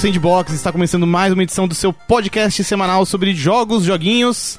Sandbox! 0.00 0.52
Está 0.54 0.72
começando 0.72 1.06
mais 1.06 1.32
uma 1.32 1.42
edição 1.42 1.68
do 1.68 1.74
seu 1.74 1.92
podcast 1.92 2.64
semanal 2.64 3.04
sobre 3.04 3.34
jogos, 3.34 3.84
joguinhos. 3.84 4.58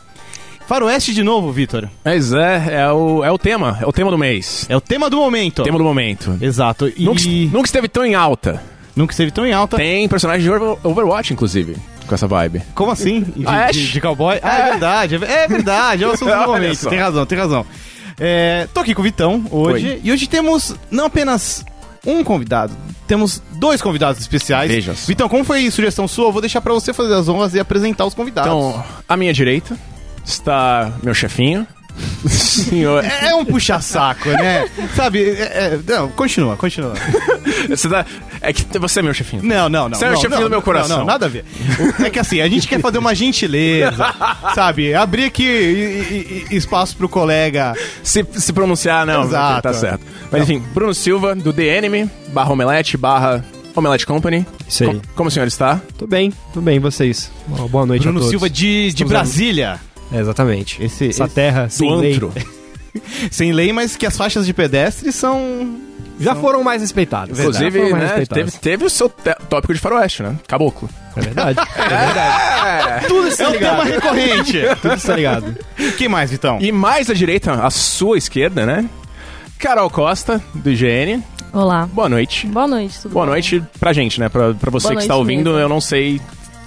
Faroeste 0.67 1.13
de 1.15 1.23
novo, 1.23 1.51
Vitor. 1.51 1.89
Mas 2.05 2.31
é, 2.31 2.81
é 2.83 2.91
o, 2.91 3.23
é 3.25 3.31
o 3.31 3.37
tema, 3.39 3.77
é 3.81 3.85
o 3.85 3.91
tema 3.91 4.11
do 4.11 4.17
mês. 4.17 4.65
É 4.69 4.77
o 4.77 4.81
tema 4.81 5.09
do 5.09 5.17
momento. 5.17 5.63
Tema 5.63 5.77
do 5.79 5.83
momento. 5.83 6.37
Exato. 6.39 6.87
E 6.95 7.03
Nunca, 7.05 7.21
nunca 7.51 7.67
esteve 7.67 7.87
tão 7.89 8.05
em 8.05 8.13
alta. 8.13 8.61
nunca 8.95 9.11
esteve 9.13 9.31
tão 9.31 9.45
em 9.45 9.51
alta. 9.51 9.77
Tem 9.77 10.07
personagem 10.07 10.43
de 10.43 10.49
Over- 10.51 10.77
Overwatch, 10.83 11.33
inclusive, 11.33 11.75
com 12.07 12.13
essa 12.15 12.27
vibe. 12.27 12.61
Como 12.75 12.91
assim? 12.91 13.21
De, 13.21 13.45
Ah, 13.47 13.71
de- 13.71 13.79
Ash. 13.81 13.87
de 13.93 13.99
cowboy? 13.99 14.39
Ah, 14.43 14.59
é 14.59 14.69
verdade. 14.69 15.15
É 15.15 15.47
verdade. 15.47 16.03
É 16.03 16.07
o 16.07 16.11
assunto 16.11 16.31
do 16.31 16.37
momento. 16.51 16.87
Tem 16.87 16.99
razão, 16.99 17.25
tem 17.25 17.37
razão. 17.37 17.65
É, 18.19 18.67
tô 18.73 18.81
aqui 18.81 18.93
com 18.93 19.01
o 19.01 19.03
Vitão 19.03 19.43
hoje. 19.49 19.87
Oi. 19.87 20.01
E 20.03 20.11
hoje 20.11 20.27
temos 20.27 20.75
não 20.91 21.05
apenas 21.07 21.65
um 22.05 22.23
convidado, 22.23 22.73
temos 23.07 23.41
dois 23.53 23.81
convidados 23.81 24.19
especiais. 24.21 24.71
Veja 24.71 24.95
só. 24.95 25.07
Vitão, 25.07 25.29
como 25.29 25.43
foi 25.43 25.69
sugestão 25.69 26.07
sua? 26.07 26.25
Eu 26.27 26.31
vou 26.31 26.41
deixar 26.41 26.61
pra 26.61 26.73
você 26.73 26.93
fazer 26.93 27.13
as 27.13 27.27
honras 27.29 27.53
e 27.53 27.59
apresentar 27.59 28.05
os 28.05 28.13
convidados. 28.13 28.51
Então, 28.51 28.83
à 29.07 29.15
minha 29.17 29.33
direita 29.33 29.77
está 30.25 30.91
meu 31.03 31.13
chefinho, 31.13 31.65
senhor... 32.27 33.03
É 33.03 33.27
é 33.29 33.35
um 33.35 33.45
puxa-saco, 33.45 34.29
né? 34.29 34.67
Sabe? 34.95 35.23
é- 35.23 35.41
é- 35.75 35.79
não, 35.87 36.09
continua, 36.09 36.55
continua. 36.57 36.93
Você 37.69 37.87
tá, 37.89 38.05
é 38.41 38.51
que 38.53 38.65
você 38.79 38.99
é 38.99 39.03
meu 39.03 39.13
chefinho. 39.13 39.43
Não, 39.43 39.69
não, 39.69 39.89
não. 39.89 39.97
Você 39.97 40.05
é 40.05 40.11
o 40.11 40.15
chefinho 40.15 40.31
não, 40.39 40.43
do 40.43 40.49
meu 40.49 40.61
coração. 40.61 40.89
Não, 40.89 40.97
não, 40.99 41.05
nada 41.05 41.25
a 41.25 41.29
ver. 41.29 41.45
O- 41.99 42.03
É 42.03 42.09
que 42.09 42.19
assim, 42.19 42.41
a 42.41 42.47
gente 42.47 42.67
quer 42.67 42.79
fazer 42.81 42.97
uma 42.97 43.13
gentileza, 43.15 44.05
sabe? 44.55 44.93
Abrir 44.93 45.25
aqui 45.25 45.43
e- 45.43 46.45
e- 46.49 46.53
e- 46.53 46.55
espaço 46.57 46.95
pro 46.97 47.07
colega. 47.09 47.73
Se, 48.03 48.25
se 48.33 48.51
pronunciar, 48.53 49.05
não, 49.05 49.23
Exato. 49.23 49.61
tá 49.61 49.73
certo. 49.73 50.05
Mas 50.31 50.43
enfim, 50.43 50.63
Bruno 50.73 50.93
Silva, 50.93 51.35
do 51.35 51.51
The 51.53 51.77
Enemy, 51.77 52.09
barra 52.33 52.51
Omelete, 52.51 52.97
barra 52.97 53.43
Omelete 53.75 54.05
Company. 54.05 54.45
Isso 54.67 54.83
aí. 54.83 54.93
Co- 54.95 55.01
como 55.15 55.27
o 55.29 55.31
senhor 55.31 55.47
está? 55.47 55.81
Tudo 55.97 56.09
bem, 56.09 56.31
tudo 56.53 56.63
bem, 56.63 56.77
e 56.77 56.79
vocês? 56.79 57.31
Uma 57.47 57.67
Boa 57.67 57.85
noite 57.85 58.01
a 58.01 58.03
Bruno 58.05 58.19
todos. 58.19 58.29
Silva 58.31 58.49
de, 58.49 58.91
de 58.93 59.05
Brasília. 59.05 59.79
É, 60.11 60.19
exatamente. 60.19 60.81
Esse- 60.83 61.09
Essa 61.09 61.23
esse- 61.25 61.33
terra 61.33 61.69
sem 61.69 61.95
lei. 61.97 62.13
antro. 62.13 62.33
Sem 63.31 63.51
lei, 63.51 63.71
mas 63.73 63.95
que 63.95 64.05
as 64.05 64.15
faixas 64.17 64.45
de 64.45 64.53
pedestre 64.53 65.11
são. 65.11 65.77
Já 66.19 66.35
foram 66.35 66.63
mais 66.63 66.81
respeitadas. 66.81 67.39
Inclusive, 67.39 67.71
foram 67.79 67.91
mais 67.91 68.03
né, 68.03 68.09
respeitadas. 68.09 68.53
teve, 68.53 68.61
teve 68.61 68.85
o 68.85 68.89
seu 68.89 69.09
tópico 69.09 69.73
de 69.73 69.79
faroeste, 69.79 70.21
né? 70.21 70.35
Caboclo. 70.47 70.87
É 71.15 71.21
verdade. 71.21 71.59
É 71.59 71.87
verdade. 72.05 73.07
Tudo 73.07 73.27
é 73.41 73.47
um 73.47 73.51
tema 73.57 73.83
recorrente. 73.83 74.59
Tudo 74.81 74.93
está 74.93 75.15
ligado. 75.15 75.55
Quem 75.97 76.07
mais, 76.07 76.29
Vitão? 76.29 76.59
E 76.61 76.71
mais 76.71 77.09
à 77.09 77.13
direita, 77.15 77.53
à 77.53 77.69
sua 77.71 78.17
esquerda, 78.17 78.65
né? 78.67 78.87
Carol 79.57 79.89
Costa, 79.89 80.39
do 80.53 80.69
IGN. 80.69 81.23
Olá. 81.53 81.87
Boa 81.91 82.07
noite. 82.07 82.47
Boa 82.47 82.67
noite, 82.67 83.01
tudo 83.01 83.11
Boa 83.13 83.25
bom? 83.25 83.31
noite 83.31 83.61
pra 83.79 83.91
gente, 83.91 84.19
né? 84.19 84.29
Pra, 84.29 84.53
pra 84.53 84.71
você 84.71 84.87
Boa 84.87 84.95
que 84.97 85.01
está 85.01 85.15
ouvindo, 85.15 85.49
mesmo. 85.49 85.59
eu 85.59 85.69
não 85.69 85.81
sei 85.81 86.21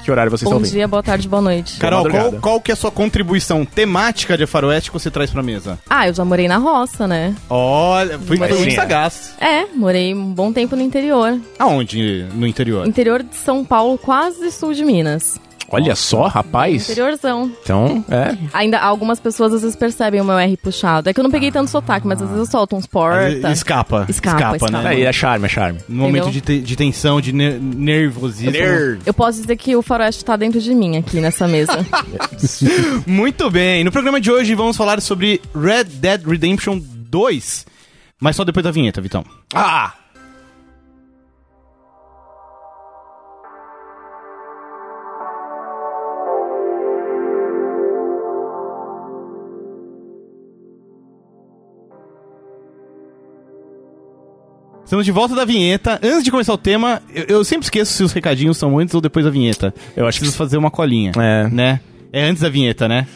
que 0.05 0.11
horário 0.11 0.31
você 0.31 0.45
está 0.45 0.51
Bom 0.51 0.57
ouvindo. 0.57 0.73
dia, 0.73 0.87
boa 0.87 1.03
tarde, 1.03 1.27
boa 1.27 1.41
noite. 1.43 1.79
Carol, 1.79 2.03
qual, 2.03 2.13
madrugada. 2.13 2.41
qual 2.41 2.61
que 2.61 2.71
é 2.71 2.75
a 2.75 2.77
sua 2.77 2.91
contribuição 2.91 3.65
temática 3.65 4.37
de 4.37 4.47
Faroeste 4.47 4.91
que 4.91 4.99
você 4.99 5.11
traz 5.11 5.31
pra 5.31 5.43
mesa? 5.43 5.79
Ah, 5.89 6.07
eu 6.09 6.15
já 6.15 6.25
morei 6.25 6.47
na 6.47 6.59
roça, 6.59 7.07
né? 7.09 7.35
Olha, 7.49 8.19
foi, 8.19 8.37
foi 8.37 8.49
Sim. 8.53 8.59
muito 8.59 8.75
sagaz. 8.75 9.35
É, 9.41 9.67
morei 9.75 10.15
um 10.15 10.33
bom 10.33 10.53
tempo 10.53 10.77
no 10.77 10.83
interior. 10.83 11.41
Aonde 11.59 12.27
no 12.35 12.47
interior? 12.47 12.87
Interior 12.87 13.23
de 13.23 13.35
São 13.35 13.65
Paulo, 13.65 13.97
quase 13.99 14.51
sul 14.53 14.75
de 14.75 14.85
Minas. 14.85 15.41
Olha 15.75 15.95
só, 15.97 16.27
rapaz. 16.29 16.89
Interiorzão. 16.89 17.51
Então, 17.63 18.05
é. 18.09 18.37
Ainda 18.53 18.79
algumas 18.79 19.19
pessoas 19.21 19.53
às 19.53 19.63
vezes 19.63 19.77
percebem 19.77 20.21
o 20.21 20.25
meu 20.25 20.39
R 20.39 20.57
puxado. 20.57 21.09
É 21.09 21.13
que 21.15 21.21
eu 21.21 21.25
não 21.25 21.31
peguei 21.31 21.51
tanto 21.51 21.71
sotaque, 21.71 22.07
mas 22.07 22.21
às 22.23 22.29
vezes 22.29 22.47
eu 22.47 22.51
solto 22.51 22.77
uns 22.77 22.87
porta. 22.87 23.51
Escapa. 23.51 24.07
Escapa, 24.09 24.57
escapa. 24.57 24.71
né? 24.71 24.89
Aí 24.89 25.03
é 25.03 25.13
charme, 25.13 25.47
é 25.47 25.49
charme. 25.49 25.79
No 25.89 26.03
momento 26.05 26.31
de, 26.31 26.41
te- 26.41 26.61
de 26.61 26.77
tensão, 26.77 27.21
de 27.21 27.33
ner- 27.33 27.59
nervosismo. 27.61 28.53
Eu 29.05 29.13
posso 29.15 29.41
dizer 29.41 29.57
que 29.57 29.75
o 29.77 29.83
faroeste 29.83 30.25
tá 30.25 30.37
dentro 30.37 30.61
de 30.61 30.75
mim 30.75 30.97
aqui 30.97 31.21
nessa 31.21 31.47
mesa. 31.49 31.73
Muito 33.07 33.51
bem. 33.51 33.85
No 33.85 33.93
programa 33.93 34.21
de 34.21 34.31
hoje 34.31 34.55
vamos 34.55 34.77
falar 34.77 35.01
sobre 35.01 35.41
Red 35.55 35.85
Dead 35.85 36.23
Redemption 36.27 36.81
2. 36.81 37.67
Mas 38.21 38.37
só 38.37 38.45
depois 38.45 38.65
da 38.65 38.71
vinheta, 38.71 39.01
Vitão. 39.01 39.25
Ah! 39.55 39.93
Estamos 54.85 55.07
de 55.07 55.13
volta 55.13 55.35
da 55.35 55.47
vinheta. 55.47 55.99
Antes 56.03 56.23
de 56.23 56.31
começar 56.31 56.53
o 56.53 56.59
tema, 56.59 57.03
eu, 57.13 57.25
eu 57.25 57.45
sempre 57.45 57.65
esqueço 57.65 57.93
se 57.93 58.03
os 58.03 58.13
recadinhos 58.13 58.59
são 58.59 58.79
antes 58.79 58.95
ou 58.95 59.01
depois 59.01 59.25
da 59.25 59.31
vinheta. 59.31 59.75
Eu 59.97 60.07
acho 60.07 60.19
que 60.19 60.25
Preciso 60.25 60.37
fazer 60.37 60.59
uma 60.59 60.71
colinha. 60.71 61.13
É. 61.17 61.49
Né? 61.49 61.81
É 62.13 62.23
antes 62.23 62.43
da 62.43 62.51
vinheta, 62.51 62.87
né? 62.87 63.07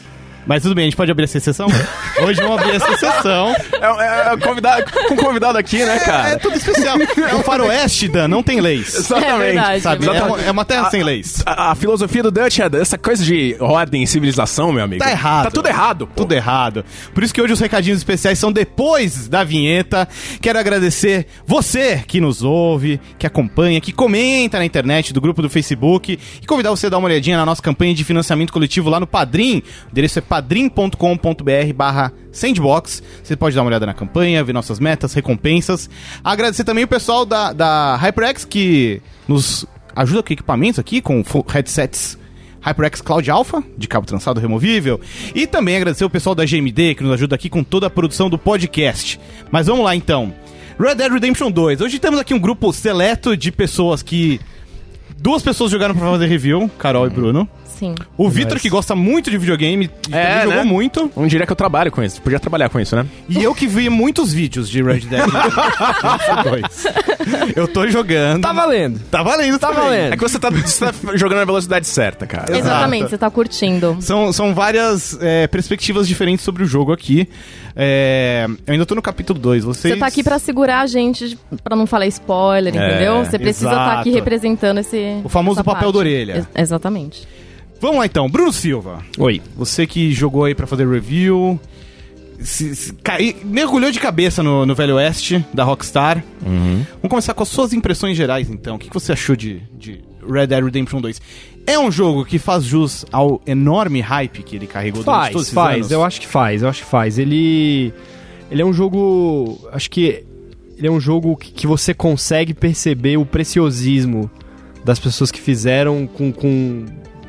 Mas 0.49 0.63
tudo 0.63 0.73
bem, 0.73 0.85
a 0.85 0.87
gente 0.87 0.95
pode 0.95 1.11
abrir 1.11 1.25
essa 1.25 1.39
sessão? 1.39 1.67
Hoje 2.25 2.41
vamos 2.41 2.59
abrir 2.59 2.75
essa 2.75 2.97
sessão. 2.97 3.53
É, 3.71 4.31
é, 4.31 4.33
é 4.33 4.37
convidado, 4.37 4.91
com 5.07 5.15
convidado 5.15 5.59
aqui, 5.59 5.77
né, 5.77 5.97
É 5.97 5.99
cara? 5.99 6.39
tudo 6.39 6.55
especial. 6.57 6.97
É 6.99 7.35
o 7.35 7.43
faroeste, 7.43 8.07
Dan, 8.07 8.27
não 8.27 8.41
tem 8.41 8.59
leis. 8.59 8.95
Exatamente. 8.95 9.29
É 9.29 9.37
verdade. 9.37 9.81
Sabe? 9.83 10.07
É 10.07 10.23
uma, 10.23 10.41
é 10.41 10.49
uma 10.49 10.65
terra 10.65 10.89
sem 10.89 11.03
leis. 11.03 11.43
A, 11.45 11.69
a 11.71 11.75
filosofia 11.75 12.23
do 12.23 12.31
Dutch 12.31 12.57
é 12.57 12.81
essa 12.81 12.97
coisa 12.97 13.23
de 13.23 13.57
ordem 13.59 14.01
e 14.01 14.07
civilização, 14.07 14.73
meu 14.73 14.83
amigo. 14.83 15.03
Tá 15.03 15.11
errado. 15.11 15.43
Tá 15.43 15.51
tudo 15.51 15.67
errado, 15.67 16.07
pô. 16.07 16.13
Tudo 16.23 16.33
errado. 16.33 16.83
Por 17.13 17.23
isso 17.23 17.31
que 17.31 17.39
hoje 17.43 17.53
os 17.53 17.59
recadinhos 17.59 17.99
especiais 17.99 18.39
são 18.39 18.51
depois 18.51 19.27
da 19.27 19.43
vinheta. 19.43 20.09
Quero 20.41 20.57
agradecer 20.57 21.27
você 21.45 22.03
que 22.07 22.19
nos 22.19 22.41
ouve, 22.41 22.99
que 23.19 23.27
acompanha, 23.27 23.79
que 23.79 23.91
comenta 23.91 24.57
na 24.57 24.65
internet 24.65 25.13
do 25.13 25.21
grupo 25.21 25.43
do 25.43 25.49
Facebook 25.49 26.17
e 26.41 26.45
convidar 26.47 26.71
você 26.71 26.87
a 26.87 26.89
dar 26.89 26.97
uma 26.97 27.07
olhadinha 27.07 27.37
na 27.37 27.45
nossa 27.45 27.61
campanha 27.61 27.93
de 27.93 28.03
financiamento 28.03 28.51
coletivo 28.51 28.89
lá 28.89 28.99
no 28.99 29.05
Padrim. 29.05 29.61
O 29.85 29.91
endereço 29.91 30.17
é 30.17 30.23
padrim.com.br 30.39 31.73
barra 31.75 32.13
sandbox. 32.31 33.03
Você 33.21 33.35
pode 33.35 33.55
dar 33.55 33.61
uma 33.61 33.67
olhada 33.67 33.85
na 33.85 33.93
campanha, 33.93 34.43
ver 34.43 34.53
nossas 34.53 34.79
metas, 34.79 35.13
recompensas. 35.13 35.89
Agradecer 36.23 36.63
também 36.63 36.85
o 36.85 36.87
pessoal 36.87 37.25
da, 37.25 37.51
da 37.51 37.95
HyperX 37.97 38.45
que 38.45 39.01
nos 39.27 39.65
ajuda 39.95 40.23
com 40.23 40.33
equipamentos 40.33 40.79
aqui, 40.79 41.01
com 41.01 41.23
headsets 41.47 42.17
HyperX 42.61 43.01
Cloud 43.01 43.29
Alpha, 43.29 43.63
de 43.77 43.87
cabo 43.87 44.05
trançado 44.05 44.39
removível. 44.39 44.99
E 45.35 45.45
também 45.45 45.75
agradecer 45.75 46.05
o 46.05 46.09
pessoal 46.09 46.33
da 46.33 46.45
GMD, 46.45 46.95
que 46.95 47.03
nos 47.03 47.13
ajuda 47.13 47.35
aqui 47.35 47.49
com 47.49 47.63
toda 47.63 47.87
a 47.87 47.89
produção 47.89 48.29
do 48.29 48.37
podcast. 48.37 49.19
Mas 49.51 49.67
vamos 49.67 49.83
lá 49.83 49.95
então. 49.95 50.33
Red 50.79 50.95
Dead 50.95 51.11
Redemption 51.11 51.51
2. 51.51 51.81
Hoje 51.81 51.99
temos 51.99 52.19
aqui 52.19 52.33
um 52.33 52.39
grupo 52.39 52.71
seleto 52.71 53.35
de 53.35 53.51
pessoas 53.51 54.01
que. 54.01 54.39
Duas 55.17 55.43
pessoas 55.43 55.69
jogaram 55.69 55.93
pra 55.93 56.09
fazer 56.09 56.27
review, 56.27 56.71
Carol 56.77 57.05
e 57.05 57.09
Bruno. 57.09 57.49
Sim. 57.69 57.95
O 58.17 58.29
Vitor, 58.29 58.59
que 58.59 58.69
gosta 58.69 58.95
muito 58.95 59.29
de 59.31 59.37
videogame, 59.37 59.85
e 59.85 59.87
também 60.09 60.41
jogou 60.43 60.55
né? 60.57 60.63
muito. 60.63 61.11
Um 61.15 61.27
diria 61.27 61.45
que 61.45 61.51
eu 61.51 61.55
trabalho 61.55 61.91
com 61.91 62.03
isso. 62.03 62.21
Podia 62.21 62.39
trabalhar 62.39 62.69
com 62.69 62.79
isso, 62.79 62.95
né? 62.95 63.05
E 63.29 63.41
eu 63.43 63.53
que 63.55 63.67
vi 63.67 63.89
muitos 63.89 64.33
vídeos 64.33 64.69
de 64.69 64.81
Red 64.83 65.01
Dead 65.01 65.21
Redemption 65.29 66.43
2. 66.43 67.55
Eu 67.55 67.67
tô 67.67 67.87
jogando. 67.87 68.41
Tá 68.41 68.51
valendo. 68.51 68.99
Tá 69.11 69.23
valendo, 69.23 69.59
tá 69.59 69.71
valendo. 69.71 70.13
É 70.13 70.17
que 70.17 70.23
você 70.23 70.39
tá, 70.39 70.49
você 70.49 70.85
tá 70.85 70.93
jogando 71.15 71.39
na 71.39 71.45
velocidade 71.45 71.87
certa, 71.87 72.25
cara. 72.27 72.51
Exato. 72.51 72.59
Exatamente, 72.67 73.09
você 73.09 73.17
tá 73.17 73.29
curtindo. 73.29 73.97
São, 74.01 74.33
são 74.33 74.53
várias 74.53 75.17
é, 75.21 75.47
perspectivas 75.47 76.07
diferentes 76.07 76.43
sobre 76.43 76.63
o 76.63 76.65
jogo 76.65 76.91
aqui. 76.91 77.29
É, 77.75 78.45
eu 78.67 78.73
ainda 78.73 78.85
tô 78.85 78.95
no 78.95 79.01
capítulo 79.01 79.39
2. 79.39 79.63
Vocês... 79.63 79.93
Você 79.93 79.99
tá 79.99 80.07
aqui 80.07 80.23
pra 80.23 80.39
segurar 80.39 80.81
a 80.81 80.87
gente, 80.87 81.37
pra 81.63 81.75
não 81.75 81.85
falar 81.85 82.07
spoiler, 82.07 82.75
É, 82.75 82.77
entendeu? 82.87 83.23
Você 83.23 83.37
precisa 83.39 83.69
estar 83.69 83.83
exato. 83.83 83.99
aqui 84.01 84.11
representando 84.11 84.79
esse. 84.79 85.21
O 85.23 85.29
famoso 85.29 85.63
papel 85.63 85.73
parte. 85.81 85.93
da 85.93 85.99
orelha. 85.99 86.33
Ex- 86.37 86.47
exatamente. 86.55 87.27
Vamos 87.81 87.97
lá 87.97 88.05
então, 88.05 88.29
Bruno 88.29 88.51
Silva. 88.51 88.99
Oi. 89.17 89.41
Você 89.55 89.87
que 89.87 90.11
jogou 90.11 90.43
aí 90.45 90.53
pra 90.55 90.67
fazer 90.67 90.87
review. 90.87 91.59
Se, 92.41 92.73
se, 92.75 92.93
cai- 92.93 93.35
mergulhou 93.43 93.91
de 93.91 93.99
cabeça 93.99 94.41
no, 94.41 94.65
no 94.65 94.73
Velho 94.73 94.95
Oeste 94.95 95.43
da 95.53 95.63
Rockstar. 95.63 96.23
Uhum. 96.45 96.85
Vamos 97.01 97.09
começar 97.09 97.33
com 97.33 97.43
as 97.43 97.49
suas 97.49 97.73
impressões 97.73 98.15
gerais 98.15 98.49
então. 98.49 98.75
O 98.75 98.79
que, 98.79 98.87
que 98.87 98.93
você 98.93 99.11
achou 99.11 99.35
de, 99.35 99.61
de 99.77 99.99
Red 100.25 100.47
Dead 100.47 100.63
Redemption 100.63 101.01
2? 101.01 101.21
É 101.67 101.77
um 101.77 101.91
jogo 101.91 102.23
que 102.25 102.39
faz 102.39 102.63
jus 102.63 103.05
ao 103.11 103.41
enorme 103.45 103.99
hype 103.99 104.41
que 104.43 104.55
ele 104.55 104.67
carregou 104.67 105.03
durante 105.03 105.31
todos 105.33 105.33
Faz, 105.33 105.43
esses 105.47 105.53
faz. 105.53 105.75
anos? 105.77 105.91
Eu 105.91 106.03
acho 106.03 106.21
que 106.21 106.27
faz, 106.27 106.61
eu 106.61 106.69
acho 106.69 106.83
que 106.83 106.89
faz. 106.89 107.19
Ele. 107.19 107.93
Ele 108.49 108.61
é 108.61 108.65
um 108.65 108.73
jogo. 108.73 109.59
Acho 109.73 109.89
que. 109.91 110.23
Ele 110.77 110.87
é 110.87 110.91
um 110.91 110.99
jogo 110.99 111.35
que, 111.35 111.51
que 111.51 111.67
você 111.67 111.93
consegue 111.93 112.53
perceber 112.53 113.17
o 113.17 113.25
preciosismo 113.25 114.31
das 114.85 114.97
pessoas 114.97 115.29
que 115.29 115.41
fizeram 115.41 116.07
com, 116.07 116.31
com 116.31 116.85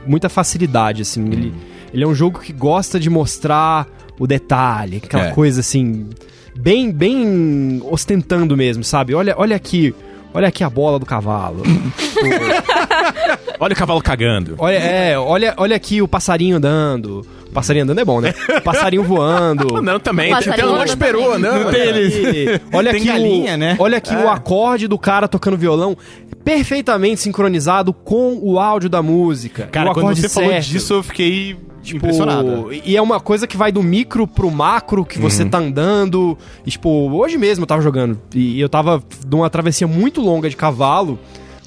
muita 0.07 0.29
facilidade, 0.29 1.03
assim. 1.03 1.25
Ele, 1.31 1.55
ele 1.93 2.05
é 2.05 2.07
um 2.07 2.15
jogo 2.15 2.41
que 2.41 2.53
gosta 2.53 2.99
de 3.01 3.09
mostrar 3.11 3.87
o 4.19 4.27
detalhe, 4.27 4.99
aquela 5.05 5.27
É. 5.29 5.31
coisa 5.33 5.61
assim. 5.61 6.09
Bem, 6.57 6.91
bem 6.93 7.81
ostentando 7.91 8.57
mesmo, 8.57 8.85
sabe? 8.85 9.15
Olha, 9.15 9.35
olha 9.39 9.57
aqui. 9.57 9.95
Olha 10.33 10.47
aqui 10.49 10.63
a 10.63 10.71
bola 10.71 10.99
do 10.99 11.07
cavalo. 11.07 11.63
Olha 13.59 13.73
o 13.73 13.77
cavalo 13.77 14.01
cagando. 14.01 14.55
Olha, 14.59 14.77
é, 14.77 15.19
olha, 15.19 15.55
olha 15.57 15.77
aqui 15.77 16.01
o 16.01 16.09
passarinho 16.09 16.57
andando. 16.57 17.27
Passarinho 17.53 17.85
andando 17.85 17.99
é 18.01 18.05
bom, 18.05 18.21
né? 18.21 18.33
Passarinho 18.65 19.03
voando. 19.03 19.81
Não, 19.83 19.99
também. 19.99 20.31
Passarinho 20.31 20.69
de 20.69 20.83
anda 20.83 20.97
peru 20.97 21.23
também. 21.23 21.37
andando. 21.37 21.71
tem 21.71 21.81
ele. 21.81 22.61
Olha 22.73 22.91
Tem 22.93 23.01
aqui 23.01 23.09
galinha, 23.09 23.55
o, 23.55 23.57
né? 23.59 23.77
Olha 23.79 23.99
aqui 23.99 24.15
o 24.15 24.29
acorde 24.29 24.87
do 24.87 24.99
cara 24.99 25.27
tocando 25.29 25.57
violão 25.57 25.97
perfeitamente 26.45 27.21
sincronizado 27.21 27.93
com 27.93 28.39
o 28.41 28.59
áudio 28.59 28.89
da 28.89 29.03
música. 29.03 29.69
Cara, 29.71 29.91
o 29.91 29.95
quando 29.95 30.17
você 30.17 30.29
falou 30.29 30.51
certo. 30.51 30.67
disso, 30.67 30.95
eu 30.95 31.03
fiquei 31.03 31.57
Tipo, 31.83 31.99
impressionado. 31.99 32.71
E 32.73 32.97
é 32.97 33.01
uma 33.01 33.19
coisa 33.19 33.47
que 33.47 33.57
vai 33.57 33.73
do 33.73 33.83
micro 33.83 34.27
pro 34.27 34.51
macro 34.51 35.05
que 35.05 35.19
você 35.19 35.45
tá 35.45 35.59
andando. 35.59 36.37
E, 36.65 36.71
tipo, 36.71 36.89
hoje 37.11 37.39
mesmo 37.39 37.63
eu 37.63 37.67
tava 37.67 37.81
jogando. 37.81 38.21
E 38.35 38.61
eu 38.61 38.69
tava 38.69 39.03
numa 39.27 39.49
travessia 39.49 39.87
muito 39.87 40.21
longa 40.21 40.49
de 40.51 40.57
cavalo. 40.57 41.19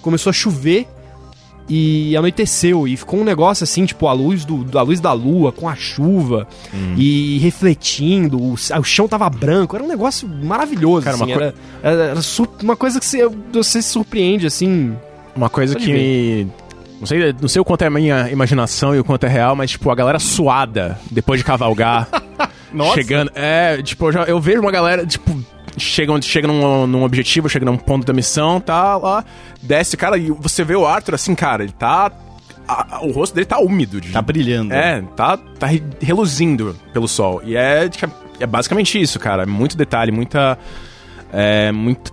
Começou 0.02 0.30
a 0.30 0.34
chover. 0.34 0.88
E 1.70 2.16
anoiteceu. 2.18 2.88
E 2.88 2.98
ficou 2.98 3.22
um 3.22 3.24
negócio 3.24 3.64
assim, 3.64 3.86
tipo, 3.86 4.08
a 4.08 4.14
luz, 4.14 4.44
do, 4.46 4.78
a 4.78 4.82
luz 4.82 5.00
da 5.00 5.14
lua 5.14 5.52
com 5.52 5.68
a 5.70 5.76
chuva. 5.76 6.48
E 6.98 7.38
refletindo. 7.40 8.38
O, 8.42 8.54
o 8.54 8.84
chão 8.84 9.08
tava 9.08 9.30
branco. 9.30 9.76
Era 9.76 9.84
um 9.84 9.88
negócio 9.88 10.28
maravilhoso. 10.28 11.06
Cara, 11.06 11.16
uma 11.18 11.26
assim, 11.26 11.34
co- 11.34 11.40
era, 11.42 11.56
era, 11.82 12.04
era 12.12 12.22
sur- 12.22 12.50
uma 12.62 12.76
coisa 12.76 13.00
que 13.00 13.06
você, 13.06 13.28
você 13.52 13.82
se 13.82 13.90
surpreende, 13.90 14.46
assim. 14.46 14.96
Uma 15.36 15.50
coisa 15.50 15.76
que 15.76 15.92
me... 15.92 16.48
Não 17.00 17.08
sei, 17.08 17.36
não 17.42 17.48
sei 17.50 17.62
o 17.62 17.66
quanto 17.66 17.82
é 17.82 17.88
a 17.88 17.90
minha 17.90 18.30
imaginação 18.32 18.96
e 18.96 19.00
o 19.00 19.04
quanto 19.04 19.26
é 19.26 19.30
real, 19.30 19.56
mas, 19.58 19.72
tipo, 19.72 19.90
a 19.92 19.96
galera 19.96 20.20
suada 20.20 20.98
depois 21.12 21.40
de 21.40 21.44
cavalgar. 21.44 22.08
Nossa. 22.72 22.94
Chegando. 22.94 23.30
É, 23.36 23.82
tipo, 23.82 24.06
eu, 24.08 24.12
já, 24.12 24.24
eu 24.24 24.40
vejo 24.40 24.62
uma 24.62 24.72
galera, 24.72 25.06
tipo, 25.06 25.38
chega, 25.78 26.22
chega 26.22 26.48
num, 26.48 26.88
num 26.88 27.04
objetivo, 27.04 27.50
chega 27.50 27.66
num 27.66 27.78
ponto 27.78 28.06
da 28.06 28.14
missão, 28.14 28.60
tá 28.60 28.96
lá, 28.98 29.24
desce, 29.62 29.96
cara, 29.98 30.18
e 30.18 30.30
você 30.32 30.64
vê 30.64 30.76
o 30.76 30.86
Arthur 30.86 31.16
assim, 31.16 31.34
cara, 31.36 31.64
ele 31.64 31.72
tá. 31.74 32.12
a- 32.68 32.96
a- 32.98 33.02
o 33.06 33.12
rosto 33.12 33.34
dele 33.36 33.46
tá 33.46 33.60
úmido. 33.60 34.00
De, 34.00 34.12
Tá 34.12 34.22
brilhando. 34.22 34.74
É, 34.74 35.02
tá, 35.16 35.36
tá 35.38 35.68
re- 35.68 35.84
reluzindo 36.02 36.76
pelo 36.94 37.08
sol. 37.08 37.42
E 37.44 37.56
é, 37.58 37.90
é 38.40 38.48
basicamente 38.48 39.00
isso, 39.02 39.20
cara. 39.20 39.46
Muito 39.46 39.76
detalhe, 39.76 40.12
muita. 40.12 40.58
É, 41.32 41.72
muita. 41.72 42.12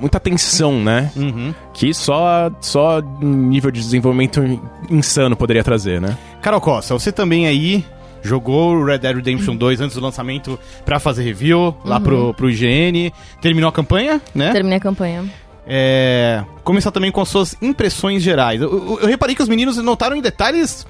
Muita 0.00 0.18
atenção, 0.18 0.82
né? 0.82 1.10
Uhum. 1.16 1.54
Que 1.72 1.94
só, 1.94 2.50
só 2.60 3.00
um 3.22 3.26
nível 3.48 3.70
de 3.70 3.80
desenvolvimento 3.80 4.42
insano 4.90 5.34
poderia 5.36 5.64
trazer, 5.64 6.00
né? 6.00 6.18
Carol 6.42 6.60
Costa, 6.60 6.92
você 6.92 7.10
também 7.10 7.46
aí 7.46 7.84
jogou 8.26 8.84
Red 8.84 8.98
Dead 8.98 9.16
Redemption 9.16 9.56
2 9.56 9.80
antes 9.80 9.96
do 9.96 10.02
lançamento 10.02 10.58
pra 10.84 10.98
fazer 10.98 11.22
review 11.22 11.74
lá 11.84 11.98
pro, 12.00 12.34
pro 12.34 12.50
IGN. 12.50 13.12
Terminou 13.40 13.68
a 13.68 13.72
campanha, 13.72 14.20
né? 14.34 14.52
Terminei 14.52 14.78
a 14.78 14.80
campanha. 14.80 15.24
É, 15.66 16.44
começar 16.62 16.90
também 16.90 17.10
com 17.10 17.20
as 17.20 17.28
suas 17.28 17.56
impressões 17.62 18.22
gerais. 18.22 18.60
Eu, 18.60 18.70
eu- 18.72 18.98
eu 19.02 19.06
reparei 19.08 19.34
que 19.34 19.42
os 19.42 19.48
meninos 19.48 19.76
notaram 19.78 20.14
em 20.16 20.20
detalhes 20.20 20.86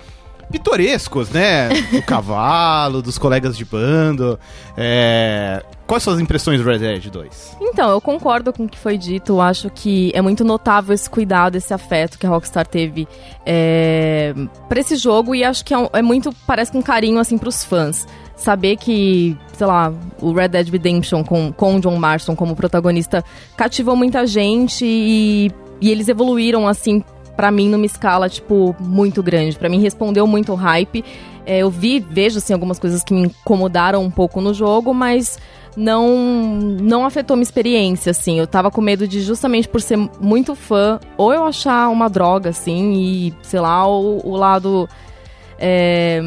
pitorescos, 0.50 1.30
né? 1.30 1.68
Do 1.90 2.02
cavalo, 2.04 3.02
dos 3.02 3.18
colegas 3.18 3.56
de 3.56 3.64
bando. 3.64 4.38
É, 4.76 5.62
quais 5.86 6.02
suas 6.02 6.18
impressões 6.20 6.60
do 6.60 6.66
Red 6.68 6.78
Dead 6.78 7.08
2? 7.10 7.56
Então, 7.60 7.90
eu 7.90 8.00
concordo 8.00 8.52
com 8.52 8.64
o 8.64 8.68
que 8.68 8.78
foi 8.78 8.98
dito. 8.98 9.32
Eu 9.34 9.40
acho 9.40 9.70
que 9.70 10.10
é 10.14 10.20
muito 10.20 10.44
notável 10.44 10.94
esse 10.94 11.08
cuidado, 11.08 11.56
esse 11.56 11.72
afeto 11.72 12.18
que 12.18 12.26
a 12.26 12.28
Rockstar 12.30 12.66
teve 12.66 13.06
é, 13.44 14.34
pra 14.68 14.80
esse 14.80 14.96
jogo. 14.96 15.34
E 15.34 15.44
acho 15.44 15.64
que 15.64 15.72
é, 15.72 15.78
um- 15.78 15.88
é 15.92 16.02
muito, 16.02 16.32
parece 16.46 16.72
com 16.72 16.82
carinho, 16.82 17.18
assim, 17.18 17.38
pros 17.38 17.62
fãs. 17.64 18.06
Saber 18.36 18.76
que, 18.76 19.36
sei 19.54 19.66
lá, 19.66 19.92
o 20.20 20.32
Red 20.32 20.48
Dead 20.48 20.68
Redemption 20.68 21.24
com, 21.24 21.50
com 21.52 21.80
John 21.80 21.96
Marston 21.96 22.36
como 22.36 22.54
protagonista 22.54 23.24
cativou 23.56 23.96
muita 23.96 24.26
gente 24.26 24.84
e, 24.84 25.50
e 25.80 25.90
eles 25.90 26.06
evoluíram, 26.08 26.68
assim, 26.68 27.02
pra 27.34 27.50
mim, 27.50 27.68
numa 27.70 27.86
escala, 27.86 28.28
tipo, 28.28 28.76
muito 28.78 29.22
grande. 29.22 29.56
Pra 29.56 29.68
mim, 29.70 29.80
respondeu 29.80 30.26
muito 30.26 30.52
o 30.52 30.54
hype. 30.54 31.02
É, 31.46 31.58
eu 31.60 31.70
vi, 31.70 31.98
vejo, 32.00 32.38
assim, 32.38 32.52
algumas 32.52 32.78
coisas 32.78 33.02
que 33.04 33.14
me 33.14 33.22
incomodaram 33.22 34.02
um 34.02 34.10
pouco 34.10 34.40
no 34.40 34.52
jogo, 34.52 34.92
mas 34.92 35.38
não 35.76 36.16
não 36.80 37.04
afetou 37.04 37.36
minha 37.36 37.42
experiência, 37.42 38.10
assim. 38.10 38.38
Eu 38.38 38.46
tava 38.46 38.70
com 38.70 38.80
medo 38.80 39.06
de, 39.06 39.20
justamente 39.20 39.68
por 39.68 39.80
ser 39.80 39.96
muito 40.20 40.54
fã, 40.54 40.98
ou 41.16 41.32
eu 41.34 41.44
achar 41.44 41.88
uma 41.90 42.08
droga, 42.08 42.50
assim, 42.50 42.92
e, 42.94 43.34
sei 43.42 43.60
lá, 43.60 43.86
o, 43.86 44.20
o 44.26 44.36
lado 44.36 44.88
é, 45.58 46.20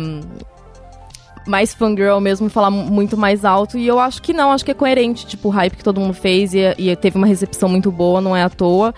mais 1.47 1.73
fangirl 1.73 2.19
mesmo 2.19 2.49
falar 2.49 2.69
mu- 2.69 2.83
muito 2.85 3.17
mais 3.17 3.43
alto. 3.43 3.77
E 3.77 3.87
eu 3.87 3.99
acho 3.99 4.21
que 4.21 4.33
não, 4.33 4.51
acho 4.51 4.63
que 4.63 4.71
é 4.71 4.73
coerente, 4.75 5.25
tipo, 5.25 5.47
o 5.47 5.51
hype 5.51 5.75
que 5.77 5.83
todo 5.83 5.99
mundo 5.99 6.13
fez 6.13 6.53
e, 6.53 6.59
e 6.77 6.95
teve 6.95 7.17
uma 7.17 7.27
recepção 7.27 7.67
muito 7.67 7.91
boa, 7.91 8.21
não 8.21 8.35
é 8.35 8.43
à 8.43 8.49
toa. 8.49 8.93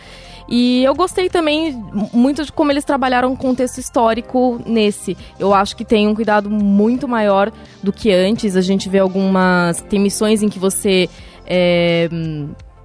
E 0.53 0.83
eu 0.83 0.93
gostei 0.93 1.29
também 1.29 1.81
muito 2.11 2.43
de 2.43 2.51
como 2.51 2.73
eles 2.73 2.83
trabalharam 2.83 3.31
o 3.31 3.37
contexto 3.37 3.77
histórico 3.77 4.61
nesse. 4.65 5.17
Eu 5.39 5.53
acho 5.53 5.77
que 5.77 5.85
tem 5.85 6.09
um 6.09 6.13
cuidado 6.13 6.49
muito 6.49 7.07
maior 7.07 7.49
do 7.81 7.93
que 7.93 8.11
antes. 8.11 8.57
A 8.57 8.61
gente 8.61 8.89
vê 8.89 8.99
algumas. 8.99 9.79
Tem 9.83 9.97
missões 9.97 10.43
em 10.43 10.49
que 10.49 10.59
você. 10.59 11.09
é, 11.47 12.09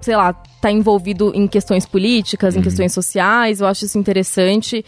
sei 0.00 0.14
lá, 0.14 0.32
tá 0.60 0.70
envolvido 0.70 1.32
em 1.34 1.48
questões 1.48 1.84
políticas, 1.84 2.54
em 2.54 2.62
questões 2.62 2.92
sociais. 2.92 3.60
Eu 3.60 3.66
acho 3.66 3.84
isso 3.84 3.98
interessante. 3.98 4.84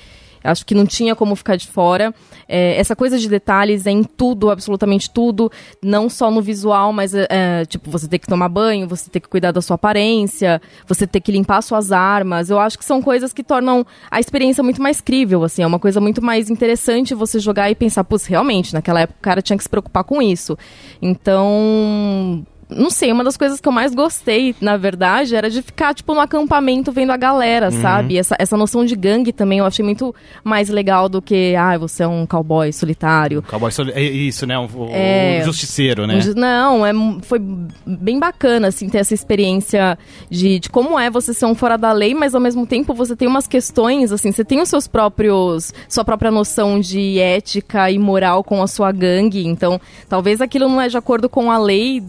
Acho 0.50 0.64
que 0.64 0.74
não 0.74 0.86
tinha 0.86 1.14
como 1.14 1.34
ficar 1.36 1.56
de 1.56 1.66
fora. 1.66 2.14
É, 2.48 2.76
essa 2.78 2.96
coisa 2.96 3.18
de 3.18 3.28
detalhes 3.28 3.86
é 3.86 3.90
em 3.90 4.02
tudo, 4.02 4.50
absolutamente 4.50 5.10
tudo. 5.10 5.50
Não 5.82 6.08
só 6.08 6.30
no 6.30 6.40
visual, 6.40 6.92
mas 6.92 7.14
é, 7.14 7.26
é, 7.30 7.64
tipo, 7.64 7.90
você 7.90 8.08
ter 8.08 8.18
que 8.18 8.26
tomar 8.26 8.48
banho, 8.48 8.88
você 8.88 9.10
ter 9.10 9.20
que 9.20 9.28
cuidar 9.28 9.52
da 9.52 9.60
sua 9.60 9.74
aparência, 9.74 10.60
você 10.86 11.06
ter 11.06 11.20
que 11.20 11.32
limpar 11.32 11.62
suas 11.62 11.92
armas. 11.92 12.50
Eu 12.50 12.58
acho 12.58 12.78
que 12.78 12.84
são 12.84 13.02
coisas 13.02 13.32
que 13.32 13.42
tornam 13.42 13.86
a 14.10 14.20
experiência 14.20 14.62
muito 14.62 14.82
mais 14.82 15.00
crível, 15.00 15.44
assim. 15.44 15.62
É 15.62 15.66
uma 15.66 15.78
coisa 15.78 16.00
muito 16.00 16.22
mais 16.22 16.50
interessante 16.50 17.14
você 17.14 17.38
jogar 17.38 17.70
e 17.70 17.74
pensar, 17.74 18.04
putz, 18.04 18.26
realmente, 18.26 18.72
naquela 18.74 19.00
época 19.00 19.18
o 19.18 19.22
cara 19.22 19.42
tinha 19.42 19.56
que 19.56 19.62
se 19.62 19.68
preocupar 19.68 20.04
com 20.04 20.22
isso. 20.22 20.56
Então 21.00 22.44
não 22.70 22.90
sei, 22.90 23.10
uma 23.12 23.24
das 23.24 23.36
coisas 23.36 23.60
que 23.60 23.68
eu 23.68 23.72
mais 23.72 23.94
gostei, 23.94 24.54
na 24.60 24.76
verdade, 24.76 25.34
era 25.34 25.48
de 25.48 25.62
ficar, 25.62 25.94
tipo, 25.94 26.14
no 26.14 26.20
acampamento 26.20 26.92
vendo 26.92 27.10
a 27.12 27.16
galera, 27.16 27.70
sabe? 27.70 28.18
Essa, 28.18 28.36
essa 28.38 28.56
noção 28.56 28.84
de 28.84 28.94
gangue 28.94 29.32
também 29.32 29.58
eu 29.60 29.64
achei 29.66 29.84
muito 29.84 30.14
mais 30.44 30.68
legal 30.68 31.08
do 31.08 31.22
que, 31.22 31.54
ah, 31.56 31.78
você 31.78 32.02
é 32.02 32.06
um 32.06 32.26
cowboy 32.26 32.72
solitário. 32.72 33.42
Cowboy 33.42 33.72
Soli- 33.72 33.92
é 33.92 34.02
isso, 34.02 34.46
né? 34.46 34.58
O 34.58 34.68
É. 34.90 35.42
justiceiro, 35.44 36.06
né? 36.06 36.20
Não, 36.36 36.84
é, 36.84 36.92
foi 37.22 37.40
bem 37.86 38.18
bacana, 38.18 38.68
assim, 38.68 38.88
ter 38.88 38.98
essa 38.98 39.14
experiência 39.14 39.98
de, 40.30 40.58
de 40.58 40.68
como 40.68 40.98
é 40.98 41.08
você 41.10 41.32
ser 41.32 41.46
um 41.46 41.54
fora 41.54 41.76
da 41.78 41.92
lei, 41.92 42.14
mas 42.14 42.34
ao 42.34 42.40
mesmo 42.40 42.66
tempo 42.66 42.92
você 42.92 43.16
tem 43.16 43.26
umas 43.28 43.46
questões, 43.46 44.12
assim, 44.12 44.30
você 44.32 44.44
tem 44.44 44.60
os 44.60 44.68
seus 44.68 44.86
próprios, 44.86 45.72
sua 45.88 46.04
própria 46.04 46.30
noção 46.30 46.80
de 46.80 47.18
ética 47.18 47.90
e 47.90 47.98
moral 47.98 48.44
com 48.44 48.62
a 48.62 48.66
sua 48.66 48.92
gangue, 48.92 49.46
então 49.46 49.80
talvez 50.08 50.40
aquilo 50.40 50.68
não 50.68 50.80
é 50.80 50.88
de 50.88 50.96
acordo 50.96 51.28
com 51.28 51.50
a 51.50 51.58
lei, 51.58 52.02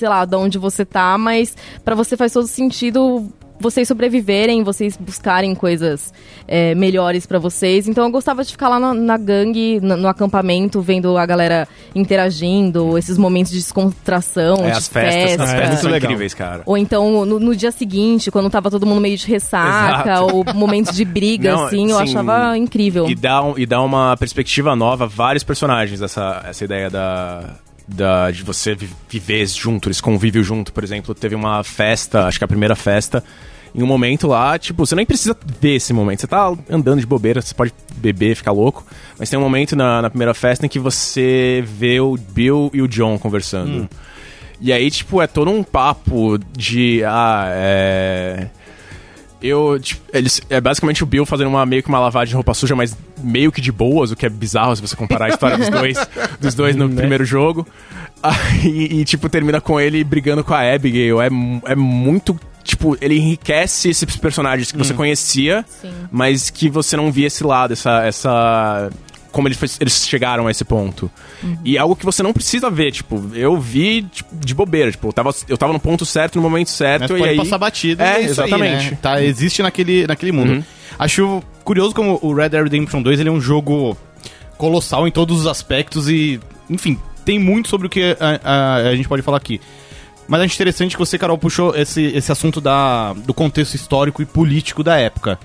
sei 0.00 0.08
lá, 0.08 0.24
de 0.24 0.34
onde 0.34 0.58
você 0.58 0.84
tá, 0.84 1.16
mas 1.16 1.56
pra 1.84 1.94
você 1.94 2.16
faz 2.16 2.32
todo 2.32 2.46
sentido 2.48 3.30
vocês 3.62 3.86
sobreviverem, 3.86 4.62
vocês 4.64 4.96
buscarem 4.96 5.54
coisas 5.54 6.14
é, 6.48 6.74
melhores 6.74 7.26
pra 7.26 7.38
vocês. 7.38 7.86
Então 7.86 8.04
eu 8.04 8.10
gostava 8.10 8.42
de 8.42 8.50
ficar 8.52 8.70
lá 8.70 8.80
na, 8.80 8.94
na 8.94 9.18
gangue, 9.18 9.78
no, 9.82 9.98
no 9.98 10.08
acampamento, 10.08 10.80
vendo 10.80 11.14
a 11.18 11.26
galera 11.26 11.68
interagindo, 11.94 12.96
esses 12.98 13.18
momentos 13.18 13.52
de 13.52 13.58
descontração, 13.58 14.56
É, 14.64 14.70
de 14.70 14.78
as 14.78 14.88
festas, 14.88 15.14
festa. 15.14 15.42
as 15.44 15.52
festas 15.52 15.80
são 15.80 15.90
legal. 15.90 16.10
incríveis, 16.10 16.32
cara. 16.32 16.62
Ou 16.64 16.78
então 16.78 17.26
no, 17.26 17.38
no 17.38 17.54
dia 17.54 17.70
seguinte, 17.70 18.30
quando 18.30 18.48
tava 18.48 18.70
todo 18.70 18.86
mundo 18.86 19.00
meio 19.02 19.18
de 19.18 19.26
ressaca, 19.26 20.10
Exato. 20.10 20.34
ou 20.36 20.44
momentos 20.54 20.96
de 20.96 21.04
briga, 21.04 21.52
Não, 21.54 21.64
assim, 21.64 21.90
eu 21.90 21.96
sim, 21.98 22.02
achava 22.02 22.56
incrível. 22.56 23.10
E 23.10 23.14
dá, 23.14 23.42
um- 23.42 23.58
e 23.58 23.66
dá 23.66 23.82
uma 23.82 24.16
perspectiva 24.16 24.74
nova 24.74 25.04
a 25.04 25.06
vários 25.06 25.44
personagens, 25.44 26.00
essa, 26.00 26.42
essa 26.46 26.64
ideia 26.64 26.88
da, 26.88 27.56
da, 27.94 28.30
de 28.30 28.42
você 28.42 28.74
vi- 28.74 28.88
viver 29.08 29.46
junto, 29.46 29.88
eles 29.88 30.00
convivem 30.00 30.42
junto. 30.42 30.72
Por 30.72 30.82
exemplo, 30.84 31.14
teve 31.14 31.34
uma 31.34 31.62
festa, 31.64 32.26
acho 32.26 32.38
que 32.38 32.44
a 32.44 32.48
primeira 32.48 32.74
festa, 32.76 33.22
em 33.74 33.82
um 33.82 33.86
momento 33.86 34.26
lá, 34.26 34.58
tipo, 34.58 34.84
você 34.84 34.94
nem 34.94 35.06
precisa 35.06 35.36
ver 35.60 35.76
esse 35.76 35.92
momento. 35.92 36.20
Você 36.20 36.26
tá 36.26 36.52
andando 36.68 37.00
de 37.00 37.06
bobeira, 37.06 37.40
você 37.40 37.54
pode 37.54 37.72
beber, 37.96 38.34
ficar 38.36 38.52
louco. 38.52 38.84
Mas 39.18 39.28
tem 39.30 39.38
um 39.38 39.42
momento 39.42 39.76
na, 39.76 40.02
na 40.02 40.10
primeira 40.10 40.34
festa 40.34 40.66
em 40.66 40.68
que 40.68 40.78
você 40.78 41.62
vê 41.66 42.00
o 42.00 42.16
Bill 42.16 42.70
e 42.74 42.82
o 42.82 42.88
John 42.88 43.18
conversando. 43.18 43.88
E 44.60 44.72
aí, 44.72 44.90
tipo, 44.90 45.22
é 45.22 45.26
todo 45.26 45.50
um 45.50 45.62
papo 45.62 46.38
de. 46.56 47.02
Ah, 47.04 47.46
é. 47.50 48.48
Eu, 49.42 49.78
tipo, 49.80 50.02
eles, 50.12 50.40
é 50.50 50.60
basicamente 50.60 51.02
o 51.02 51.06
Bill 51.06 51.24
fazendo 51.24 51.48
uma, 51.48 51.64
meio 51.64 51.82
que 51.82 51.88
uma 51.88 51.98
lavagem 51.98 52.30
de 52.30 52.34
roupa 52.34 52.52
suja, 52.52 52.76
mas 52.76 52.96
meio 53.22 53.50
que 53.50 53.60
de 53.60 53.72
boas, 53.72 54.10
o 54.10 54.16
que 54.16 54.26
é 54.26 54.28
bizarro 54.28 54.76
se 54.76 54.82
você 54.82 54.94
comparar 54.94 55.26
a 55.26 55.28
história 55.30 55.56
dos 55.56 55.68
dois, 55.70 55.96
dos 56.40 56.54
dois 56.54 56.76
no 56.76 56.90
primeiro 56.90 57.24
jogo. 57.24 57.66
Ah, 58.22 58.34
e, 58.62 59.00
e, 59.00 59.04
tipo, 59.04 59.28
termina 59.28 59.60
com 59.60 59.80
ele 59.80 60.04
brigando 60.04 60.44
com 60.44 60.52
a 60.52 60.74
Abigail. 60.74 61.20
É, 61.22 61.28
é 61.64 61.74
muito. 61.74 62.38
Tipo, 62.62 62.96
ele 63.00 63.16
enriquece 63.16 63.88
esses 63.88 64.04
personagens 64.16 64.70
que 64.70 64.76
você 64.76 64.92
conhecia, 64.92 65.64
Sim. 65.80 65.90
mas 66.12 66.50
que 66.50 66.68
você 66.68 66.96
não 66.96 67.10
via 67.10 67.26
esse 67.26 67.42
lado, 67.42 67.72
essa. 67.72 68.04
essa 68.04 68.90
como 69.30 69.48
eles, 69.48 69.78
eles 69.80 70.06
chegaram 70.06 70.46
a 70.46 70.50
esse 70.50 70.64
ponto. 70.64 71.10
E 71.64 71.78
algo 71.78 71.96
que 71.96 72.04
você 72.04 72.22
não 72.22 72.32
precisa 72.32 72.70
ver, 72.70 72.92
tipo, 72.92 73.30
eu 73.34 73.58
vi 73.58 74.02
tipo, 74.02 74.34
de 74.34 74.54
bobeira, 74.54 74.90
tipo, 74.90 75.08
eu 75.08 75.12
tava, 75.12 75.34
eu 75.48 75.56
tava 75.56 75.72
no 75.72 75.80
ponto 75.80 76.04
certo, 76.04 76.36
no 76.36 76.42
momento 76.42 76.70
certo, 76.70 77.12
Mas 77.12 77.20
e 77.20 77.24
aí... 77.24 77.36
passar 77.36 77.58
batido. 77.58 78.02
É, 78.02 78.16
aí, 78.16 78.24
exatamente. 78.24 78.90
né? 78.90 78.98
Tá, 79.00 79.22
existe 79.22 79.62
naquele, 79.62 80.06
naquele 80.06 80.32
mundo. 80.32 80.52
Uhum. 80.52 80.64
Acho 80.98 81.42
curioso 81.64 81.94
como 81.94 82.18
o 82.22 82.34
Red 82.34 82.50
Dead 82.50 82.62
Redemption 82.64 83.02
2 83.02 83.20
ele 83.20 83.28
é 83.28 83.32
um 83.32 83.40
jogo 83.40 83.96
colossal 84.56 85.08
em 85.08 85.10
todos 85.10 85.40
os 85.40 85.46
aspectos 85.46 86.08
e, 86.08 86.40
enfim, 86.68 86.98
tem 87.24 87.38
muito 87.38 87.68
sobre 87.68 87.86
o 87.86 87.90
que 87.90 88.16
a, 88.18 88.40
a, 88.42 88.74
a 88.88 88.96
gente 88.96 89.08
pode 89.08 89.22
falar 89.22 89.36
aqui. 89.38 89.60
Mas 90.28 90.42
acho 90.42 90.54
interessante 90.54 90.92
que 90.92 90.98
você, 90.98 91.18
Carol, 91.18 91.36
puxou 91.36 91.74
esse, 91.74 92.02
esse 92.02 92.30
assunto 92.30 92.60
da, 92.60 93.12
do 93.14 93.34
contexto 93.34 93.74
histórico 93.74 94.22
e 94.22 94.24
político 94.24 94.84
da 94.84 94.96
época. 94.96 95.38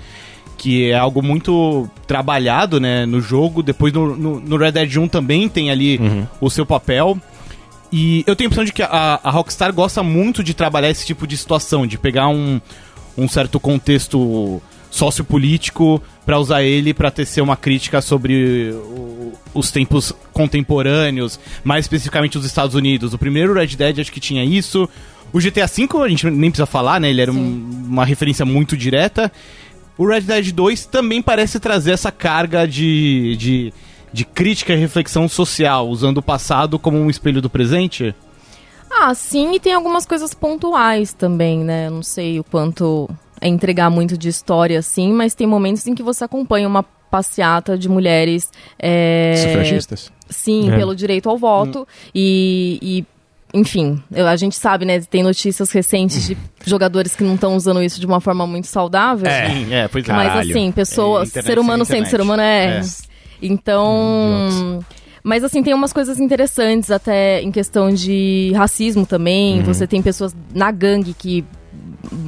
Que 0.57 0.89
é 0.91 0.95
algo 0.97 1.21
muito 1.21 1.89
trabalhado 2.07 2.79
né, 2.79 3.05
no 3.05 3.19
jogo. 3.21 3.61
Depois 3.61 3.91
no, 3.93 4.15
no, 4.15 4.39
no 4.39 4.57
Red 4.57 4.71
Dead 4.73 4.95
1 4.97 5.07
também 5.07 5.47
tem 5.49 5.69
ali 5.69 5.97
Uhum. 5.97 6.25
o 6.41 6.49
seu 6.49 6.65
papel. 6.65 7.17
E 7.91 8.23
eu 8.27 8.35
tenho 8.35 8.47
a 8.47 8.49
impressão 8.49 8.65
de 8.65 8.73
que 8.73 8.81
a, 8.81 9.19
a 9.23 9.29
Rockstar 9.29 9.71
gosta 9.73 10.01
muito 10.03 10.43
de 10.43 10.53
trabalhar 10.53 10.89
esse 10.89 11.05
tipo 11.05 11.25
de 11.27 11.37
situação, 11.37 11.85
de 11.85 11.97
pegar 11.97 12.27
um, 12.29 12.59
um 13.17 13.27
certo 13.27 13.59
contexto 13.59 14.61
sociopolítico 14.89 16.01
para 16.25 16.39
usar 16.39 16.63
ele 16.63 16.93
para 16.93 17.11
tecer 17.11 17.41
uma 17.43 17.55
crítica 17.55 18.01
sobre 18.01 18.71
o- 18.73 19.33
os 19.53 19.71
tempos 19.71 20.11
contemporâneos, 20.33 21.39
mais 21.63 21.85
especificamente 21.85 22.37
os 22.37 22.45
Estados 22.45 22.75
Unidos. 22.75 23.13
O 23.13 23.17
primeiro 23.17 23.53
Red 23.53 23.67
Dead 23.67 23.99
acho 23.99 24.11
que 24.11 24.19
tinha 24.19 24.43
isso. 24.43 24.89
O 25.31 25.39
GTA 25.39 25.67
V 25.67 25.87
a 26.03 26.07
gente 26.09 26.29
nem 26.29 26.49
precisa 26.49 26.65
falar, 26.65 26.99
né? 26.99 27.09
Ele 27.09 27.21
era 27.21 27.31
um- 27.31 27.83
uma 27.87 28.05
referência 28.05 28.45
muito 28.45 28.75
direta. 28.75 29.31
O 29.97 30.05
Red 30.05 30.21
Dead 30.21 30.51
2 30.51 30.85
também 30.85 31.21
parece 31.21 31.59
trazer 31.59 31.91
essa 31.91 32.11
carga 32.11 32.67
de, 32.67 33.35
de, 33.37 33.73
de 34.11 34.25
crítica 34.25 34.73
e 34.73 34.75
reflexão 34.75 35.27
social, 35.27 35.87
usando 35.87 36.17
o 36.17 36.21
passado 36.21 36.77
como 36.77 36.97
um 36.97 37.09
espelho 37.09 37.41
do 37.41 37.49
presente. 37.49 38.13
Ah, 38.91 39.13
sim, 39.13 39.53
e 39.55 39.59
tem 39.59 39.73
algumas 39.73 40.05
coisas 40.05 40.33
pontuais 40.33 41.13
também, 41.13 41.59
né? 41.59 41.87
Eu 41.87 41.91
Não 41.91 42.03
sei 42.03 42.39
o 42.39 42.43
quanto 42.43 43.09
é 43.41 43.47
entregar 43.47 43.89
muito 43.89 44.17
de 44.17 44.29
história, 44.29 44.79
assim, 44.79 45.11
mas 45.11 45.33
tem 45.33 45.45
momentos 45.45 45.85
em 45.87 45.93
que 45.95 46.03
você 46.03 46.23
acompanha 46.23 46.67
uma 46.67 46.83
passeata 46.83 47.77
de 47.77 47.87
mulheres. 47.87 48.49
É... 48.79 49.35
Sufragistas. 49.37 50.11
Sim, 50.29 50.71
É. 50.71 50.77
pelo 50.77 50.95
direito 50.95 51.29
ao 51.29 51.37
voto. 51.37 51.87
E, 52.13 52.79
e, 52.81 53.05
enfim, 53.55 54.03
eu- 54.13 54.27
a 54.27 54.35
gente 54.35 54.55
sabe, 54.55 54.83
né? 54.85 54.99
Tem 54.99 55.23
notícias 55.23 55.71
recentes 55.71 56.27
de 56.27 56.37
jogadores 56.65 57.15
que 57.15 57.23
não 57.23 57.35
estão 57.35 57.55
usando 57.55 57.81
isso 57.81 57.99
de 57.99 58.05
uma 58.05 58.19
forma 58.19 58.45
muito 58.45 58.67
saudável. 58.67 59.25
Sim, 59.29 59.73
é, 59.73 59.87
pois 59.87 60.07
é. 60.07 60.11
Mas 60.13 60.27
Caralho. 60.27 60.49
assim, 60.51 60.71
pessoa, 60.71 61.23
É, 61.23 61.25
ser 61.41 61.57
humano 61.57 61.85
sendo 61.85 62.05
ser 62.07 62.19
humano 62.21 62.41
é. 62.41 62.79
É. 62.79 62.81
Então. 63.41 64.79
Mas 65.23 65.43
assim, 65.43 65.63
tem 65.63 65.73
umas 65.73 65.91
coisas 65.91 66.19
interessantes 66.19 66.91
até 66.91 67.41
em 67.41 67.51
questão 67.51 67.91
de 67.91 68.51
racismo 68.55 69.05
também. 69.05 69.61
Você 69.63 69.87
tem 69.87 70.01
pessoas 70.01 70.35
na 70.53 70.71
gangue 70.71 71.13
que. 71.17 71.43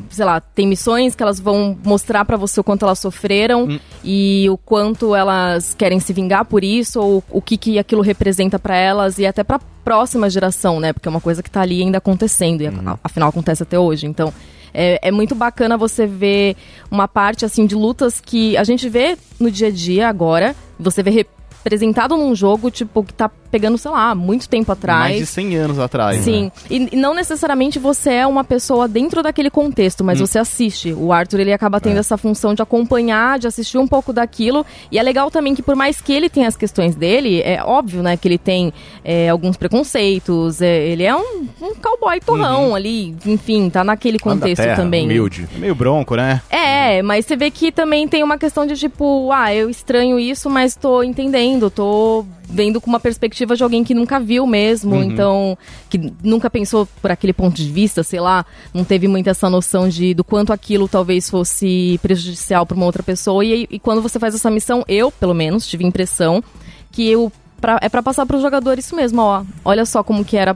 Sei 0.09 0.25
lá, 0.25 0.39
tem 0.39 0.67
missões 0.67 1.15
que 1.15 1.21
elas 1.23 1.39
vão 1.39 1.77
mostrar 1.83 2.25
pra 2.25 2.37
você 2.37 2.59
o 2.59 2.63
quanto 2.63 2.83
elas 2.85 2.99
sofreram 2.99 3.67
e 4.03 4.47
o 4.49 4.57
quanto 4.57 5.13
elas 5.15 5.73
querem 5.75 5.99
se 5.99 6.13
vingar 6.13 6.45
por 6.45 6.63
isso, 6.63 6.99
ou 7.01 7.23
o 7.29 7.41
que, 7.41 7.57
que 7.57 7.77
aquilo 7.79 8.01
representa 8.01 8.57
pra 8.59 8.75
elas 8.75 9.17
e 9.19 9.25
até 9.25 9.43
pra 9.43 9.59
próxima 9.83 10.29
geração, 10.29 10.79
né? 10.79 10.93
Porque 10.93 11.07
é 11.07 11.11
uma 11.11 11.21
coisa 11.21 11.41
que 11.43 11.49
tá 11.49 11.61
ali 11.61 11.81
ainda 11.81 11.97
acontecendo, 11.97 12.61
e 12.61 12.67
a- 12.67 12.99
afinal 13.03 13.29
acontece 13.29 13.63
até 13.63 13.77
hoje. 13.79 14.05
Então, 14.07 14.33
é, 14.73 14.99
é 15.07 15.11
muito 15.11 15.33
bacana 15.33 15.77
você 15.77 16.05
ver 16.05 16.55
uma 16.91 17.07
parte 17.07 17.45
assim 17.45 17.65
de 17.65 17.73
lutas 17.75 18.19
que 18.19 18.55
a 18.57 18.63
gente 18.63 18.87
vê 18.89 19.17
no 19.39 19.49
dia 19.49 19.67
a 19.67 19.71
dia 19.71 20.07
agora. 20.09 20.55
Você 20.79 21.01
vê 21.01 21.25
representado 21.63 22.15
num 22.15 22.33
jogo, 22.35 22.71
tipo, 22.71 23.03
que 23.03 23.13
tá 23.13 23.29
pegando, 23.49 23.77
sei 23.77 23.91
lá, 23.91 24.13
muito 24.13 24.47
tempo 24.47 24.71
atrás. 24.71 24.99
Mais 24.99 25.19
de 25.19 25.25
100 25.25 25.55
anos 25.55 25.79
atrás. 25.79 26.17
né? 26.17 26.23
Sim, 26.23 26.51
e, 26.69 26.89
e 26.91 26.95
não 26.95 27.13
necessariamente 27.13 27.79
você 27.79 28.11
é 28.11 28.27
uma 28.27 28.43
pessoa 28.43 28.87
dentro 28.87 29.23
daquele 29.23 29.49
contexto, 29.49 30.03
mas 30.03 30.19
você 30.19 30.37
assiste. 30.37 30.93
O 30.93 31.13
Arthur, 31.13 31.39
ele 31.39 31.53
acaba 31.53 31.79
tendo 31.79 31.97
essa 31.97 32.17
função 32.17 32.53
de 32.53 32.61
acompanhar, 32.61 33.39
de 33.39 33.47
assistir 33.47 33.77
um 33.77 33.87
pouco 33.87 34.11
daquilo. 34.11 34.65
E 34.91 34.99
é 34.99 35.03
legal 35.03 35.31
também 35.31 35.55
que 35.55 35.61
por 35.61 35.75
mais 35.75 36.01
que 36.01 36.13
ele 36.13 36.29
tenha 36.29 36.47
as 36.47 36.55
questões 36.57 36.95
dele, 36.95 37.41
é 37.41 37.63
óbvio, 37.63 38.03
né, 38.03 38.17
que 38.17 38.27
ele 38.27 38.37
tem 38.37 38.73
é, 39.03 39.29
alguns 39.29 39.55
preconceitos, 39.57 40.61
é, 40.61 40.85
ele 40.87 41.03
é 41.03 41.15
um, 41.15 41.47
um 41.61 41.73
cowboy 41.75 42.19
torrão 42.19 42.75
ali, 42.75 43.15
enfim, 43.25 43.69
tá 43.69 43.83
naquele 43.83 44.19
contexto 44.19 44.61
terra, 44.61 44.75
também. 44.75 45.05
Humilde. 45.05 45.47
É 45.55 45.59
meio 45.59 45.73
bronco, 45.75 46.15
né? 46.15 46.41
É, 46.49 47.01
mas 47.01 47.25
você 47.25 47.35
vê 47.35 47.49
que 47.49 47.71
também 47.71 48.07
tem 48.07 48.23
uma 48.23 48.37
questão 48.37 48.65
de 48.65 48.75
tipo, 48.75 49.31
ah, 49.31 49.53
eu 49.53 49.69
estranho 49.69 50.19
isso, 50.19 50.49
mas 50.49 50.75
tô 50.75 51.01
entendendo, 51.01 51.56
tô 51.71 52.25
vendo 52.49 52.79
com 52.79 52.89
uma 52.89 52.99
perspectiva 52.99 53.55
de 53.55 53.63
alguém 53.63 53.83
que 53.83 53.93
nunca 53.93 54.19
viu 54.19 54.45
mesmo, 54.47 54.95
então, 55.13 55.57
que 55.89 56.13
nunca 56.23 56.49
pensou 56.49 56.87
por 57.01 57.11
aquele 57.11 57.33
ponto 57.33 57.55
de 57.55 57.69
vista, 57.71 58.03
sei 58.03 58.19
lá, 58.19 58.45
não 58.73 58.83
teve 58.83 59.07
muito 59.07 59.27
essa 59.29 59.49
noção 59.49 59.89
de 59.89 60.13
do 60.13 60.23
quanto 60.23 60.53
aquilo 60.53 60.87
talvez 60.87 61.29
fosse 61.29 61.99
prejudicial 62.01 62.65
para 62.65 62.75
uma 62.77 62.85
outra 62.85 63.03
pessoa. 63.03 63.43
E, 63.43 63.67
e 63.69 63.79
quando 63.79 64.01
você 64.01 64.17
faz 64.19 64.33
essa 64.35 64.49
missão, 64.51 64.83
eu, 64.87 65.11
pelo 65.11 65.33
menos, 65.33 65.67
tive 65.67 65.83
a 65.83 65.87
impressão 65.87 66.43
que 66.91 67.07
eu 67.09 67.31
pra- 67.59 67.79
é 67.81 67.89
pra 67.89 68.01
passar 68.03 68.25
pros 68.25 68.41
jogadores 68.41 68.85
isso 68.85 68.95
mesmo, 68.95 69.21
ó. 69.21 69.43
Olha 69.65 69.85
só 69.85 70.03
como 70.03 70.23
que 70.23 70.37
era 70.37 70.55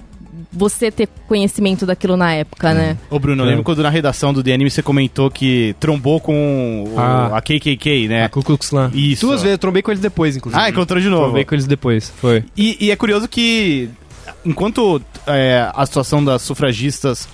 você 0.52 0.90
ter 0.92 1.08
conhecimento 1.28 1.86
daquilo 1.86 2.16
na 2.18 2.34
época, 2.34 2.74
né? 2.74 2.98
Ô 3.10 3.20
Bruno, 3.20 3.44
eu 3.44 3.48
É. 3.48 3.50
lembro 3.50 3.64
quando 3.64 3.82
na 3.84 3.90
redação 3.90 4.34
do 4.34 4.42
The 4.44 4.54
Anime 4.54 4.70
você 4.70 4.82
comentou 4.82 5.30
que 5.30 5.76
trombou 5.80 6.20
com 6.20 6.86
o- 6.94 7.00
Ah. 7.00 7.38
a 7.38 7.42
KKK, 7.42 8.08
né? 8.08 8.24
A 8.26 8.30
Ku 8.30 8.44
Klux 8.44 8.70
Klan. 8.70 8.92
Isso. 8.94 9.26
Duas 9.28 9.42
vezes, 9.42 9.54
eu 9.54 9.58
trombei 9.58 9.82
com 9.82 9.92
eles 9.92 10.02
depois, 10.02 10.36
inclusive. 10.38 10.62
Ah, 10.62 10.70
encontrou 10.70 11.00
de 11.02 11.10
novo. 11.10 11.24
Trombei 11.26 11.46
com 11.46 11.56
eles 11.56 11.68
depois, 11.68 12.12
foi. 12.22 12.44
E, 12.58 12.78
e 12.86 12.92
é 12.92 12.96
curioso 12.96 13.28
que, 13.28 13.90
enquanto 14.46 15.02
é, 15.28 15.70
a 15.74 15.86
situação 15.86 16.24
das 16.24 16.42
sufragistas, 16.42 17.28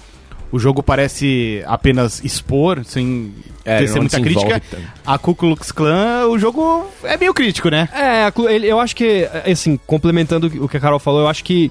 o 0.51 0.57
jogo 0.59 0.81
parece 0.81 1.61
apenas 1.67 2.23
expor, 2.23 2.83
sem 2.85 3.33
É, 3.65 3.79
tecer 3.79 3.95
não 3.95 4.03
muita 4.03 4.15
se 4.17 4.21
envolve 4.29 4.49
crítica, 4.49 4.61
tanto. 4.77 4.87
a 5.05 5.17
Ku 5.17 5.35
Klux 5.35 5.71
Klan, 5.73 6.27
o 6.29 6.39
jogo 6.39 6.85
é 7.03 7.17
meio 7.17 7.33
crítico, 7.33 7.69
né? 7.69 7.89
É, 7.93 8.23
a 8.25 8.31
Clu- 8.31 8.49
ele- 8.49 8.67
eu 8.67 8.79
acho 8.79 8.95
que, 8.95 9.27
assim, 9.45 9.77
complementando 9.85 10.47
o 10.63 10.69
que 10.69 10.77
a 10.77 10.79
Carol 10.79 10.99
falou, 10.99 11.21
eu 11.21 11.27
acho 11.27 11.43
que, 11.43 11.69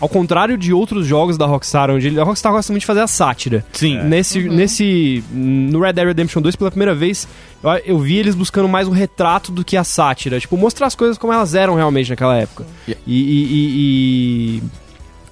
ao 0.00 0.08
contrário 0.08 0.56
de 0.58 0.72
outros 0.72 1.06
jogos 1.06 1.38
da 1.38 1.46
Rockstar, 1.46 1.90
onde 1.90 2.06
ele- 2.08 2.20
a 2.20 2.24
Rockstar 2.24 2.52
gosta 2.52 2.72
muito 2.72 2.80
de 2.82 2.86
fazer 2.86 3.00
a 3.00 3.06
sátira. 3.06 3.64
Sim. 3.72 4.02
Nesse, 4.04 4.40
nesse. 4.48 5.24
No 5.32 5.80
Red 5.80 5.92
Dead 5.94 6.06
Redemption 6.06 6.42
2, 6.42 6.54
pela 6.56 6.70
primeira 6.70 6.94
vez, 6.94 7.26
eu, 7.62 7.70
eu 7.84 7.98
vi 7.98 8.16
eles 8.16 8.34
buscando 8.34 8.68
mais 8.68 8.86
um 8.86 8.92
retrato 8.92 9.50
do 9.50 9.64
que 9.64 9.76
a 9.76 9.84
sátira. 9.84 10.38
Tipo, 10.38 10.56
mostrar 10.56 10.86
as 10.86 10.94
coisas 10.94 11.16
como 11.16 11.32
elas 11.32 11.54
eram 11.54 11.74
realmente 11.74 12.10
naquela 12.10 12.36
época. 12.36 12.66
E. 12.86 12.92
e- 13.06 13.16
e- 13.16 14.56
e- 14.58 14.62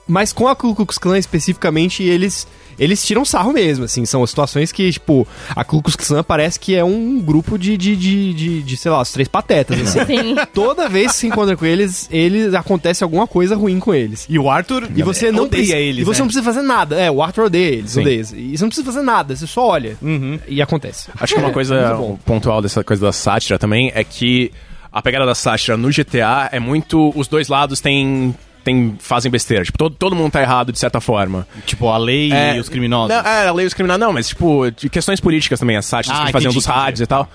Mas 0.07 0.33
com 0.33 0.47
a 0.49 0.55
Ku 0.55 0.75
Klux 0.75 0.99
Klan 0.99 1.19
especificamente, 1.19 2.03
eles. 2.03 2.47
Eles 2.79 3.05
tiram 3.05 3.25
sarro 3.25 3.53
mesmo, 3.53 3.85
assim, 3.85 4.05
são 4.05 4.27
situações 4.27 4.73
que, 4.73 4.91
tipo, 4.93 5.27
a 5.55 5.65
Ku 5.65 5.83
Klux 5.83 5.97
Klan 5.97 6.23
parece 6.23 6.59
que 6.59 6.75
é 6.75 6.85
um 6.85 7.21
grupo 7.21 7.59
de, 7.59 7.77
de, 7.77 7.97
de, 7.97 8.35
de, 8.35 8.63
de, 8.63 8.77
sei 8.77 8.91
lá, 8.91 9.01
os 9.01 9.13
três 9.13 9.29
patetas, 9.29 9.81
assim. 9.81 10.05
Sim. 10.07 10.37
Toda 10.53 10.89
vez 10.89 11.13
que 11.13 11.19
se 11.19 11.27
encontra 11.27 11.57
com 11.57 11.65
eles, 11.65 12.09
eles 12.11 12.55
acontece 12.55 13.03
alguma 13.05 13.27
coisa 13.27 13.57
ruim 13.57 13.79
com 13.79 13.95
eles. 13.95 14.27
E 14.29 14.39
o 14.39 14.51
Arthur 14.51 14.89
E 14.95 15.03
você 15.03 15.31
não 15.31 15.45
odeia 15.45 15.63
precisa, 15.63 15.77
eles, 15.79 16.01
E 16.03 16.05
você 16.05 16.19
né? 16.19 16.21
não 16.21 16.27
precisa 16.27 16.45
fazer 16.45 16.63
nada. 16.63 16.97
É, 16.97 17.11
o 17.11 17.23
Arthur 17.23 17.45
odeia 17.45 17.75
eles, 17.75 17.91
Sim. 17.93 18.01
odeia 18.01 18.15
eles. 18.15 18.33
E 18.33 18.57
você 18.57 18.63
não 18.63 18.69
precisa 18.69 18.87
fazer 18.87 19.03
nada, 19.03 19.37
você 19.37 19.47
só 19.47 19.67
olha. 19.67 19.97
Uhum. 20.03 20.39
E 20.49 20.61
acontece. 20.63 21.09
Acho 21.19 21.35
que 21.35 21.41
uma 21.41 21.51
coisa 21.53 21.99
pontual 22.25 22.61
dessa 22.63 22.83
coisa 22.83 23.07
da 23.07 23.13
sátira 23.13 23.59
também 23.59 23.93
é 23.95 24.03
que 24.05 24.51
a 24.93 25.03
pegada 25.03 25.27
da 25.27 25.35
sátira 25.35 25.77
no 25.77 25.89
GTA 25.89 26.49
é 26.53 26.61
muito. 26.61 27.13
Os 27.17 27.27
dois 27.27 27.49
lados 27.49 27.81
têm. 27.81 28.35
Tem, 28.65 28.97
fazem 28.99 29.31
besteira. 29.31 29.63
Tipo, 29.65 29.77
todo, 29.77 29.95
todo 29.95 30.17
mundo 30.17 30.33
tá 30.33 30.41
errado 30.41 30.73
de 30.73 30.79
certa 30.79 31.01
forma. 31.01 31.47
Tipo, 31.67 31.89
a 31.91 31.99
lei 31.99 32.33
É, 32.33 32.57
e 32.57 32.59
os 32.61 32.69
criminosos. 32.69 33.11
Não, 33.15 33.21
é, 33.31 33.47
a 33.47 33.53
lei 33.53 33.67
dos 33.67 33.75
criminosos. 33.75 34.01
Não, 34.01 34.13
mas 34.13 34.29
tipo, 34.29 34.71
de 34.71 34.89
questões 34.89 35.21
políticas 35.21 35.61
também, 35.61 35.77
as 35.77 35.85
sátiras 35.85 36.19
Ah, 36.19 36.27
que 36.27 36.33
faziam 36.33 36.51
entendi, 36.51 36.65
dos 36.65 36.67
rádios 36.67 37.01
e 37.03 37.07
tal. 37.07 37.29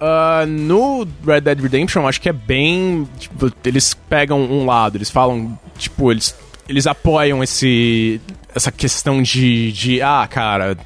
Ah, 0.00 0.44
no 0.48 1.06
Red 1.24 1.42
Dead 1.42 1.60
Redemption, 1.60 2.08
acho 2.08 2.20
que 2.20 2.28
é 2.28 2.32
bem. 2.32 3.06
Tipo, 3.18 3.52
eles 3.64 3.94
pegam 3.94 4.40
um 4.40 4.66
lado, 4.66 4.96
eles 4.96 5.10
falam. 5.10 5.56
Tipo, 5.78 6.10
eles, 6.10 6.34
eles 6.68 6.86
apoiam 6.88 7.42
esse. 7.42 8.20
Essa 8.54 8.72
questão 8.72 9.22
de. 9.22 9.70
de 9.72 10.02
ah, 10.02 10.26
cara. 10.28 10.76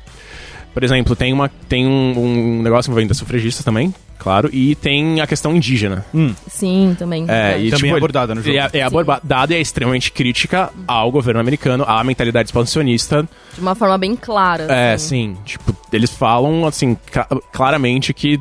Por 0.75 0.85
exemplo, 0.85 1.17
tem, 1.17 1.33
uma, 1.33 1.49
tem 1.49 1.87
um, 1.87 2.59
um 2.59 2.63
negócio 2.63 2.91
envolvendo 2.91 3.13
as 3.13 3.17
sufragistas 3.17 3.65
também, 3.65 3.95
claro, 4.19 4.49
e 4.53 4.75
tem 4.75 5.21
a 5.21 5.27
questão 5.27 5.55
indígena. 5.55 6.05
Sim, 6.49 6.97
também. 6.99 7.25
É, 7.29 7.59
e, 7.59 7.71
Também 7.71 7.85
tipo, 7.85 7.95
é 7.95 7.97
abordada 7.97 8.35
no 8.35 8.43
jogo. 8.43 8.57
É, 8.57 8.71
é 8.73 8.83
abordada 8.83 9.55
e 9.55 9.57
é 9.57 9.61
extremamente 9.61 10.11
crítica 10.13 10.71
ao 10.87 11.11
governo 11.11 11.41
americano, 11.41 11.85
à 11.87 12.03
mentalidade 12.03 12.49
expansionista. 12.49 13.29
De 13.55 13.61
uma 13.61 13.75
forma 13.75 13.97
bem 13.99 14.17
clara. 14.17 14.65
É, 14.65 14.95
assim. 14.95 15.35
sim. 15.35 15.43
Tipo, 15.45 15.77
eles 15.93 16.11
falam, 16.11 16.67
assim, 16.67 16.97
cla- 17.11 17.29
claramente 17.53 18.13
que 18.13 18.41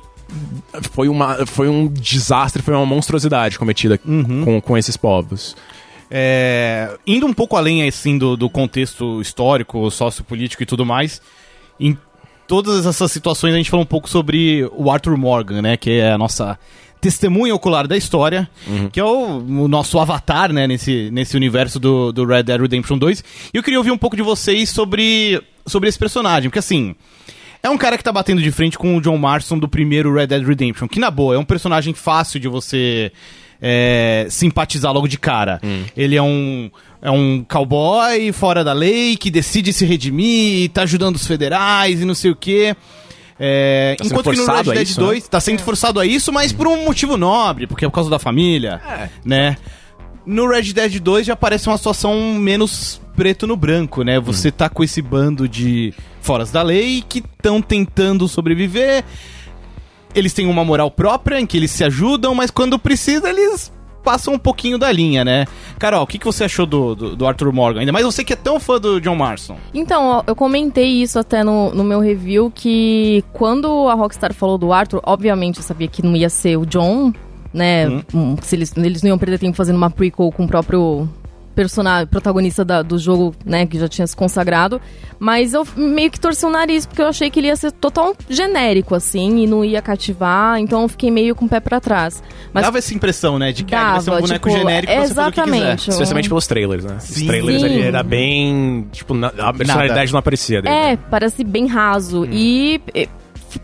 foi, 0.91 1.07
uma, 1.07 1.45
foi 1.45 1.69
um 1.69 1.87
desastre, 1.87 2.61
foi 2.61 2.73
uma 2.73 2.85
monstruosidade 2.85 3.57
cometida 3.57 3.97
com, 3.97 4.61
com 4.61 4.77
esses 4.77 4.97
povos. 4.97 5.55
É, 6.09 6.97
indo 7.05 7.25
um 7.25 7.33
pouco 7.33 7.55
além 7.57 7.87
assim 7.87 8.17
do, 8.17 8.37
do 8.37 8.49
contexto 8.49 9.19
histórico, 9.21 9.89
sociopolítico 9.89 10.61
e 10.61 10.65
tudo 10.65 10.85
mais, 10.85 11.21
em 11.79 11.97
todas 12.47 12.85
essas 12.85 13.11
situações 13.11 13.53
a 13.53 13.57
gente 13.57 13.69
falou 13.69 13.83
um 13.83 13.87
pouco 13.87 14.09
sobre 14.09 14.67
o 14.73 14.91
Arthur 14.91 15.17
Morgan, 15.17 15.61
né, 15.61 15.77
que 15.77 15.91
é 15.91 16.11
a 16.11 16.17
nossa 16.17 16.57
testemunha 17.01 17.53
ocular 17.53 17.87
da 17.87 17.95
história, 17.95 18.49
que 18.91 18.99
é 18.99 19.03
o, 19.03 19.37
o 19.37 19.67
nosso 19.67 19.99
avatar, 19.99 20.51
né, 20.51 20.65
nesse, 20.65 21.09
nesse 21.11 21.35
universo 21.37 21.79
do, 21.79 22.11
do 22.11 22.25
Red 22.25 22.43
Dead 22.43 22.59
Redemption 22.59 22.97
2. 22.97 23.23
E 23.53 23.57
eu 23.57 23.61
queria 23.61 23.77
ouvir 23.79 23.91
um 23.91 23.97
pouco 23.97 24.15
de 24.15 24.23
vocês 24.23 24.69
sobre, 24.69 25.41
sobre 25.67 25.87
esse 25.89 25.99
personagem, 25.99 26.49
porque 26.49 26.59
assim, 26.59 26.95
É 27.61 27.69
um 27.69 27.77
cara 27.77 27.97
que 27.97 28.03
tá 28.03 28.11
batendo 28.11 28.41
de 28.41 28.51
frente 28.51 28.77
com 28.77 28.95
o 28.95 29.01
John 29.01 29.17
Marston 29.17 29.57
do 29.59 29.67
primeiro 29.67 30.13
Red 30.13 30.27
Dead 30.27 30.43
Redemption, 30.47 30.87
que 30.87 30.99
na 30.99 31.09
boa 31.11 31.35
é 31.35 31.37
um 31.37 31.45
personagem 31.45 31.93
fácil 31.93 32.39
de 32.39 32.47
você 32.47 33.11
é, 33.61 34.27
simpatizar 34.29 34.91
logo 34.93 35.07
de 35.07 35.17
cara. 35.17 35.59
Ele 35.95 36.15
é 36.15 36.21
um, 36.21 36.69
é 37.01 37.09
um 37.11 37.43
cowboy 37.47 38.31
fora 38.31 38.63
da 38.63 38.73
lei 38.73 39.15
que 39.17 39.29
decide 39.31 39.71
se 39.73 39.85
redimir 39.85 40.63
e 40.63 40.69
tá 40.69 40.83
ajudando 40.83 41.15
os 41.15 41.25
federais 41.27 42.01
e 42.01 42.05
não 42.05 42.15
sei 42.15 42.31
o 42.31 42.35
quê. 42.35 42.75
É, 43.39 43.95
Tá 43.97 44.05
enquanto 44.05 44.31
que 44.31 44.37
no 44.37 44.45
Red 44.45 44.63
Dead 44.63 44.87
isso, 44.87 45.01
né? 45.01 45.07
2 45.07 45.27
tá 45.27 45.39
sendo 45.41 45.61
forçado 45.61 45.99
a 45.99 46.05
isso, 46.05 46.31
mas 46.31 46.53
por 46.53 46.67
um 46.67 46.85
motivo 46.85 47.17
nobre, 47.17 47.67
porque 47.67 47.83
é 47.83 47.87
por 47.89 47.93
causa 47.95 48.09
da 48.09 48.17
família, 48.19 48.81
É. 48.87 49.09
né? 49.25 49.57
No 50.25 50.47
Red 50.49 50.73
Dead 50.73 50.99
2 50.99 51.25
já 51.27 51.35
parece 51.35 51.67
uma 51.67 51.77
situação 51.77 52.15
menos 52.39 52.99
preto 53.15 53.45
no 53.45 53.55
branco, 53.55 54.03
né? 54.03 54.19
Você 54.19 54.51
tá 54.51 54.69
com 54.69 54.83
esse 54.83 55.01
bando 55.01 55.47
de 55.47 55.93
foras 56.21 56.49
da 56.49 56.61
lei 56.63 57.03
que 57.07 57.19
estão 57.19 57.61
tentando 57.61 58.27
sobreviver. 58.27 59.03
Eles 60.15 60.33
têm 60.33 60.47
uma 60.47 60.63
moral 60.63 60.89
própria 60.89 61.39
em 61.39 61.45
que 61.45 61.57
eles 61.57 61.71
se 61.71 61.83
ajudam, 61.83 62.33
mas 62.33 62.49
quando 62.49 62.79
precisa 62.79 63.29
eles 63.29 63.71
passam 64.05 64.35
um 64.35 64.37
pouquinho 64.39 64.77
da 64.77 64.91
linha, 64.91 65.25
né? 65.25 65.45
Carol, 65.79 66.03
o 66.03 66.07
que, 66.07 66.19
que 66.19 66.25
você 66.25 66.43
achou 66.43 66.65
do, 66.67 66.95
do, 66.95 67.15
do 67.15 67.27
Arthur 67.27 67.51
Morgan? 67.51 67.79
Ainda 67.79 67.91
mais 67.91 68.05
você 68.05 68.23
que 68.23 68.33
é 68.33 68.35
tão 68.35 68.59
fã 68.59 68.79
do 68.79 69.01
John 69.01 69.15
Marston. 69.15 69.57
Então, 69.73 70.23
eu 70.27 70.35
comentei 70.35 71.01
isso 71.01 71.17
até 71.17 71.43
no, 71.43 71.73
no 71.73 71.83
meu 71.83 71.99
review, 71.99 72.51
que 72.53 73.23
quando 73.33 73.89
a 73.89 73.95
Rockstar 73.95 74.31
falou 74.33 74.59
do 74.59 74.71
Arthur, 74.71 75.01
obviamente 75.03 75.57
eu 75.57 75.63
sabia 75.63 75.87
que 75.87 76.03
não 76.03 76.15
ia 76.15 76.29
ser 76.29 76.55
o 76.55 76.65
John, 76.65 77.11
né? 77.51 77.87
Um, 78.13 78.35
se 78.41 78.55
eles, 78.55 78.71
eles 78.77 79.01
não 79.01 79.09
iam 79.09 79.17
perder 79.17 79.39
tempo 79.39 79.57
fazendo 79.57 79.77
uma 79.77 79.89
prequel 79.89 80.31
com 80.31 80.43
o 80.43 80.47
próprio 80.47 81.09
personagem, 81.55 82.05
protagonista 82.07 82.63
da- 82.65 82.81
do 82.81 82.97
jogo, 82.99 83.33
né, 83.45 83.65
que 83.65 83.79
já 83.79 83.87
tinha 83.87 84.05
se 84.05 84.15
consagrado. 84.15 84.79
Mas 85.17 85.53
eu 85.53 85.65
meio 85.77 86.11
que 86.11 86.19
torci 86.19 86.45
o 86.45 86.49
nariz, 86.49 86.85
porque 86.85 87.01
eu 87.01 87.07
achei 87.07 87.29
que 87.29 87.39
ele 87.39 87.47
ia 87.47 87.55
ser 87.55 87.71
total 87.71 88.13
genérico, 88.29 88.93
assim, 88.93 89.37
e 89.43 89.47
não 89.47 89.63
ia 89.63 89.81
cativar, 89.81 90.59
então 90.59 90.81
eu 90.81 90.87
fiquei 90.89 91.09
meio 91.09 91.33
com 91.33 91.45
o 91.45 91.49
pé 91.49 91.59
pra 91.61 91.79
trás. 91.79 92.21
Mas 92.53 92.63
Dava 92.65 92.77
essa 92.77 92.93
impressão, 92.93 93.39
né? 93.39 93.51
De 93.53 93.63
que 93.63 93.73
ah, 93.73 93.79
ele 93.79 93.91
vai 93.91 94.01
ser 94.01 94.09
um 94.09 94.13
Dava, 94.13 94.21
boneco 94.27 94.49
tipo, 94.49 94.59
genérico 94.59 94.93
pra 94.93 95.01
você 95.01 95.13
fazer 95.13 95.21
o 95.29 95.31
que 95.31 95.41
quiser. 95.41 95.55
exatamente. 95.55 95.89
Especialmente 95.89 96.27
pelos 96.29 96.47
trailers, 96.47 96.83
né? 96.83 96.97
Sim. 96.99 97.21
Os 97.21 97.27
trailers 97.27 97.61
Sim. 97.61 97.65
ali 97.67 97.81
era 97.81 98.03
bem. 98.03 98.87
Tipo, 98.91 99.13
na- 99.13 99.31
a 99.39 99.53
personalidade 99.53 100.11
não 100.11 100.19
aparecia 100.19 100.61
dele. 100.61 100.73
É, 100.75 100.91
né? 100.91 100.99
parece 101.09 101.43
bem 101.43 101.67
raso. 101.67 102.25
E 102.29 102.81
e, 102.93 103.07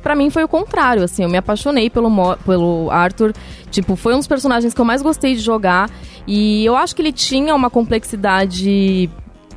pra 0.02 0.16
mim 0.16 0.30
foi 0.30 0.44
o 0.44 0.48
contrário, 0.48 1.04
assim. 1.04 1.24
Eu 1.24 1.30
me 1.30 1.38
apaixonei 1.38 1.90
pelo, 1.90 2.10
Mo- 2.10 2.38
pelo 2.46 2.90
Arthur. 2.90 3.34
Tipo, 3.72 3.96
foi 3.96 4.14
um 4.14 4.18
dos 4.20 4.28
personagens 4.28 4.74
que 4.74 4.80
eu 4.82 4.86
mais 4.86 5.02
gostei 5.02 5.34
de 5.34 5.40
jogar. 5.42 5.90
E 6.28 6.64
eu 6.66 6.76
acho 6.76 6.96
que 6.96 7.02
ele 7.02 7.12
tinha 7.12 7.56
uma 7.56 7.70
complexidade 7.70 9.10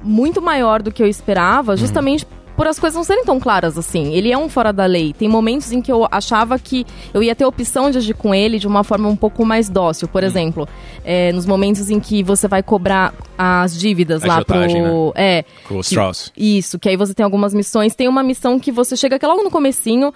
muito 0.03 0.41
maior 0.41 0.81
do 0.83 0.93
que 0.93 1.03
eu 1.03 1.07
esperava, 1.07 1.77
justamente 1.77 2.27
por 2.57 2.69
as 2.69 2.79
coisas 2.79 2.95
não 2.97 3.03
serem 3.03 3.25
tão 3.25 3.41
claras 3.41 3.77
assim. 3.77 4.13
Ele 4.15 4.31
é 4.31 4.39
um 4.39 4.49
fora 4.49 4.73
da 4.73 4.87
lei. 4.87 5.13
Tem 5.13 5.29
momentos 5.29 5.73
em 5.73 5.83
que 5.83 5.91
eu 5.91 6.07
achava 6.09 6.57
que 6.57 6.87
eu 7.13 7.21
ia 7.21 7.35
ter 7.35 7.43
a 7.43 7.49
opção 7.49 7.91
de 7.91 7.99
agir 7.99 8.15
com 8.15 8.33
ele 8.33 8.61
de 8.61 8.67
uma 8.69 8.85
forma 8.85 9.09
um 9.09 9.17
pouco 9.17 9.45
mais 9.45 9.69
dócil. 9.69 10.07
Por 10.07 10.23
exemplo, 10.23 10.69
é, 11.05 11.33
nos 11.33 11.47
momentos 11.47 11.91
em 11.91 11.99
que 11.99 12.23
você 12.23 12.47
vai 12.47 12.63
cobrar 12.63 13.13
as 13.37 13.77
dívidas 13.77 14.23
A 14.23 14.27
lá 14.29 14.45
pro. 14.45 15.13
É. 15.17 15.45
Com 15.67 15.75
o 15.75 15.81
que- 15.81 15.87
Strauss. 15.87 16.31
Isso, 16.37 16.79
que 16.79 16.89
aí 16.89 16.97
você 16.97 17.13
tem 17.13 17.25
algumas 17.25 17.53
missões. 17.53 17.97
Tem 17.97 18.07
uma 18.07 18.23
missão 18.23 18.61
que 18.61 18.71
você 18.71 18.97
chega 18.97 19.17
aqui 19.17 19.27
logo 19.27 19.43
no 19.43 19.51
comecinho, 19.51 20.15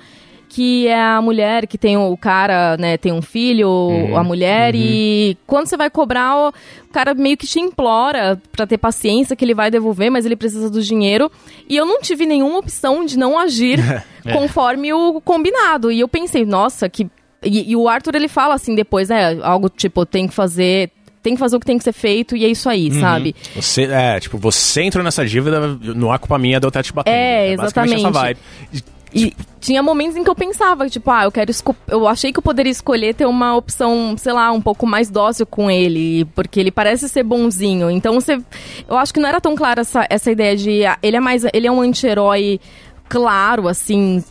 que 0.49 0.89
é 0.89 1.01
a 1.01 1.21
mulher 1.21 1.67
que 1.67 1.77
tem 1.77 1.97
o 1.97 2.17
cara, 2.17 2.77
né, 2.79 2.97
tem 2.97 3.13
um 3.13 3.21
filho, 3.21 4.17
a 4.17 4.25
mulher, 4.25 4.75
e 4.75 5.37
quando 5.47 5.67
você 5.67 5.77
vai 5.77 5.91
cobrar, 5.91 6.49
o 6.49 6.53
cara 6.93 7.15
meio 7.15 7.37
que 7.37 7.47
te 7.47 7.61
implora 7.61 8.41
pra 8.51 8.67
ter 8.67 8.79
paciência 8.79 9.37
que 9.37 9.45
ele 9.45 9.55
vai 9.55 9.71
devolver, 9.71 10.11
mas 10.11 10.25
ele 10.25 10.37
precisa 10.37 10.71
do 10.71 10.83
dinheiro. 10.83 11.31
E 11.69 11.77
eu 11.77 11.85
não 11.85 12.01
tive 12.01 12.25
nenhuma 12.25 12.59
opção 12.59 13.05
de 13.05 13.19
não 13.19 13.39
agir 13.39 13.79
conforme 14.33 14.93
o 14.93 15.21
combinado. 15.21 15.93
E 15.93 16.01
eu 16.01 16.09
pensei, 16.09 16.45
nossa, 16.45 16.89
que. 16.89 17.07
E, 17.43 17.71
e 17.71 17.77
o 17.77 17.89
Arthur 17.89 18.17
ele 18.17 18.27
fala 18.27 18.55
assim 18.55 18.75
depois, 18.75 19.11
né? 19.11 19.39
Algo 19.43 19.69
tipo, 19.69 20.07
tem 20.07 20.27
que 20.27 20.35
fazer. 20.35 20.91
Tem 21.23 21.35
que 21.35 21.41
fazer 21.41 21.57
o 21.57 21.61
que 21.61 21.67
tem 21.67 21.77
que 21.77 21.85
ser 21.85 21.93
feito 21.93 22.37
e 22.37 22.45
é 22.45 22.49
isso 22.49 22.69
aí, 22.69 22.93
sabe? 22.93 23.35
Você, 23.55 23.83
é, 23.85 24.21
tipo, 24.21 24.39
você 24.39 24.83
entrou 24.83 25.05
nessa 25.05 25.27
dívida, 25.27 25.77
não 25.95 26.13
há 26.13 26.19
culpa 26.19 26.39
minha 26.39 26.61
de 26.61 26.65
eu 26.65 26.69
estar 26.69 26.83
te 26.83 26.93
batendo. 26.93 27.13
É, 27.13 27.53
essa 27.53 27.65
exatamente. 27.65 28.11
vibe. 28.11 28.39
E, 29.13 29.35
tinha 29.61 29.83
momentos 29.83 30.17
em 30.17 30.23
que 30.23 30.31
eu 30.31 30.35
pensava, 30.35 30.89
tipo, 30.89 31.11
ah, 31.11 31.25
eu 31.25 31.33
quero 31.33 31.51
eu 31.89 32.07
achei 32.07 32.33
que 32.33 32.39
eu 32.39 32.43
poderia 32.43 32.71
escolher 32.71 33.15
ter 33.15 33.27
uma 33.27 33.57
opção, 33.57 34.15
sei 34.17 34.33
lá, 34.33 34.53
um 34.53 34.61
pouco 34.61 34.87
mais 34.87 35.11
dócil 35.11 35.47
com 35.47 35.71
ele, 35.71 36.25
porque 36.27 36.61
ele 36.61 36.71
parece 36.71 37.09
ser 37.09 37.23
bonzinho. 37.23 37.91
Então 37.91 38.15
você 38.15 38.41
eu 38.89 38.97
acho 38.97 39.13
que 39.13 39.21
não 39.21 39.29
era 39.29 39.41
tão 39.41 39.55
clara 39.57 39.81
essa, 39.81 40.07
essa 40.09 40.31
ideia 40.31 40.57
de 40.57 40.87
ah, 40.87 40.99
ele 41.03 41.17
é 41.17 41.21
mais 41.21 41.45
ele 41.53 41.67
é 41.67 41.73
um 41.73 41.81
anti-herói 41.81 42.61
claro 43.09 43.69
assim, 43.69 44.23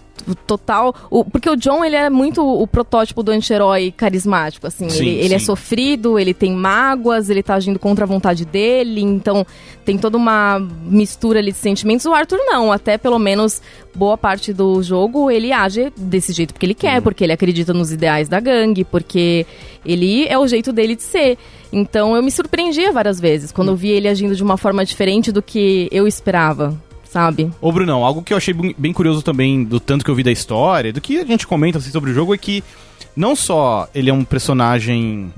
total, 0.45 0.93
o- 1.09 1.23
porque 1.25 1.49
o 1.49 1.55
John 1.55 1.83
ele 1.83 1.95
é 1.95 2.09
muito 2.09 2.41
o 2.45 2.65
protótipo 2.67 3.21
do 3.23 3.31
anti-herói 3.31 3.91
carismático 3.95 4.67
assim, 4.67 4.89
Sim, 4.89 4.99
ele, 4.99 5.09
ele 5.25 5.33
é 5.33 5.39
sim. 5.39 5.45
sofrido, 5.45 6.17
ele 6.19 6.33
tem 6.33 6.51
mágoas, 6.53 7.29
ele 7.29 7.41
tá 7.43 7.55
agindo 7.55 7.79
contra 7.79 8.05
a 8.05 8.07
vontade 8.07 8.45
dele, 8.45 9.01
então 9.01 9.45
tem 9.85 9.97
toda 9.97 10.17
uma 10.17 10.59
mistura 10.85 11.39
ali 11.39 11.51
de 11.51 11.57
sentimentos. 11.57 12.05
O 12.05 12.13
Arthur 12.13 12.39
não, 12.45 12.71
até 12.71 12.97
pelo 12.97 13.19
menos 13.19 13.61
boa 13.95 14.17
parte 14.17 14.53
do 14.53 14.81
jogo 14.83 15.31
ele 15.31 15.51
age 15.51 15.91
desse 15.97 16.31
jeito 16.33 16.53
porque 16.53 16.65
ele 16.65 16.73
quer, 16.75 17.01
porque 17.01 17.23
ele 17.23 17.33
acredita 17.33 17.73
nos 17.73 17.91
ideais 17.91 18.27
da 18.27 18.39
gangue, 18.39 18.83
porque 18.83 19.45
ele 19.85 20.25
é 20.27 20.37
o 20.37 20.47
jeito 20.47 20.71
dele 20.73 20.95
de 20.95 21.03
ser. 21.03 21.37
Então 21.71 22.15
eu 22.15 22.23
me 22.23 22.31
surpreendia 22.31 22.91
várias 22.91 23.19
vezes 23.19 23.51
quando 23.51 23.69
eu 23.69 23.75
via 23.75 23.93
ele 23.93 24.07
agindo 24.07 24.35
de 24.35 24.43
uma 24.43 24.55
forma 24.57 24.85
diferente 24.85 25.31
do 25.31 25.41
que 25.41 25.87
eu 25.91 26.07
esperava, 26.07 26.75
sabe? 27.11 27.51
Ô, 27.61 27.71
Brunão, 27.71 28.03
algo 28.05 28.21
que 28.21 28.33
eu 28.33 28.37
achei 28.37 28.53
bem 28.77 28.93
curioso 28.93 29.21
também, 29.21 29.63
do 29.63 29.79
tanto 29.79 30.03
que 30.05 30.11
eu 30.11 30.15
vi 30.15 30.23
da 30.23 30.31
história, 30.31 30.91
do 30.93 31.01
que 31.01 31.19
a 31.19 31.25
gente 31.25 31.47
comenta 31.47 31.77
assim, 31.77 31.91
sobre 31.91 32.11
o 32.11 32.13
jogo, 32.13 32.33
é 32.33 32.37
que 32.37 32.63
não 33.15 33.35
só 33.35 33.87
ele 33.93 34.09
é 34.09 34.13
um 34.13 34.23
personagem. 34.23 35.31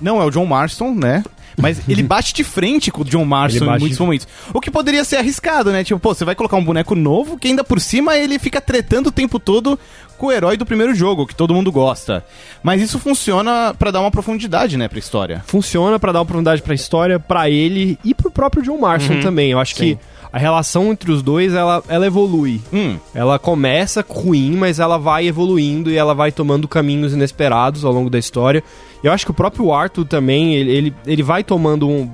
Não 0.00 0.20
é 0.20 0.24
o 0.24 0.30
John 0.30 0.46
Marston, 0.46 0.94
né? 0.94 1.22
Mas 1.58 1.82
ele 1.88 2.02
bate 2.02 2.32
de 2.32 2.42
frente 2.42 2.90
com 2.90 3.02
o 3.02 3.04
John 3.04 3.24
Marston 3.24 3.64
em 3.66 3.78
muitos 3.78 3.98
de- 3.98 4.02
momentos. 4.02 4.28
O 4.54 4.60
que 4.60 4.70
poderia 4.70 5.04
ser 5.04 5.16
arriscado, 5.16 5.70
né? 5.70 5.84
Tipo, 5.84 6.00
pô, 6.00 6.14
você 6.14 6.24
vai 6.24 6.34
colocar 6.34 6.56
um 6.56 6.64
boneco 6.64 6.94
novo 6.94 7.36
que 7.38 7.48
ainda 7.48 7.62
por 7.62 7.80
cima 7.80 8.16
ele 8.16 8.38
fica 8.38 8.60
tretando 8.60 9.10
o 9.10 9.12
tempo 9.12 9.38
todo 9.38 9.78
com 10.16 10.26
o 10.26 10.32
herói 10.32 10.56
do 10.56 10.64
primeiro 10.66 10.94
jogo, 10.94 11.26
que 11.26 11.34
todo 11.34 11.54
mundo 11.54 11.70
gosta. 11.72 12.24
Mas 12.62 12.80
isso 12.82 12.98
funciona 12.98 13.74
pra 13.78 13.90
dar 13.90 14.00
uma 14.00 14.10
profundidade, 14.10 14.76
né, 14.76 14.86
pra 14.88 14.98
história. 14.98 15.42
funciona 15.46 15.98
pra 15.98 16.12
dar 16.12 16.20
uma 16.20 16.26
profundidade 16.26 16.62
pra 16.62 16.74
história, 16.74 17.18
pra 17.18 17.48
ele 17.50 17.98
e 18.04 18.14
pro 18.14 18.30
próprio 18.30 18.62
John 18.62 18.78
Marston 18.78 19.20
também. 19.20 19.50
Eu 19.50 19.58
acho 19.58 19.74
Sim. 19.74 19.96
que 19.96 19.98
a 20.32 20.38
relação 20.38 20.92
entre 20.92 21.10
os 21.10 21.22
dois, 21.22 21.52
ela, 21.54 21.82
ela 21.88 22.06
evolui. 22.06 22.60
Hum, 22.72 22.96
Ela 23.14 23.38
começa 23.38 24.04
ruim, 24.08 24.56
mas 24.56 24.78
ela 24.78 24.96
vai 24.98 25.26
evoluindo 25.26 25.90
e 25.90 25.96
ela 25.96 26.14
vai 26.14 26.30
tomando 26.30 26.68
caminhos 26.68 27.12
inesperados 27.12 27.84
ao 27.84 27.92
longo 27.92 28.08
da 28.08 28.18
história. 28.18 28.62
E 29.02 29.06
eu 29.06 29.12
acho 29.12 29.24
que 29.24 29.30
o 29.30 29.34
próprio 29.34 29.72
Arthur 29.72 30.04
também, 30.04 30.54
ele, 30.54 30.70
ele, 30.70 30.94
ele 31.06 31.22
vai 31.22 31.42
tomando 31.42 31.88
um- 31.88 32.08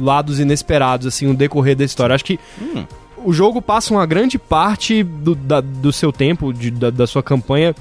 lados 0.00 0.38
inesperados, 0.38 1.06
assim, 1.06 1.26
no 1.26 1.34
decorrer 1.34 1.74
da 1.74 1.84
história. 1.84 2.12
Eu 2.12 2.14
acho 2.14 2.24
que 2.24 2.38
hum. 2.60 2.84
o 3.24 3.32
jogo 3.32 3.60
passa 3.60 3.92
uma 3.92 4.06
grande 4.06 4.38
parte 4.38 5.02
do, 5.02 5.34
da- 5.34 5.60
do 5.60 5.92
seu 5.92 6.12
tempo, 6.12 6.52
de- 6.52 6.70
da, 6.70 6.90
da 6.90 7.06
sua 7.06 7.22
campanha, 7.22 7.74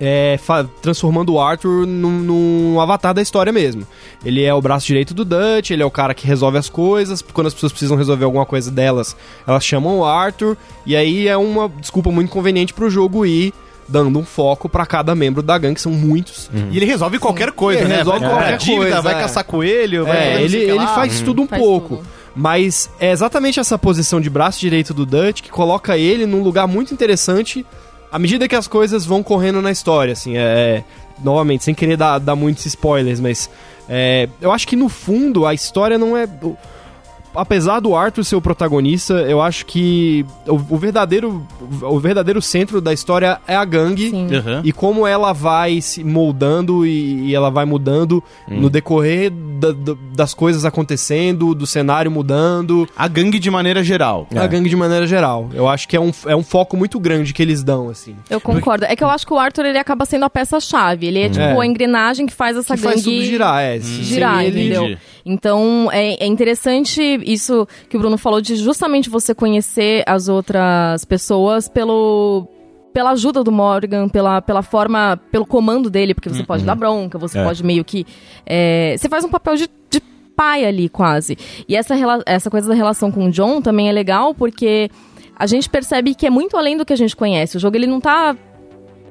é, 0.00 0.38
transformando 0.82 1.32
o 1.34 1.40
Arthur 1.40 1.86
num, 1.86 2.10
num 2.20 2.80
avatar 2.80 3.14
da 3.14 3.22
história 3.22 3.52
mesmo. 3.52 3.86
Ele 4.24 4.42
é 4.42 4.52
o 4.52 4.60
braço 4.60 4.86
direito 4.86 5.14
do 5.14 5.24
Dutch, 5.24 5.70
ele 5.70 5.82
é 5.82 5.86
o 5.86 5.90
cara 5.90 6.14
que 6.14 6.26
resolve 6.26 6.58
as 6.58 6.68
coisas. 6.68 7.22
Quando 7.22 7.46
as 7.46 7.54
pessoas 7.54 7.72
precisam 7.72 7.96
resolver 7.96 8.24
alguma 8.24 8.46
coisa 8.46 8.70
delas, 8.70 9.16
elas 9.46 9.64
chamam 9.64 9.98
o 10.00 10.04
Arthur. 10.04 10.56
E 10.84 10.94
aí 10.96 11.28
é 11.28 11.36
uma 11.36 11.68
desculpa 11.80 12.10
muito 12.10 12.30
conveniente 12.30 12.74
pro 12.74 12.90
jogo 12.90 13.24
ir 13.24 13.52
dando 13.88 14.18
um 14.18 14.24
foco 14.24 14.68
pra 14.68 14.84
cada 14.84 15.14
membro 15.14 15.42
da 15.42 15.56
gangue, 15.56 15.76
que 15.76 15.80
são 15.80 15.92
muitos. 15.92 16.50
E 16.72 16.76
ele 16.76 16.86
resolve 16.86 17.18
qualquer 17.20 17.52
coisa, 17.52 17.80
Ele 17.82 17.88
né? 17.88 17.98
resolve 17.98 18.18
vai 18.20 18.28
comprar 18.28 18.42
qualquer 18.44 18.58
dívida, 18.58 18.80
coisa, 18.82 19.00
vai 19.02 19.14
é. 19.14 19.20
caçar 19.20 19.44
coelho, 19.44 20.04
vai 20.04 20.16
fazer 20.16 20.28
É, 20.28 20.42
ele, 20.42 20.56
ele 20.56 20.72
lá. 20.74 20.88
faz 20.88 21.20
tudo 21.20 21.42
um 21.42 21.46
Faz 21.46 21.62
pouco. 21.62 21.96
tudo. 21.98 22.08
Mas 22.34 22.90
é 23.00 23.12
exatamente 23.12 23.58
essa 23.60 23.78
posição 23.78 24.20
de 24.20 24.28
braço 24.28 24.58
direito 24.60 24.92
do 24.92 25.06
Dutch 25.06 25.40
que 25.40 25.50
coloca 25.50 25.96
ele 25.96 26.26
num 26.26 26.42
lugar 26.42 26.66
muito 26.66 26.92
interessante 26.92 27.64
à 28.16 28.18
medida 28.18 28.48
que 28.48 28.56
as 28.56 28.66
coisas 28.66 29.04
vão 29.04 29.22
correndo 29.22 29.60
na 29.60 29.70
história, 29.70 30.14
assim, 30.14 30.38
é... 30.38 30.40
é- 30.40 30.84
novamente, 31.22 31.64
sem 31.64 31.74
querer 31.74 31.96
dar, 31.96 32.18
dar 32.18 32.34
muitos 32.34 32.64
spoilers, 32.66 33.20
mas 33.20 33.48
é, 33.88 34.28
eu 34.40 34.52
acho 34.52 34.66
que 34.68 34.76
no 34.76 34.88
fundo 34.88 35.46
a 35.46 35.52
história 35.52 35.98
não 35.98 36.16
é... 36.16 36.26
Apesar 37.36 37.80
do 37.80 37.94
Arthur 37.94 38.24
ser 38.24 38.36
o 38.36 38.40
protagonista, 38.40 39.14
eu 39.22 39.40
acho 39.40 39.66
que 39.66 40.24
o, 40.46 40.54
o 40.54 40.76
verdadeiro 40.78 41.46
o 41.82 41.98
verdadeiro 41.98 42.40
centro 42.40 42.80
da 42.80 42.92
história 42.92 43.38
é 43.46 43.56
a 43.56 43.64
gangue 43.64 44.10
Sim. 44.10 44.28
Aham. 44.34 44.60
e 44.64 44.72
como 44.72 45.06
ela 45.06 45.32
vai 45.32 45.80
se 45.80 46.02
moldando 46.04 46.86
e, 46.86 47.28
e 47.30 47.34
ela 47.34 47.50
vai 47.50 47.64
mudando 47.64 48.22
no 48.48 48.70
decorrer 48.70 49.30
da- 49.30 49.72
da- 49.72 49.96
das 50.14 50.32
coisas 50.34 50.64
acontecendo, 50.64 51.54
do 51.54 51.66
cenário 51.66 52.10
mudando, 52.10 52.88
A 52.96 53.08
gangue 53.08 53.38
de 53.38 53.50
maneira 53.50 53.82
geral. 53.82 54.26
a 54.34 54.46
gangue 54.46 54.68
de 54.68 54.76
maneira 54.76 55.06
geral. 55.06 55.48
Eu 55.52 55.68
acho 55.68 55.88
que 55.88 55.96
é 55.96 56.00
um, 56.00 56.10
é 56.26 56.36
um 56.36 56.42
foco 56.42 56.76
muito 56.76 56.98
grande 57.00 57.32
que 57.34 57.42
eles 57.42 57.62
dão, 57.62 57.88
assim. 57.88 58.14
Eu 58.30 58.40
concordo. 58.40 58.84
É 58.84 58.94
que 58.96 59.02
eu 59.04 59.08
acho 59.08 59.26
que 59.26 59.32
o 59.32 59.38
Arthur 59.38 59.66
ele 59.66 59.78
acaba 59.78 60.04
sendo 60.04 60.24
a 60.24 60.30
peça-chave. 60.30 61.06
Ele 61.06 61.20
é 61.20 61.28
tipo 61.28 61.40
É. 61.42 61.58
a 61.60 61.66
engrenagem 61.66 62.26
que 62.26 62.32
faz 62.32 62.56
essa 62.56 62.74
Que 62.76 62.82
gangue 62.82 62.94
faz 62.94 63.04
tudo 63.04 63.22
girar, 63.22 63.60
é. 63.62 63.80
Sem 63.80 64.02
girar, 64.04 64.44
ele- 64.44 64.60
entendeu? 64.66 64.96
Então 65.28 65.88
é, 65.92 66.22
é 66.22 66.26
interessante 66.26 67.00
isso 67.26 67.66
que 67.88 67.96
o 67.96 68.00
Bruno 68.00 68.16
falou 68.16 68.40
de 68.40 68.56
justamente 68.56 69.10
você 69.10 69.34
conhecer 69.34 70.02
as 70.06 70.28
outras 70.28 71.04
pessoas 71.04 71.68
pelo 71.68 72.48
pela 72.92 73.10
ajuda 73.10 73.44
do 73.44 73.52
Morgan, 73.52 74.08
pela, 74.08 74.40
pela 74.40 74.62
forma, 74.62 75.20
pelo 75.30 75.44
comando 75.44 75.90
dele, 75.90 76.14
porque 76.14 76.30
você 76.30 76.42
pode 76.42 76.64
dar 76.64 76.74
bronca, 76.74 77.18
você 77.18 77.38
É. 77.38 77.44
pode 77.44 77.62
meio 77.62 77.84
que. 77.84 78.06
é, 78.46 78.94
você 78.96 79.06
faz 79.06 79.22
um 79.22 79.28
papel 79.28 79.54
de, 79.56 79.68
de 79.90 80.00
pai 80.34 80.64
ali, 80.64 80.88
quase. 80.88 81.36
E 81.68 81.76
essa, 81.76 81.94
essa 82.24 82.48
coisa 82.48 82.66
da 82.66 82.74
relação 82.74 83.12
com 83.12 83.26
o 83.26 83.30
John 83.30 83.60
também 83.60 83.90
é 83.90 83.92
legal, 83.92 84.34
porque 84.34 84.90
a 85.38 85.46
gente 85.46 85.68
percebe 85.68 86.14
que 86.14 86.26
é 86.26 86.30
muito 86.30 86.56
além 86.56 86.74
do 86.74 86.86
que 86.86 86.92
a 86.94 86.96
gente 86.96 87.14
conhece. 87.14 87.58
O 87.58 87.60
jogo 87.60 87.76
ele 87.76 87.86
não 87.86 88.00
tá 88.00 88.34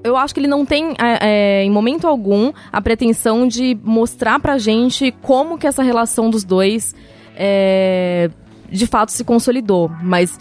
eu 0.04 0.15
acho 0.15 0.36
que 0.36 0.39
ele 0.39 0.47
não 0.47 0.65
tem, 0.65 0.91
é, 1.01 1.19
é, 1.21 1.63
em 1.63 1.69
momento 1.71 2.06
algum, 2.08 2.51
a 2.71 2.80
pretensão 2.80 3.47
de 3.47 3.75
mostrar 3.84 4.39
pra 4.39 4.58
gente 4.60 5.12
como 5.23 5.58
que 5.58 5.65
essa 5.65 5.82
relação 5.82 6.30
dos 6.30 6.43
dois 6.43 6.93
é, 7.36 8.30
de 8.69 8.88
fato 8.88 9.12
se 9.12 9.24
consolidou. 9.24 9.91
Mas 10.04 10.38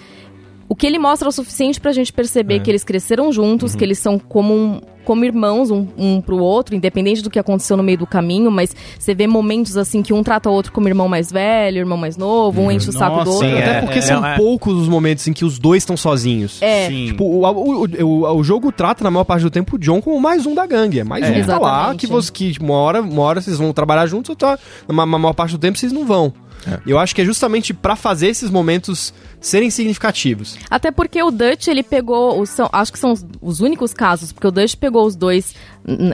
o 0.68 0.74
que 0.74 0.86
ele 0.86 0.98
mostra 0.98 1.28
é 1.28 1.30
o 1.30 1.32
suficiente 1.32 1.80
pra 1.80 1.92
gente 1.92 2.12
perceber 2.12 2.60
que 2.60 2.70
eles 2.70 2.84
cresceram 2.84 3.30
juntos, 3.32 3.74
que 3.74 3.84
eles 3.84 3.98
são 3.98 4.18
como, 4.18 4.54
um- 4.54 4.80
como 5.04 5.22
irmãos 5.22 5.70
um, 5.70 5.86
um 5.98 6.20
pro 6.22 6.38
outro, 6.38 6.74
independente 6.74 7.20
do 7.22 7.28
que 7.28 7.38
aconteceu 7.38 7.76
no 7.76 7.82
meio 7.82 7.98
do 7.98 8.06
caminho, 8.06 8.50
mas 8.50 8.74
você 8.98 9.14
vê 9.14 9.26
momentos 9.26 9.76
assim 9.76 10.02
que 10.02 10.14
um 10.14 10.22
trata 10.22 10.48
o 10.48 10.52
outro 10.54 10.72
como 10.72 10.88
irmão 10.88 11.06
mais 11.06 11.30
velho, 11.30 11.76
irmão 11.80 11.98
mais 11.98 12.16
novo, 12.16 12.62
um 12.62 12.70
enche 12.70 12.88
o 12.88 12.92
saco 12.92 13.18
do 13.18 13.26
Nossa, 13.26 13.30
outro. 13.32 13.48
sim, 13.50 13.54
Até 13.58 13.70
É, 13.76 13.80
porque 13.82 13.98
é, 13.98 14.02
são 14.02 14.24
é. 14.24 14.36
poucos 14.38 14.72
os 14.78 14.88
momentos 14.88 15.28
em 15.28 15.34
que 15.34 15.44
os 15.44 15.58
dois 15.58 15.82
estão 15.82 15.94
sozinhos. 15.98 16.60
É, 16.62 16.88
Sim. 16.88 17.06
Tipo, 17.08 17.24
o, 17.24 17.42
o, 17.44 17.84
o, 17.84 18.36
o 18.38 18.42
jogo 18.42 18.72
trata, 18.72 19.04
na 19.04 19.10
maior 19.10 19.24
parte 19.24 19.42
do 19.42 19.50
tempo, 19.50 19.76
o 19.76 19.78
John 19.78 20.00
como 20.00 20.18
mais 20.18 20.46
um 20.46 20.54
da 20.54 20.64
gangue. 20.66 21.00
É 21.00 21.04
mais 21.04 21.22
É. 21.22 21.30
um 21.30 21.34
que 21.34 21.46
tá 21.46 21.58
lá, 21.58 21.94
que, 21.94 22.06
você, 22.06 22.32
que 22.32 22.54
uma, 22.58 22.72
hora, 22.74 23.02
uma 23.02 23.20
hora 23.22 23.42
vocês 23.42 23.58
vão 23.58 23.70
trabalhar 23.74 24.06
juntos, 24.06 24.30
outra, 24.30 24.58
na 24.88 24.94
ma- 24.94 25.18
maior 25.18 25.34
parte 25.34 25.52
do 25.52 25.58
tempo 25.58 25.76
vocês 25.76 25.92
não 25.92 26.06
vão. 26.06 26.32
Eu 26.86 26.98
acho 26.98 27.14
que 27.14 27.22
é 27.22 27.24
justamente 27.24 27.74
pra 27.74 27.96
fazer 27.96 28.28
esses 28.28 28.50
momentos 28.50 29.12
serem 29.40 29.70
significativos. 29.70 30.56
Até 30.70 30.90
porque 30.90 31.22
o 31.22 31.30
Dutch, 31.30 31.68
ele 31.68 31.82
pegou. 31.82 32.40
Os, 32.40 32.50
são, 32.50 32.68
acho 32.72 32.92
que 32.92 32.98
são 32.98 33.12
os, 33.12 33.24
os 33.40 33.60
únicos 33.60 33.92
casos, 33.92 34.32
porque 34.32 34.46
o 34.46 34.50
Dutch 34.50 34.74
pegou 34.74 35.06
os 35.06 35.14
dois 35.14 35.54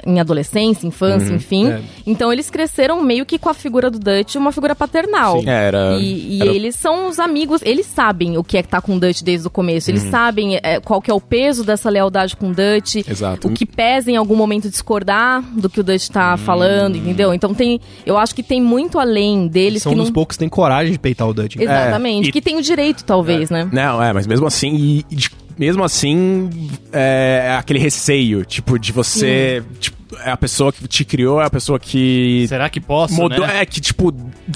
em 0.07 0.19
adolescência, 0.19 0.87
infância, 0.87 1.33
enfim. 1.33 1.69
é. 1.71 1.81
Então 2.07 2.33
eles 2.33 2.51
cresceram 2.51 3.03
meio 3.03 3.25
que 3.25 3.39
com 3.39 3.49
a 3.49 3.55
figura 3.55 3.91
do 3.91 3.99
Dutch, 3.99 4.35
uma 4.35 4.51
figura 4.53 4.75
paternal. 4.75 5.41
É, 5.47 5.67
era- 5.69 5.97
E, 6.01 6.39
e 6.39 6.43
era- 6.43 6.53
eles 6.53 6.75
são 6.77 7.09
os 7.09 7.19
amigos, 7.19 7.61
eles 7.65 7.87
sabem 7.87 8.37
o 8.37 8.43
que 8.45 8.57
é 8.57 8.63
que 8.63 8.69
tá 8.69 8.81
com 8.81 8.97
o 8.97 9.01
Dutch 9.01 9.23
desde 9.23 9.47
o 9.47 9.51
começo. 9.51 9.91
Eles 9.91 10.05
Uhum. 10.05 10.11
sabem 10.11 10.57
é, 10.63 10.81
qual 10.81 11.01
que 11.01 11.11
é 11.11 11.15
o 11.15 11.21
peso 11.21 11.65
dessa 11.65 11.89
lealdade 11.89 12.37
com 12.37 12.51
o 12.51 12.55
Dutch. 12.55 12.97
Exato. 13.09 13.49
O 13.49 13.53
que 13.53 13.65
pesa 13.65 14.11
em 14.11 14.17
algum 14.17 14.35
momento 14.37 14.69
discordar 14.69 15.43
do 15.53 15.69
que 15.71 15.81
o 15.81 15.85
Dutch 15.85 16.09
Hum. 16.11 16.13
tá 16.15 16.37
falando, 16.37 16.97
entendeu? 16.97 17.33
Então 17.33 17.55
tem. 17.55 17.81
Eu 18.05 18.19
acho 18.19 18.35
que 18.35 18.43
tem 18.43 18.61
muito 18.61 18.99
além 18.99 19.47
deles 19.47 19.83
São 19.83 19.93
que 19.93 19.97
um 19.97 20.01
dos 20.01 20.09
não. 20.09 20.15
poucos 20.15 20.37
que 20.37 20.41
tem 20.41 20.49
coragem 20.49 20.93
de 20.93 20.99
peitar 20.99 21.29
o 21.29 21.33
Dutch. 21.35 21.57
Exatamente. 21.57 22.27
É, 22.27 22.29
e- 22.31 22.33
Que 22.33 22.41
tem 22.41 22.57
o 22.57 22.63
direito, 22.63 23.05
talvez, 23.05 23.51
né? 23.51 23.69
Não, 23.73 24.03
é, 24.03 24.13
mas 24.13 24.27
mesmo 24.27 24.47
assim, 24.47 24.75
e- 24.75 25.05
e 25.11 25.15
de- 25.17 25.31
mesmo 25.61 25.85
assim, 25.85 26.49
é, 26.91 27.43
é 27.49 27.57
aquele 27.57 27.79
receio, 27.79 28.47
tipo, 28.47 28.79
de 28.79 28.93
você. 28.93 29.63
Tipo, 29.79 30.01
é 30.25 30.31
a 30.31 30.37
pessoa 30.37 30.73
que 30.73 30.89
te 30.89 31.05
criou, 31.05 31.39
é 31.41 31.45
a 31.45 31.51
pessoa 31.51 31.79
que. 31.79 32.47
Será 32.49 32.71
que 32.71 32.81
posso, 32.81 33.13
mudou, 33.15 33.47
né? 33.47 33.61
é, 33.61 33.67
que, 33.67 33.79
tipo, 33.81 34.11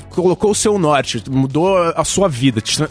colocou 0.08 0.50
o 0.50 0.54
seu 0.54 0.78
norte, 0.78 1.22
mudou 1.30 1.76
a 1.94 2.02
sua 2.04 2.26
vida, 2.26 2.60
te, 2.62 2.82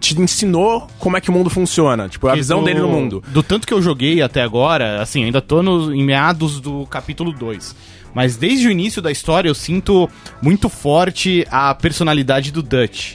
te 0.00 0.20
ensinou 0.20 0.88
como 0.98 1.16
é 1.16 1.20
que 1.20 1.30
o 1.30 1.32
mundo 1.32 1.48
funciona, 1.48 2.08
tipo, 2.08 2.26
a 2.26 2.34
visão 2.34 2.58
do- 2.58 2.64
dele 2.66 2.80
no 2.80 2.88
mundo. 2.88 3.22
Do 3.28 3.40
tanto 3.42 3.66
que 3.68 3.72
eu 3.72 3.80
joguei 3.80 4.20
até 4.20 4.42
agora, 4.42 5.00
assim, 5.00 5.20
eu 5.20 5.26
ainda 5.26 5.40
tô 5.40 5.62
no, 5.62 5.94
em 5.94 6.02
meados 6.04 6.60
do 6.60 6.84
capítulo 6.86 7.32
2. 7.32 7.76
Mas 8.12 8.36
desde 8.36 8.66
o 8.66 8.70
início 8.72 9.00
da 9.00 9.12
história 9.12 9.48
eu 9.48 9.54
sinto 9.54 10.10
muito 10.42 10.68
forte 10.68 11.46
a 11.48 11.72
personalidade 11.76 12.50
do 12.50 12.60
Dutch. 12.60 13.14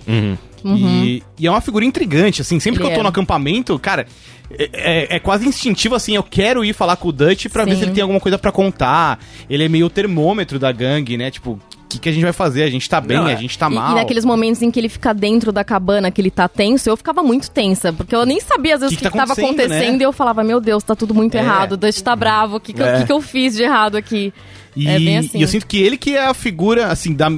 E, 0.65 1.23
e 1.39 1.45
é 1.47 1.51
uma 1.51 1.61
figura 1.61 1.85
intrigante, 1.85 2.41
assim, 2.41 2.59
sempre 2.59 2.81
Ele 2.81 2.87
que 2.87 2.91
eu 2.91 2.95
tô 2.95 2.99
é. 3.01 3.03
no 3.03 3.09
acampamento, 3.09 3.77
cara, 3.77 4.07
é, 4.49 4.69
é- 4.73 5.15
é 5.15 5.19
quase 5.19 5.47
instintivo, 5.47 5.93
assim, 5.95 6.15
eu 6.15 6.23
quero 6.23 6.63
ir 6.65 6.73
falar 6.73 6.95
com 6.95 7.09
o 7.09 7.11
Dutch 7.11 7.47
pra 7.49 7.65
ver 7.65 7.71
Sim. 7.73 7.77
se 7.77 7.83
ele 7.85 7.91
tem 7.91 8.01
alguma 8.01 8.19
coisa 8.19 8.37
pra 8.37 8.51
contar. 8.51 9.19
Ele 9.49 9.63
é 9.63 9.69
meio 9.69 9.85
o 9.85 9.89
termômetro 9.89 10.57
da 10.57 10.71
gangue, 10.71 11.17
né? 11.17 11.29
Tipo, 11.29 11.51
o 11.51 11.87
que, 11.87 11.99
que 11.99 12.09
a 12.09 12.11
gente 12.11 12.23
vai 12.23 12.33
fazer? 12.33 12.63
A 12.63 12.69
gente 12.69 12.89
tá 12.89 12.99
bem, 12.99 13.17
Não, 13.17 13.27
é. 13.27 13.33
a 13.33 13.37
gente 13.37 13.57
tá 13.57 13.69
E- 13.69 13.73
mal. 13.73 13.91
E, 13.91 13.95
naqueles 13.95 14.25
momentos 14.25 14.61
em 14.61 14.69
que 14.71 14.79
ele 14.79 14.89
fica 14.89 15.13
dentro 15.13 15.51
da 15.51 15.63
cabana, 15.63 16.09
que 16.11 16.19
ele 16.19 16.31
tá 16.31 16.47
tenso, 16.47 16.89
eu 16.89 16.97
ficava 16.97 17.21
muito 17.23 17.49
tensa, 17.51 17.93
porque 17.93 18.15
eu 18.15 18.25
nem 18.25 18.39
sabia 18.41 18.75
às 18.75 18.81
vezes 18.81 18.95
Que 18.97 19.01
o 19.01 19.05
que, 19.05 19.11
que 19.11 19.17
tá 19.17 19.23
que 19.23 19.29
tava 19.29 19.33
acontecendo, 19.39 19.71
acontecendo 19.71 19.97
né? 19.97 20.03
e 20.03 20.03
eu 20.05 20.11
falava, 20.11 20.43
meu 20.43 20.59
Deus, 20.59 20.83
tá 20.83 20.95
tudo 20.95 21.13
muito 21.13 21.35
É. 21.35 21.39
errado, 21.41 21.73
o 21.73 21.77
Dutch 21.77 21.99
tá 22.01 22.15
bravo, 22.15 22.57
o 22.57 22.59
que, 22.59 22.73
que, 22.73 22.81
eu- 22.81 22.85
É. 22.87 22.99
que 22.99 23.05
que 23.05 23.11
eu 23.11 23.21
fiz 23.21 23.55
de 23.55 23.63
errado 23.63 23.95
aqui? 23.95 24.33
E, 24.75 24.87
É 24.89 24.99
bem 24.99 25.17
assim. 25.19 25.37
e 25.37 25.41
eu 25.41 25.47
sinto 25.47 25.65
que 25.65 25.77
ele 25.81 25.95
que 25.95 26.17
é 26.17 26.25
a 26.25 26.33
figura, 26.33 26.87
assim, 26.87 27.13
da, 27.13 27.31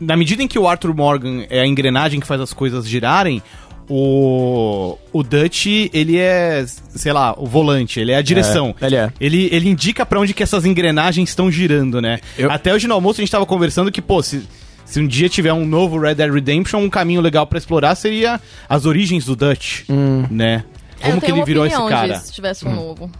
na 0.00 0.16
medida 0.16 0.42
em 0.42 0.48
que 0.48 0.58
o 0.58 0.68
Arthur 0.68 0.94
Morgan 0.94 1.44
é 1.50 1.60
a 1.60 1.66
engrenagem 1.66 2.20
que 2.20 2.26
faz 2.26 2.40
as 2.40 2.52
coisas 2.52 2.88
girarem, 2.88 3.42
o, 3.88 4.98
o 5.12 5.22
Dutch, 5.22 5.66
ele 5.92 6.18
é, 6.18 6.64
sei 6.66 7.12
lá, 7.12 7.34
o 7.38 7.46
volante, 7.46 8.00
ele 8.00 8.12
é 8.12 8.16
a 8.16 8.22
direção. 8.22 8.74
É, 8.80 8.86
ele 8.86 8.96
é. 8.96 9.12
Ele, 9.20 9.48
ele 9.52 9.68
indica 9.68 10.04
pra 10.06 10.18
onde 10.20 10.32
que 10.34 10.42
essas 10.42 10.64
engrenagens 10.64 11.28
estão 11.28 11.50
girando, 11.50 12.00
né? 12.00 12.18
Eu- 12.36 12.50
Até 12.50 12.72
hoje 12.74 12.86
no 12.88 12.94
almoço 12.94 13.20
a 13.20 13.22
gente 13.22 13.30
tava 13.30 13.46
conversando 13.46 13.92
que, 13.92 14.00
pô, 14.02 14.22
se, 14.22 14.42
se 14.84 14.98
um 15.00 15.06
dia 15.06 15.28
tiver 15.28 15.52
um 15.52 15.66
novo 15.66 15.98
Red 15.98 16.14
Dead 16.16 16.32
Redemption, 16.32 16.78
um 16.80 16.90
caminho 16.90 17.20
legal 17.20 17.46
pra 17.46 17.58
explorar 17.58 17.94
seria 17.94 18.40
as 18.68 18.86
origens 18.86 19.24
do 19.26 19.36
Dutch, 19.36 19.82
Hum. 19.88 20.24
né? 20.30 20.64
É, 21.00 21.06
Como 21.06 21.18
eu 21.18 21.20
que 21.20 21.30
ele 21.30 21.44
virou 21.44 21.66
esse 21.66 21.76
cara? 21.76 22.14
disso, 22.14 22.26
se 22.28 22.32
tivesse 22.32 22.66
um 22.66 22.74
novo. 22.74 23.10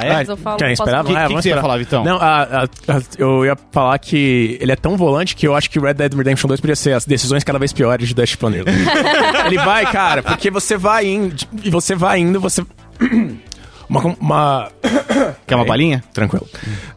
Ah, 0.00 0.04
é? 0.06 0.12
Mas 0.14 0.28
eu 0.28 0.36
falo, 0.36 0.58
posso 0.58 0.70
esperar? 0.72 1.04
Que- 1.04 1.12
É, 1.16 1.26
que 1.26 1.34
que 1.34 1.42
você 1.42 1.48
ia 1.50 1.60
falar, 1.60 1.78
Vitão? 1.78 2.04
Não, 2.04 2.16
a- 2.16 2.42
a- 2.42 2.64
a- 2.64 3.02
eu 3.18 3.44
ia 3.44 3.56
falar 3.70 3.98
que 3.98 4.56
ele 4.60 4.72
é 4.72 4.76
tão 4.76 4.96
volante 4.96 5.34
que 5.36 5.46
eu 5.46 5.54
acho 5.54 5.68
que 5.70 5.78
Red 5.78 5.94
Dead 5.94 6.12
Redemption 6.14 6.48
2 6.48 6.60
podia 6.60 6.76
ser 6.76 6.92
as 6.94 7.04
decisões 7.04 7.44
cada 7.44 7.58
vez 7.58 7.72
piores 7.72 8.08
de 8.08 8.14
Dutch 8.14 8.36
Planeta. 8.36 8.70
ele 9.46 9.56
vai, 9.58 9.84
cara, 9.90 10.22
porque 10.22 10.50
você 10.50 10.76
vai 10.76 11.06
indo, 11.06 11.34
e 11.62 11.70
você 11.70 11.94
vai 11.94 12.20
indo, 12.20 12.40
você... 12.40 12.64
Uma, 13.88 14.00
uma, 14.18 14.68
Quer 15.46 15.54
uma 15.54 15.64
Peraí. 15.64 15.66
balinha? 15.66 16.04
Tranquilo. 16.14 16.46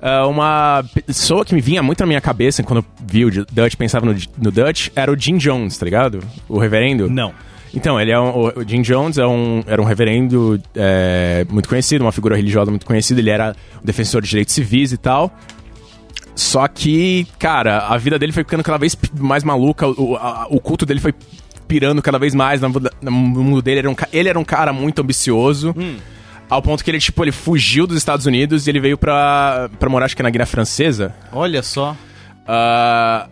Ah, 0.01 0.27
uma 0.27 0.81
pessoa 1.05 1.43
que 1.43 1.53
me 1.53 1.60
vinha 1.60 1.84
muito 1.84 1.99
na 1.99 2.05
minha 2.05 2.21
cabeça 2.21 2.63
quando 2.63 2.79
eu 2.79 2.86
vi 3.05 3.25
o 3.25 3.29
Dutch, 3.51 3.75
pensava 3.75 4.05
no, 4.05 4.15
no 4.38 4.49
Dutch, 4.51 4.88
era 4.95 5.12
o 5.12 5.19
Jim 5.19 5.36
Jones, 5.38 5.77
tá 5.77 5.84
ligado? 5.84 6.21
O 6.47 6.58
reverendo. 6.58 7.10
Não. 7.10 7.34
Então, 7.75 7.99
ele 7.99 8.11
é 8.11 8.19
um, 8.19 8.29
o 8.55 8.63
Jim 8.65 8.81
Jones 8.81 9.17
é 9.17 9.27
um, 9.27 9.61
era 9.67 9.81
um 9.81 9.85
reverendo 9.85 10.59
é, 10.73 11.45
muito 11.49 11.67
conhecido, 11.67 12.03
uma 12.03 12.11
figura 12.11 12.35
religiosa 12.35 12.71
muito 12.71 12.85
conhecida. 12.85 13.19
Ele 13.19 13.29
era 13.29 13.53
um 13.81 13.85
defensor 13.85 14.21
de 14.21 14.29
direitos 14.29 14.53
civis 14.55 14.91
e 14.93 14.97
tal. 14.97 15.31
Só 16.33 16.67
que, 16.67 17.27
cara, 17.38 17.79
a 17.88 17.97
vida 17.97 18.17
dele 18.17 18.31
foi 18.31 18.43
ficando 18.43 18.63
cada 18.63 18.77
vez 18.77 18.97
mais 19.19 19.43
maluca. 19.43 19.88
O, 19.88 20.15
a- 20.15 20.47
o 20.49 20.59
culto 20.59 20.85
dele 20.85 20.99
foi 20.99 21.13
pirando 21.67 22.01
cada 22.01 22.17
vez 22.19 22.33
mais 22.35 22.61
na- 22.61 22.69
no 23.01 23.11
mundo 23.11 23.61
dele. 23.61 23.79
Era 23.79 23.89
um 23.89 23.95
ele 24.13 24.29
era 24.29 24.39
um 24.39 24.43
cara 24.45 24.71
muito 24.73 25.01
ambicioso. 25.01 25.75
Ao 26.49 26.61
ponto 26.61 26.83
que 26.83 26.91
ele, 26.91 26.99
tipo, 26.99 27.23
ele 27.23 27.31
fugiu 27.31 27.88
dos 27.88 27.97
Estados 27.97 28.25
Unidos 28.25 28.67
e 28.67 28.69
ele 28.69 28.79
veio 28.79 28.97
pra, 28.97 29.69
pra 29.79 29.89
morar, 29.89 30.05
acho 30.05 30.15
que 30.15 30.21
na 30.23 30.29
Guiana 30.29 30.45
Francesa. 30.45 31.13
Olha 31.31 31.63
só. 31.63 31.95
Ah, 32.47 33.27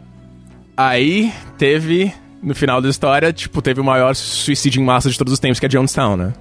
aí 0.76 1.32
teve, 1.58 2.12
no 2.44 2.54
final 2.54 2.82
da 2.82 2.90
história, 2.90 3.32
tipo, 3.32 3.62
teve 3.62 3.80
o 3.80 3.84
maior 3.84 4.14
suicídio 4.16 4.82
em 4.82 4.86
massa 4.86 5.10
de 5.10 5.18
todos 5.18 5.34
os 5.34 5.40
tempos, 5.40 5.60
que 5.60 5.66
é 5.66 5.70
Jonestown, 5.70 6.18
né? 6.18 6.34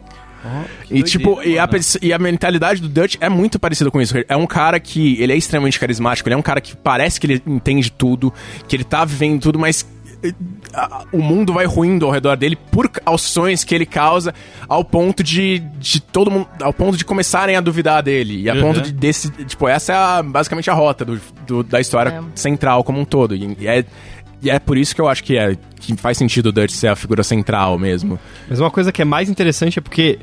e 0.90 1.02
tipo, 1.04 1.40
e 1.44 1.56
a, 1.56 1.68
e 2.02 2.12
a 2.12 2.18
mentalidade 2.18 2.80
do 2.82 2.88
Dutch 2.88 3.14
é 3.20 3.28
muito 3.28 3.60
parecida 3.60 3.90
com 3.92 4.00
isso. 4.00 4.14
É 4.28 4.36
um 4.36 4.46
cara 4.46 4.80
que 4.80 5.20
ele 5.22 5.32
é 5.32 5.36
extremamente 5.36 5.78
carismático, 5.78 6.28
ele 6.28 6.34
é 6.34 6.36
um 6.38 6.42
cara 6.42 6.60
que 6.60 6.76
parece 6.76 7.20
que 7.20 7.26
ele 7.28 7.42
entende 7.46 7.92
tudo, 7.92 8.32
que 8.66 8.74
ele 8.74 8.82
tá 8.82 9.04
vivendo 9.04 9.40
tudo, 9.40 9.56
mas 9.56 9.86
eh, 10.20 10.32
a- 10.74 11.04
o 11.12 11.18
mundo 11.22 11.52
vai 11.52 11.64
ruindo 11.64 12.06
ao 12.06 12.10
redor 12.10 12.36
dele 12.36 12.56
por 12.56 12.90
ações 13.06 13.62
que 13.62 13.72
ele 13.72 13.86
causa 13.86 14.34
ao 14.68 14.84
ponto 14.84 15.22
de, 15.22 15.60
de 15.78 16.00
todo 16.00 16.28
mundo 16.28 16.48
ao 16.60 16.72
ponto 16.72 16.96
de 16.96 17.04
começarem 17.04 17.54
a 17.54 17.60
duvidar 17.60 18.02
dele 18.02 18.42
e 18.42 18.50
a 18.50 18.54
Uhum. 18.54 18.60
ponto 18.62 18.80
de 18.80 18.90
desse 18.92 19.30
tipo 19.44 19.68
essa 19.68 19.92
é 19.92 19.96
a- 19.96 20.22
basicamente 20.24 20.68
a 20.68 20.74
rota 20.74 21.04
do, 21.04 21.20
do- 21.46 21.62
da 21.62 21.80
história 21.80 22.10
É. 22.10 22.22
central 22.34 22.82
como 22.82 22.98
um 23.00 23.04
todo 23.04 23.34
e, 23.36 23.56
e 23.60 23.66
é 23.68 23.84
e 24.42 24.50
é 24.50 24.58
por 24.58 24.76
isso 24.76 24.94
que 24.94 25.00
eu 25.00 25.08
acho 25.08 25.22
que 25.24 25.36
é 25.36 25.56
que 25.80 25.96
faz 25.96 26.18
sentido 26.18 26.46
o 26.46 26.52
Dutch 26.52 26.72
ser 26.72 26.88
a 26.88 26.96
figura 26.96 27.22
central 27.22 27.78
mesmo 27.78 28.18
Mas 28.48 28.60
uma 28.60 28.70
coisa 28.70 28.90
que 28.92 29.02
é 29.02 29.04
mais 29.04 29.28
interessante 29.28 29.78
é 29.78 29.82
porque 29.82 30.18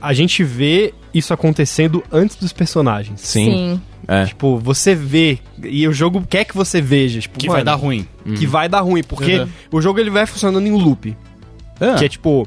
a 0.00 0.12
gente 0.12 0.44
vê 0.44 0.92
isso 1.12 1.32
acontecendo 1.32 2.02
antes 2.12 2.36
dos 2.36 2.52
personagens. 2.52 3.20
sim, 3.20 3.80
É. 4.06 4.26
Tipo, 4.26 4.58
você 4.58 4.94
vê, 4.94 5.38
e 5.62 5.88
o 5.88 5.92
jogo 5.94 6.22
quer 6.28 6.44
que 6.44 6.54
você 6.54 6.78
veja. 6.80 7.20
Tipo, 7.20 7.38
Que 7.38 7.46
mano, 7.46 7.56
vai 7.56 7.64
dar 7.64 7.74
ruim. 7.74 8.06
Que 8.36 8.46
vai 8.46 8.68
dar 8.68 8.80
ruim, 8.80 9.02
porque 9.02 9.38
Uhum. 9.38 9.48
o 9.72 9.80
jogo 9.80 9.98
ele 9.98 10.10
vai 10.10 10.26
funcionando 10.26 10.66
em 10.66 10.72
loop. 10.72 11.16
Ah. 11.80 11.94
Que 11.94 12.04
é 12.04 12.08
tipo, 12.08 12.46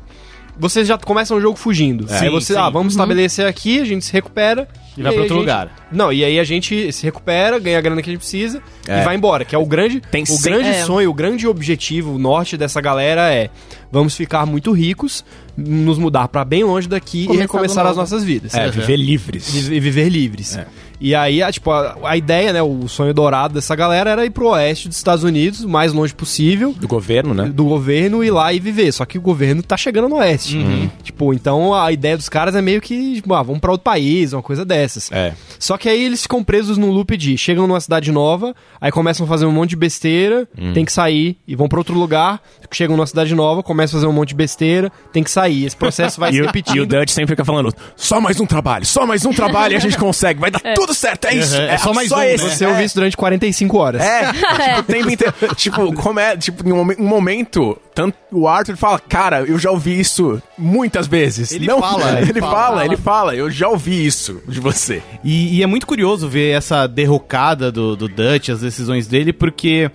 você 0.60 0.86
já 0.86 0.97
começa 1.00 1.34
um 1.34 1.41
jogo 1.41 1.58
fugindo. 1.58 2.06
É. 2.10 2.13
aí 2.13 2.19
Sim, 2.19 2.30
você, 2.30 2.54
sim. 2.54 2.60
ah, 2.60 2.69
vamos 2.69 2.93
estabelecer 2.93 3.47
aqui, 3.47 3.80
a 3.80 3.86
gente 3.86 4.06
se 4.06 4.13
recupera. 4.13 4.67
E 4.97 5.03
vai 5.03 5.12
aí 5.12 5.15
pra 5.15 5.23
outro 5.23 5.36
gente- 5.36 5.41
lugar. 5.43 5.88
Não, 5.91 6.12
e 6.12 6.23
aí 6.25 6.39
a 6.39 6.43
gente 6.43 6.91
se 6.91 7.03
recupera, 7.03 7.60
ganha 7.60 7.77
a 7.77 7.81
grana 7.81 8.01
que 8.01 8.10
a 8.10 8.13
gente 8.13 8.19
precisa 8.21 8.62
É. 8.88 9.01
e 9.01 9.05
vai 9.05 9.15
embora. 9.15 9.45
Que 9.45 9.55
é 9.55 9.57
o 9.57 9.65
grande, 9.65 10.01
Tem 10.01 10.23
o 10.27 10.41
grande 10.41 10.69
É. 10.69 10.83
sonho, 10.86 11.10
o 11.10 11.13
grande 11.13 11.47
objetivo, 11.47 12.13
o 12.15 12.17
norte 12.17 12.57
dessa 12.57 12.81
galera 12.81 13.31
é 13.33 13.49
vamos 13.91 14.15
ficar 14.15 14.45
muito 14.45 14.71
ricos, 14.71 15.23
nos 15.58 15.98
mudar 15.98 16.28
pra 16.28 16.46
bem 16.46 16.63
longe 16.63 16.88
daqui 16.88 17.26
Começar 17.26 17.38
e 17.39 17.41
recomeçar 17.41 17.86
as 17.88 17.98
nossas 17.98 18.24
vidas. 18.24 18.54
É, 18.54 18.70
viver 18.70 18.96
livres. 18.98 19.50
Vi- 19.52 19.76
E 19.76 19.80
viver 19.80 20.10
livres. 20.10 20.56
É. 20.58 20.67
E 21.00 21.13
aí, 21.13 21.43
a, 21.43 21.52
tipo, 21.52 21.70
a, 21.70 21.96
a 22.04 22.17
ideia, 22.17 22.52
né, 22.52 22.62
o 22.63 22.88
sonho 22.88 23.13
dourado 23.13 23.54
dessa 23.54 23.76
galera 23.76 24.10
era 24.10 24.26
ir 24.26 24.32
pro 24.32 24.48
oeste 24.50 24.88
dos 24.88 24.98
Estados 24.98 25.24
Unidos, 25.24 25.63
o 25.63 25.70
mais 25.70 25.93
longe 25.93 26.12
possível, 26.12 26.74
Do 26.74 26.88
governo, 26.88 27.36
né? 27.36 27.46
do 27.46 27.65
governo 27.65 28.24
ir 28.24 28.32
lá 28.32 28.52
e 28.52 28.60
viver. 28.60 28.91
Só 28.91 29.06
que 29.06 29.15
o 29.15 29.22
governo 29.22 29.62
tá 29.62 29.78
chegando 29.78 30.10
no 30.10 30.15
oeste. 30.15 30.58
Tipo, 31.04 31.36
então 31.36 31.72
a 31.72 31.91
ideia 31.91 32.17
dos 32.17 32.28
caras 32.30 32.56
é 32.56 32.63
meio 32.63 32.82
que, 32.82 33.13
tipo, 33.15 33.32
ah, 33.36 33.43
vamos 33.43 33.62
pra 33.62 33.72
outro 33.72 33.84
país, 33.84 34.34
uma 34.34 34.41
coisa 34.41 34.65
dessas. 34.65 35.12
É. 35.12 35.34
Só 35.60 35.78
que 35.78 35.88
aí 35.88 36.02
eles 36.04 36.24
ficam 36.24 36.43
presos 36.43 36.80
num 36.80 36.89
loop 36.89 37.15
de 37.15 37.38
chegam 37.38 37.67
numa 37.67 37.80
cidade 37.80 38.12
nova, 38.12 38.56
aí 38.82 38.91
começam 38.91 39.24
a 39.26 39.30
fazer 39.30 39.46
um 39.46 39.52
monte 39.52 39.72
de 39.72 39.76
besteira, 39.76 40.48
tem 40.74 40.84
que 40.84 40.91
sair 40.91 41.38
e 41.48 41.56
vão 41.56 41.67
pra 41.67 41.78
outro 41.80 41.93
lugar, 41.98 42.41
chegam 42.72 42.98
numa 42.98 43.06
cidade 43.08 43.36
nova, 43.36 43.62
começam 43.62 44.00
a 44.00 44.02
fazer 44.02 44.10
um 44.12 44.15
monte 44.15 44.30
de 44.30 44.36
besteira, 44.36 44.91
tem 45.13 45.24
que 45.24 45.30
sair. 45.30 45.46
Esse 45.51 45.75
processo 45.75 46.19
vai 46.19 46.31
se 46.31 46.38
E 46.38 46.41
o, 46.41 46.45
repetindo. 46.45 46.75
e 46.77 46.79
o 46.81 46.86
Dutch 46.86 47.10
sempre 47.10 47.33
fica 47.33 47.45
falando: 47.45 47.73
só 47.95 48.19
mais 48.21 48.39
um 48.39 48.45
trabalho, 48.45 48.86
só 48.86 49.05
mais 49.05 49.25
um 49.25 49.31
trabalho 49.33 49.73
e 49.73 49.75
a 49.75 49.79
gente 49.79 49.97
consegue, 49.97 50.39
vai 50.39 50.51
dar 50.51 50.60
tudo 50.75 50.93
certo, 50.93 51.25
é 51.25 51.36
isso. 51.36 51.55
Uhum, 51.55 51.62
é 51.63 51.77
só 51.77 51.93
mais 51.93 52.12
um, 52.12 52.21
esse. 52.21 52.43
né? 52.45 52.49
Você 52.55 52.65
ouviu 52.65 52.86
isso 52.86 52.95
durante 52.95 53.17
45 53.17 53.77
horas. 53.77 54.01
É, 54.07 54.31
tipo, 54.31 54.79
o 54.79 54.83
tempo 54.83 55.10
inteiro. 55.12 55.33
Tipo, 55.55 55.93
como 55.93 56.19
é, 56.19 56.36
tipo, 56.38 56.67
em 56.67 56.71
um 56.71 56.81
um 56.97 57.03
momento, 57.07 57.77
tanto 57.93 58.15
o 58.31 58.47
Arthur 58.47 58.77
fala, 58.77 58.99
cara, 58.99 59.41
eu 59.41 59.57
já 59.60 59.69
ouvi 59.71 59.99
isso 59.99 60.41
muitas 60.57 61.05
vezes. 61.07 61.51
Ele 61.51 61.67
Não, 61.67 61.79
fala, 61.79 62.19
ele, 62.21 62.29
ele 62.31 62.39
fala, 62.39 62.53
fala. 62.53 62.86
ele 62.86 62.97
fala, 62.97 63.36
eu 63.36 63.49
já 63.51 63.67
ouvi 63.67 64.05
isso 64.05 64.41
de 64.47 64.60
você. 64.60 65.01
E, 65.23 65.57
e 65.57 65.63
é 65.63 65.67
muito 65.67 65.86
curioso 65.86 66.27
ver 66.27 66.51
essa 66.55 66.88
derrocada 66.88 67.71
do, 67.71 67.95
do 67.95 68.07
Dutch, 68.07 68.49
as 68.49 68.62
decisões 68.62 69.07
dele, 69.07 69.31
porque 69.33 69.91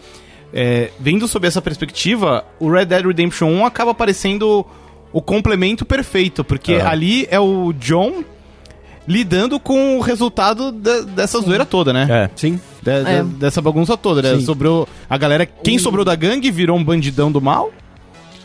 é, 0.53 0.91
vendo 1.01 1.27
sob 1.27 1.47
essa 1.47 1.63
perspectiva, 1.63 2.45
o 2.61 2.71
Red 2.71 2.85
Dead 2.87 3.05
Redemption 3.07 3.49
1 3.49 3.67
acaba 3.67 3.95
parecendo 3.95 4.67
o 5.13 5.21
complemento 5.21 5.85
perfeito, 5.85 6.43
porque 6.45 6.75
Aham. 6.75 6.89
ali 6.89 7.27
é 7.31 7.39
o 7.39 7.73
John 7.75 8.25
lidando 9.07 9.59
com 9.59 9.99
o 9.99 10.01
resultado 10.01 10.71
da- 10.71 11.01
dessa 11.01 11.41
zoeira 11.41 11.67
toda, 11.67 11.93
né? 11.93 12.07
É. 12.09 12.31
Sim. 12.37 12.61
Da- 12.83 12.93
É. 13.11 13.23
Dessa 13.25 13.61
bagunça 13.61 13.97
toda, 13.97 14.23
né? 14.23 14.39
Sim. 14.39 14.45
Sobrou 14.45 14.89
a 15.11 15.19
galera. 15.19 15.45
Quem 15.45 15.79
sobrou 15.79 16.05
da 16.05 16.15
gangue 16.15 16.51
virou 16.51 16.77
um 16.79 16.85
bandidão 16.85 17.31
do 17.31 17.41
mal. 17.41 17.73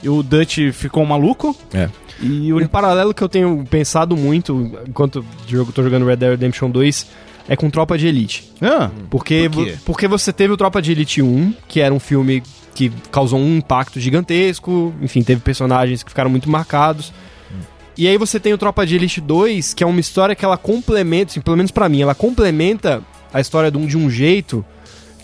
E 0.02 0.10
o 0.10 0.22
Dutch 0.22 0.58
ficou 0.74 1.04
um 1.04 1.06
maluco. 1.08 1.56
É. 1.74 1.90
E 2.22 2.52
o. 2.54 2.58
Um 2.60 2.68
paralelo 2.68 3.14
que 3.14 3.24
eu 3.24 3.30
tenho 3.30 3.64
pensado 3.70 4.16
muito 4.18 4.72
enquanto 4.88 5.24
eu 5.52 5.66
tô 5.68 5.84
jogando 5.84 6.06
Red 6.06 6.16
Dead 6.18 6.32
Redemption 6.32 6.70
2 6.70 7.08
é 7.48 7.56
com 7.56 7.70
Tropa 7.70 7.98
de 7.98 8.08
Elite. 8.08 8.52
Ah, 8.62 8.90
Porque, 9.10 9.50
Por 9.52 9.68
porque 9.86 10.08
você 10.08 10.34
teve 10.34 10.54
o 10.54 10.58
Tropa 10.58 10.82
de 10.82 10.92
Elite 10.92 11.22
1, 11.22 11.54
que 11.68 11.80
era 11.80 11.94
um 11.94 12.00
filme 12.00 12.42
que 12.78 12.92
causou 13.12 13.40
um 13.40 13.58
impacto 13.58 14.00
gigantesco, 14.00 14.94
enfim, 15.02 15.24
teve 15.24 15.42
personagens 15.42 16.04
que 16.04 16.10
ficaram 16.12 16.30
muito 16.30 16.48
marcados. 16.48 17.12
E 17.98 18.08
aí 18.08 18.16
você 18.20 18.40
tem 18.40 18.54
o 18.54 18.58
Tropa 18.60 18.86
de 18.86 18.96
Elite 18.96 19.20
2, 19.20 19.74
que 19.74 19.84
é 19.84 19.88
uma 19.88 20.00
história 20.00 20.36
que 20.36 20.46
ela 20.46 20.56
complementa, 20.58 21.32
assim, 21.32 21.42
pelo 21.42 21.58
menos 21.58 21.72
pra 21.72 21.90
mim, 21.90 22.02
ela 22.04 22.14
complementa 22.14 23.02
a 23.34 23.42
história 23.42 23.72
de 23.72 23.78
um, 23.80 23.88
de 23.88 23.98
um 23.98 24.08
jeito 24.12 24.64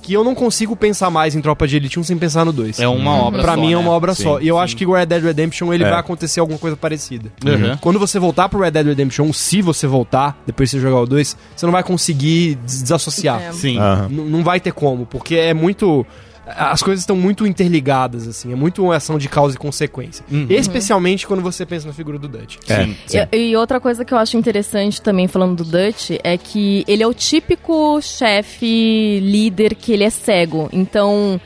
que 0.02 0.12
eu 0.12 0.24
não 0.24 0.34
consigo 0.36 0.76
pensar 0.76 1.10
mais 1.12 1.36
em 1.36 1.42
Tropa 1.42 1.66
de 1.68 1.78
Elite 1.78 2.00
1 2.00 2.04
sem 2.04 2.18
pensar 2.18 2.44
no 2.44 2.52
2. 2.52 2.80
é 2.80 2.88
uma 2.88 3.12
obra 3.14 3.42
Pra 3.44 3.54
só, 3.54 3.62
mim 3.62 3.68
é 3.72 3.76
né? 3.76 3.78
uma 3.78 3.92
obra 3.92 4.14
Sim, 4.16 4.24
só. 4.24 4.42
E 4.42 4.48
eu 4.48 4.58
acho 4.60 4.76
que 4.76 4.86
o 4.86 4.92
Red 4.94 5.06
Dead 5.06 5.24
Redemption 5.24 5.72
ele 5.72 5.84
É. 5.84 5.90
vai 5.90 6.00
acontecer 6.00 6.40
alguma 6.40 6.58
coisa 6.60 6.76
parecida. 6.76 7.32
Uhum. 7.46 7.78
Quando 7.78 8.00
você 8.00 8.18
voltar 8.20 8.50
pro 8.50 8.60
Red 8.60 8.72
Dead 8.72 8.88
Redemption 8.88 9.26
1, 9.28 9.34
se 9.34 9.62
você 9.62 9.86
voltar, 9.88 10.42
depois 10.46 10.70
de 10.72 10.78
você 10.78 10.82
jogar 10.82 11.00
o 11.02 11.06
2, 11.06 11.38
você 11.56 11.66
não 11.68 11.72
vai 11.72 11.84
conseguir 11.84 12.56
des- 12.56 12.82
desassociar. 12.82 13.40
É. 13.44 13.52
Sim. 13.54 13.78
N- 14.10 14.30
Não 14.30 14.44
vai 14.44 14.60
ter 14.60 14.74
como, 14.74 15.06
porque 15.06 15.36
é 15.36 15.54
muito. 15.54 16.06
As 16.46 16.84
coisas 16.84 17.04
estão 17.04 17.16
muito 17.16 17.48
interligadas, 17.48 18.28
assim. 18.28 18.52
É 18.52 18.56
muito 18.56 18.84
uma 18.84 18.96
ação 18.96 19.18
de 19.18 19.30
causa 19.30 19.56
e 19.56 19.58
consequência. 19.58 20.26
Uhum. 20.30 20.48
Especialmente 20.50 21.26
quando 21.26 21.42
você 21.42 21.66
pensa 21.66 21.88
na 21.88 21.94
figura 21.94 22.20
do 22.20 22.28
Dutch. 22.28 22.58
É. 22.68 22.84
Sim. 22.84 22.98
sim. 23.08 23.18
E, 23.32 23.50
e 23.50 23.56
outra 23.56 23.80
coisa 23.80 24.04
que 24.04 24.14
eu 24.14 24.18
acho 24.18 24.38
interessante 24.38 25.02
também 25.02 25.28
falando 25.28 25.64
do 25.64 25.64
Dutch 25.64 26.12
é 26.24 26.38
que 26.38 26.84
ele 26.88 27.02
é 27.02 27.08
o 27.08 27.14
típico 27.14 28.00
chefe 28.02 29.20
líder 29.22 29.76
que 29.76 29.94
ele 29.94 30.04
é 30.04 30.10
cego. 30.10 30.70
Então 30.74 31.40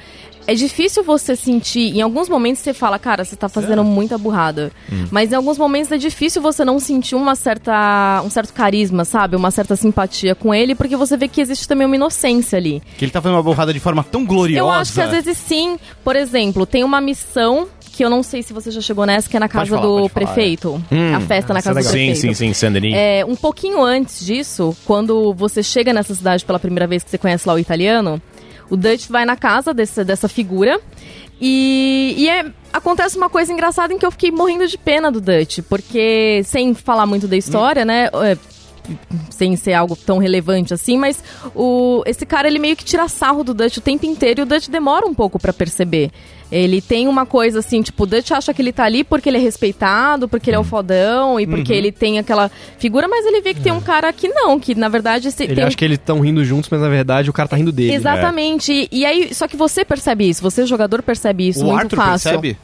é 0.47 0.55
difícil 0.55 1.03
você 1.03 1.35
sentir. 1.35 1.95
Em 1.97 2.01
alguns 2.01 2.29
momentos 2.29 2.61
você 2.61 2.73
fala, 2.73 2.97
cara, 2.97 3.25
você 3.25 3.35
tá 3.35 3.49
fazendo 3.49 3.83
muita 3.83 4.17
burrada. 4.17 4.71
Mas 5.11 5.31
em 5.31 5.35
alguns 5.35 5.57
momentos 5.57 5.91
é 5.91 5.97
difícil 5.97 6.41
você 6.41 6.63
não 6.63 6.79
sentir 6.79 7.15
uma 7.15 7.35
certa, 7.35 8.21
um 8.25 8.29
certo 8.29 8.53
carisma, 8.53 9.03
sabe? 9.03 9.35
Uma 9.35 9.51
certa 9.51 9.75
simpatia 9.75 10.33
com 10.33 10.53
ele, 10.55 10.73
porque 10.73 10.95
você 10.95 11.17
vê 11.17 11.27
que 11.27 11.41
existe 11.41 11.67
também 11.67 11.85
uma 11.85 11.95
inocência 11.95 12.57
ali. 12.57 12.81
Que 12.97 13.03
ele 13.03 13.11
tá 13.11 13.21
fazendo 13.21 13.35
uma 13.35 13.43
borrada 13.43 13.73
de 13.73 13.79
forma 13.79 14.03
tão 14.03 14.25
gloriosa. 14.25 14.59
Eu 14.59 14.71
acho 14.71 14.93
que 14.93 15.01
às 15.01 15.11
vezes 15.11 15.37
sim. 15.37 15.77
Por 16.03 16.15
exemplo, 16.15 16.65
tem 16.65 16.83
uma 16.83 17.01
missão 17.01 17.67
que 17.97 18.05
eu 18.05 18.09
não 18.11 18.21
sei 18.21 18.43
se 18.43 18.53
você 18.53 18.69
já 18.69 18.79
chegou 18.79 19.07
nessa, 19.07 19.27
que 19.27 19.35
é 19.35 19.39
na 19.39 19.49
casa 19.49 19.71
falar, 19.71 19.81
do 19.81 20.01
pode 20.01 20.13
falar, 20.13 20.27
prefeito. 20.27 20.83
Hum, 20.91 21.15
a 21.15 21.19
festa 21.19 21.51
na 21.51 21.59
essa 21.59 21.71
é 21.71 21.73
casa 21.73 21.89
do 21.89 21.93
legal. 21.93 21.93
Sim, 21.93 22.11
prefeito. 22.11 22.37
sim, 22.37 22.47
sim, 22.47 22.53
Sanderini. 22.53 22.95
É, 22.95 23.25
um 23.25 23.35
pouquinho 23.35 23.81
antes 23.83 24.23
disso, 24.23 24.77
quando 24.85 25.33
você 25.33 25.63
chega 25.63 25.91
nessa 25.91 26.13
cidade 26.13 26.45
pela 26.45 26.59
primeira 26.59 26.85
vez 26.85 27.03
que 27.03 27.09
você 27.09 27.17
conhece 27.17 27.47
lá 27.47 27.55
o 27.55 27.59
italiano, 27.59 28.21
o 28.69 28.77
Dutch 28.77 29.07
vai 29.07 29.25
na 29.25 29.35
casa 29.35 29.73
desse, 29.73 30.03
dessa 30.03 30.27
figura 30.27 30.79
e, 31.39 32.15
e 32.17 32.29
é- 32.29 32.51
acontece 32.73 33.17
uma 33.17 33.29
coisa 33.29 33.53
engraçada 33.53 33.93
em 33.93 33.97
que 33.97 34.05
eu 34.05 34.11
fiquei 34.11 34.31
morrendo 34.31 34.67
de 34.67 34.77
pena 34.77 35.11
do 35.11 35.21
Dutch, 35.21 35.59
porque 35.69 36.41
sem 36.45 36.73
falar 36.73 37.05
muito 37.05 37.27
da 37.27 37.37
história, 37.37 37.85
né? 37.85 38.09
é, 38.23 38.37
sem 39.29 39.55
ser 39.55 39.73
algo 39.73 39.95
tão 39.95 40.17
relevante 40.17 40.73
assim, 40.73 40.97
mas 40.97 41.23
o, 41.53 42.03
esse 42.05 42.25
cara 42.25 42.47
ele 42.47 42.59
meio 42.59 42.75
que 42.75 42.85
tira 42.85 43.07
sarro 43.07 43.43
do 43.43 43.53
Dutch 43.53 43.77
o 43.77 43.81
tempo 43.81 44.05
inteiro 44.05 44.41
e 44.41 44.43
o 44.43 44.45
Dutch 44.45 44.67
demora 44.69 45.05
um 45.05 45.13
pouco 45.13 45.39
pra 45.39 45.53
perceber. 45.53 46.11
Ele 46.51 46.81
tem 46.81 47.07
uma 47.07 47.25
coisa 47.25 47.59
assim, 47.59 47.81
tipo, 47.81 48.03
o 48.03 48.05
Dutch 48.05 48.31
acha 48.31 48.53
que 48.53 48.61
ele 48.61 48.71
tá 48.71 48.83
ali 48.85 49.03
porque 49.03 49.27
ele 49.29 49.37
é 49.37 49.41
respeitado, 49.41 50.27
porque 50.29 50.49
ele 50.49 50.55
é 50.55 50.59
o 50.59 50.63
fodão 50.63 51.37
e 51.39 51.45
porque 51.45 51.73
ele 51.73 51.91
tem 51.91 52.19
aquela 52.19 52.49
figura, 52.77 53.07
mas 53.07 53.25
ele 53.25 53.41
vê 53.41 53.53
que 53.53 53.59
tem 53.61 53.71
um 53.73 53.81
cara 53.81 54.11
que 54.13 54.29
não, 54.29 54.57
que 54.59 54.73
na 54.73 54.87
verdade 54.87 55.29
se- 55.31 55.43
Ele 55.43 55.55
tem 55.55 55.63
acha 55.65 55.75
que 55.75 55.83
eles 55.83 55.97
estão 55.97 56.19
rindo 56.21 56.43
juntos, 56.45 56.69
mas 56.69 56.79
na 56.79 56.87
verdade 56.89 57.29
o 57.29 57.33
cara 57.33 57.49
tá 57.49 57.57
rindo 57.57 57.71
dele. 57.71 57.93
Exatamente. 57.93 58.71
E, 58.91 58.99
e 59.01 59.05
aí, 59.05 59.33
só 59.33 59.47
que 59.47 59.57
você 59.57 59.83
percebe 59.83 60.29
isso, 60.29 60.41
você 60.41 60.65
jogador 60.65 61.01
percebe 61.03 61.47
isso 61.49 61.61
O 61.61 61.65
muito 61.67 61.81
Arthur 61.81 61.95
fácil. 61.97 62.29
percebe? 62.41 62.57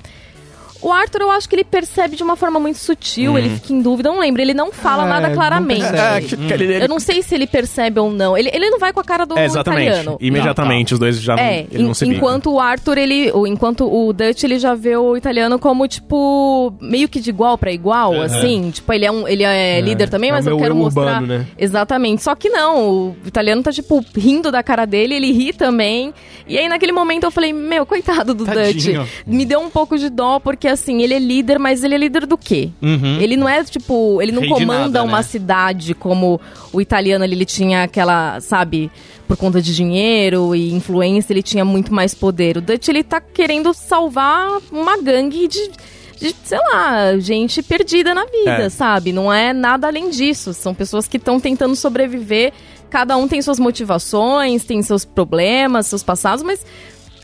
O 0.84 0.92
Arthur, 0.92 1.22
eu 1.22 1.32
acho 1.32 1.48
que 1.48 1.56
ele 1.56 1.64
percebe 1.64 2.16
de 2.16 2.24
uma 2.24 2.36
forma 2.36 2.60
muito 2.60 2.78
sutil, 2.78 3.38
ele 3.38 3.50
fica 3.50 3.72
em 3.74 3.82
dúvida, 3.82 4.10
eu 4.10 4.14
não 4.14 4.20
lembro, 4.20 4.42
ele 4.42 4.54
não 4.54 4.72
fala 4.72 5.06
É, 5.06 5.08
nada 5.10 5.28
não 5.30 5.36
claramente. 5.36 5.84
É, 5.86 6.22
que- 6.22 6.36
que 6.36 6.54
ele- 6.54 6.84
Eu 6.84 6.90
não 6.90 7.00
sei 7.00 7.22
se 7.24 7.34
ele 7.34 7.48
percebe 7.48 8.00
ou 8.00 8.12
não. 8.12 8.38
Ele, 8.38 8.50
ele 8.54 8.70
não 8.70 8.80
vai 8.80 8.92
com 8.92 9.00
a 9.00 9.04
cara 9.04 9.26
do 9.26 9.38
É, 9.38 9.46
exatamente. 9.46 9.88
italiano. 9.90 10.18
Imediatamente, 10.20 10.94
os 10.94 11.00
dois 11.00 11.20
já 11.22 11.34
É, 11.36 11.38
não, 11.38 11.68
ele 11.72 11.84
en- 11.84 11.88
não 11.88 11.94
se 11.94 12.06
bica. 12.06 12.18
enquanto 12.18 12.52
o 12.52 12.60
Arthur, 12.60 12.98
ele. 12.98 13.32
Enquanto 13.48 13.86
o 13.92 14.12
Dutch, 14.14 14.44
ele 14.44 14.60
já 14.60 14.74
vê 14.74 14.98
o 14.98 15.16
italiano 15.16 15.58
como, 15.58 15.88
tipo, 15.88 16.74
meio 16.82 17.08
que 17.08 17.20
de 17.20 17.30
igual 17.30 17.58
pra 17.58 17.72
igual, 17.72 18.22
assim. 18.22 18.70
Tipo, 18.72 18.92
ele 18.94 19.06
é, 19.06 19.12
um, 19.12 19.28
ele 19.28 19.44
é, 19.44 19.80
líder 19.82 20.10
também, 20.10 20.30
é 20.32 20.34
mas 20.34 20.46
eu 20.48 20.58
quero 20.58 20.76
mostrar. 20.76 21.02
urbano, 21.22 21.28
né? 21.28 21.48
Exatamente. 21.58 22.22
Só 22.24 22.36
que 22.36 22.50
não, 22.50 22.90
o 22.90 23.16
italiano 23.26 23.64
tá, 23.64 23.72
tipo, 23.72 24.04
rindo 24.16 24.52
da 24.52 24.62
cara 24.62 24.86
dele, 24.86 25.16
ele 25.16 25.32
ri 25.32 25.54
também. 25.54 26.14
E 26.48 26.58
aí, 26.58 26.68
naquele 26.68 26.92
momento, 26.92 27.24
eu 27.24 27.32
falei, 27.32 27.54
meu, 27.54 27.86
coitado 27.86 28.34
do 28.34 28.44
Tadinho. 28.46 29.02
Dutch. 29.02 29.10
Me 29.26 29.46
deu 29.46 29.60
um 29.62 29.70
pouco 29.70 29.98
de 29.98 30.10
dó, 30.10 30.40
porque 30.40 30.68
assim, 30.74 31.02
ele 31.02 31.14
é 31.14 31.20
líder, 31.20 31.58
mas 31.60 31.84
ele 31.84 31.96
é 31.96 31.98
líder 31.98 32.26
do 32.26 32.38
quê? 32.38 32.70
Uhum. 32.82 33.20
Ele 33.20 33.38
não 33.38 33.48
é, 33.48 33.64
tipo, 33.64 34.22
ele 34.22 34.32
não 34.32 34.42
Rei 34.42 34.50
comanda 34.50 34.80
nada, 35.00 35.04
uma 35.04 35.18
né? 35.18 35.24
cidade 35.24 35.94
como 35.94 36.40
o 36.72 36.82
italiano 36.82 37.24
ali, 37.24 37.34
ele 37.34 37.46
tinha 37.46 37.84
aquela, 37.84 38.40
sabe, 38.42 38.92
por 39.28 39.38
conta 39.38 39.62
de 39.62 39.74
dinheiro 39.76 40.56
e 40.56 40.74
influência, 40.74 41.34
ele 41.34 41.42
tinha 41.44 41.64
muito 41.64 41.94
mais 41.94 42.14
poder. 42.14 42.58
O 42.58 42.62
Dutch, 42.62 42.88
ele 42.88 43.04
tá 43.04 43.22
querendo 43.22 43.74
salvar 43.74 44.60
uma 44.72 45.02
gangue 45.02 45.48
de, 45.48 45.72
de 46.20 46.36
sei 46.44 46.60
lá, 46.60 47.18
gente 47.20 47.62
perdida 47.64 48.14
na 48.14 48.26
vida, 48.26 48.64
É. 48.64 48.70
sabe? 48.70 49.12
Não 49.14 49.32
é 49.32 49.54
nada 49.54 49.88
além 49.88 50.10
disso. 50.10 50.54
São 50.54 50.74
pessoas 50.74 51.08
que 51.08 51.18
estão 51.18 51.40
tentando 51.40 51.76
sobreviver. 51.76 52.52
Cada 52.90 53.18
um 53.18 53.28
tem 53.28 53.42
suas 53.42 53.58
motivações, 53.60 54.66
tem 54.66 54.82
seus 54.84 55.04
problemas, 55.06 55.88
seus 55.88 56.04
passados, 56.04 56.44
mas 56.44 56.64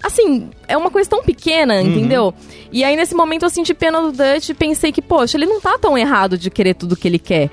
assim, 0.03 0.49
é 0.67 0.77
uma 0.77 0.89
coisa 0.89 1.09
tão 1.09 1.23
pequena, 1.23 1.81
entendeu? 1.81 2.33
E 2.71 2.83
aí, 2.83 2.95
nesse 2.95 3.15
momento, 3.15 3.43
eu 3.43 3.49
senti 3.49 3.73
pena 3.73 4.01
do 4.01 4.11
Dutch 4.11 4.49
e 4.49 4.53
pensei 4.53 4.91
que, 4.91 5.01
poxa, 5.01 5.37
ele 5.37 5.45
não 5.45 5.59
tá 5.59 5.77
tão 5.77 5.97
errado 5.97 6.37
de 6.37 6.49
querer 6.49 6.73
tudo 6.73 6.95
que 6.95 7.07
ele 7.07 7.19
quer. 7.19 7.49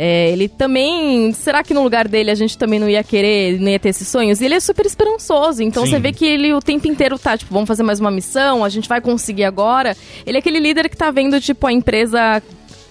É, 0.00 0.30
ele 0.30 0.48
também. 0.48 1.32
Será 1.32 1.64
que 1.64 1.74
no 1.74 1.82
lugar 1.82 2.06
dele 2.06 2.30
a 2.30 2.34
gente 2.36 2.56
também 2.56 2.78
não 2.78 2.88
ia 2.88 3.02
querer, 3.02 3.58
não 3.58 3.68
ia 3.68 3.80
ter 3.80 3.88
esses 3.88 4.06
sonhos? 4.06 4.40
E 4.40 4.44
ele 4.44 4.54
é 4.54 4.60
super 4.60 4.86
esperançoso. 4.86 5.60
Então 5.60 5.84
Sim. 5.84 5.90
você 5.90 5.98
vê 5.98 6.12
que 6.12 6.24
ele 6.24 6.54
o 6.54 6.60
tempo 6.60 6.86
inteiro 6.86 7.18
tá, 7.18 7.36
tipo, 7.36 7.52
vamos 7.52 7.66
fazer 7.66 7.82
mais 7.82 7.98
uma 7.98 8.10
missão, 8.10 8.64
a 8.64 8.68
gente 8.68 8.88
vai 8.88 9.00
conseguir 9.00 9.42
agora. 9.42 9.96
Ele 10.24 10.38
é 10.38 10.40
aquele 10.40 10.60
líder 10.60 10.88
que 10.88 10.96
tá 10.96 11.10
vendo, 11.10 11.40
tipo, 11.40 11.66
a 11.66 11.72
empresa 11.72 12.40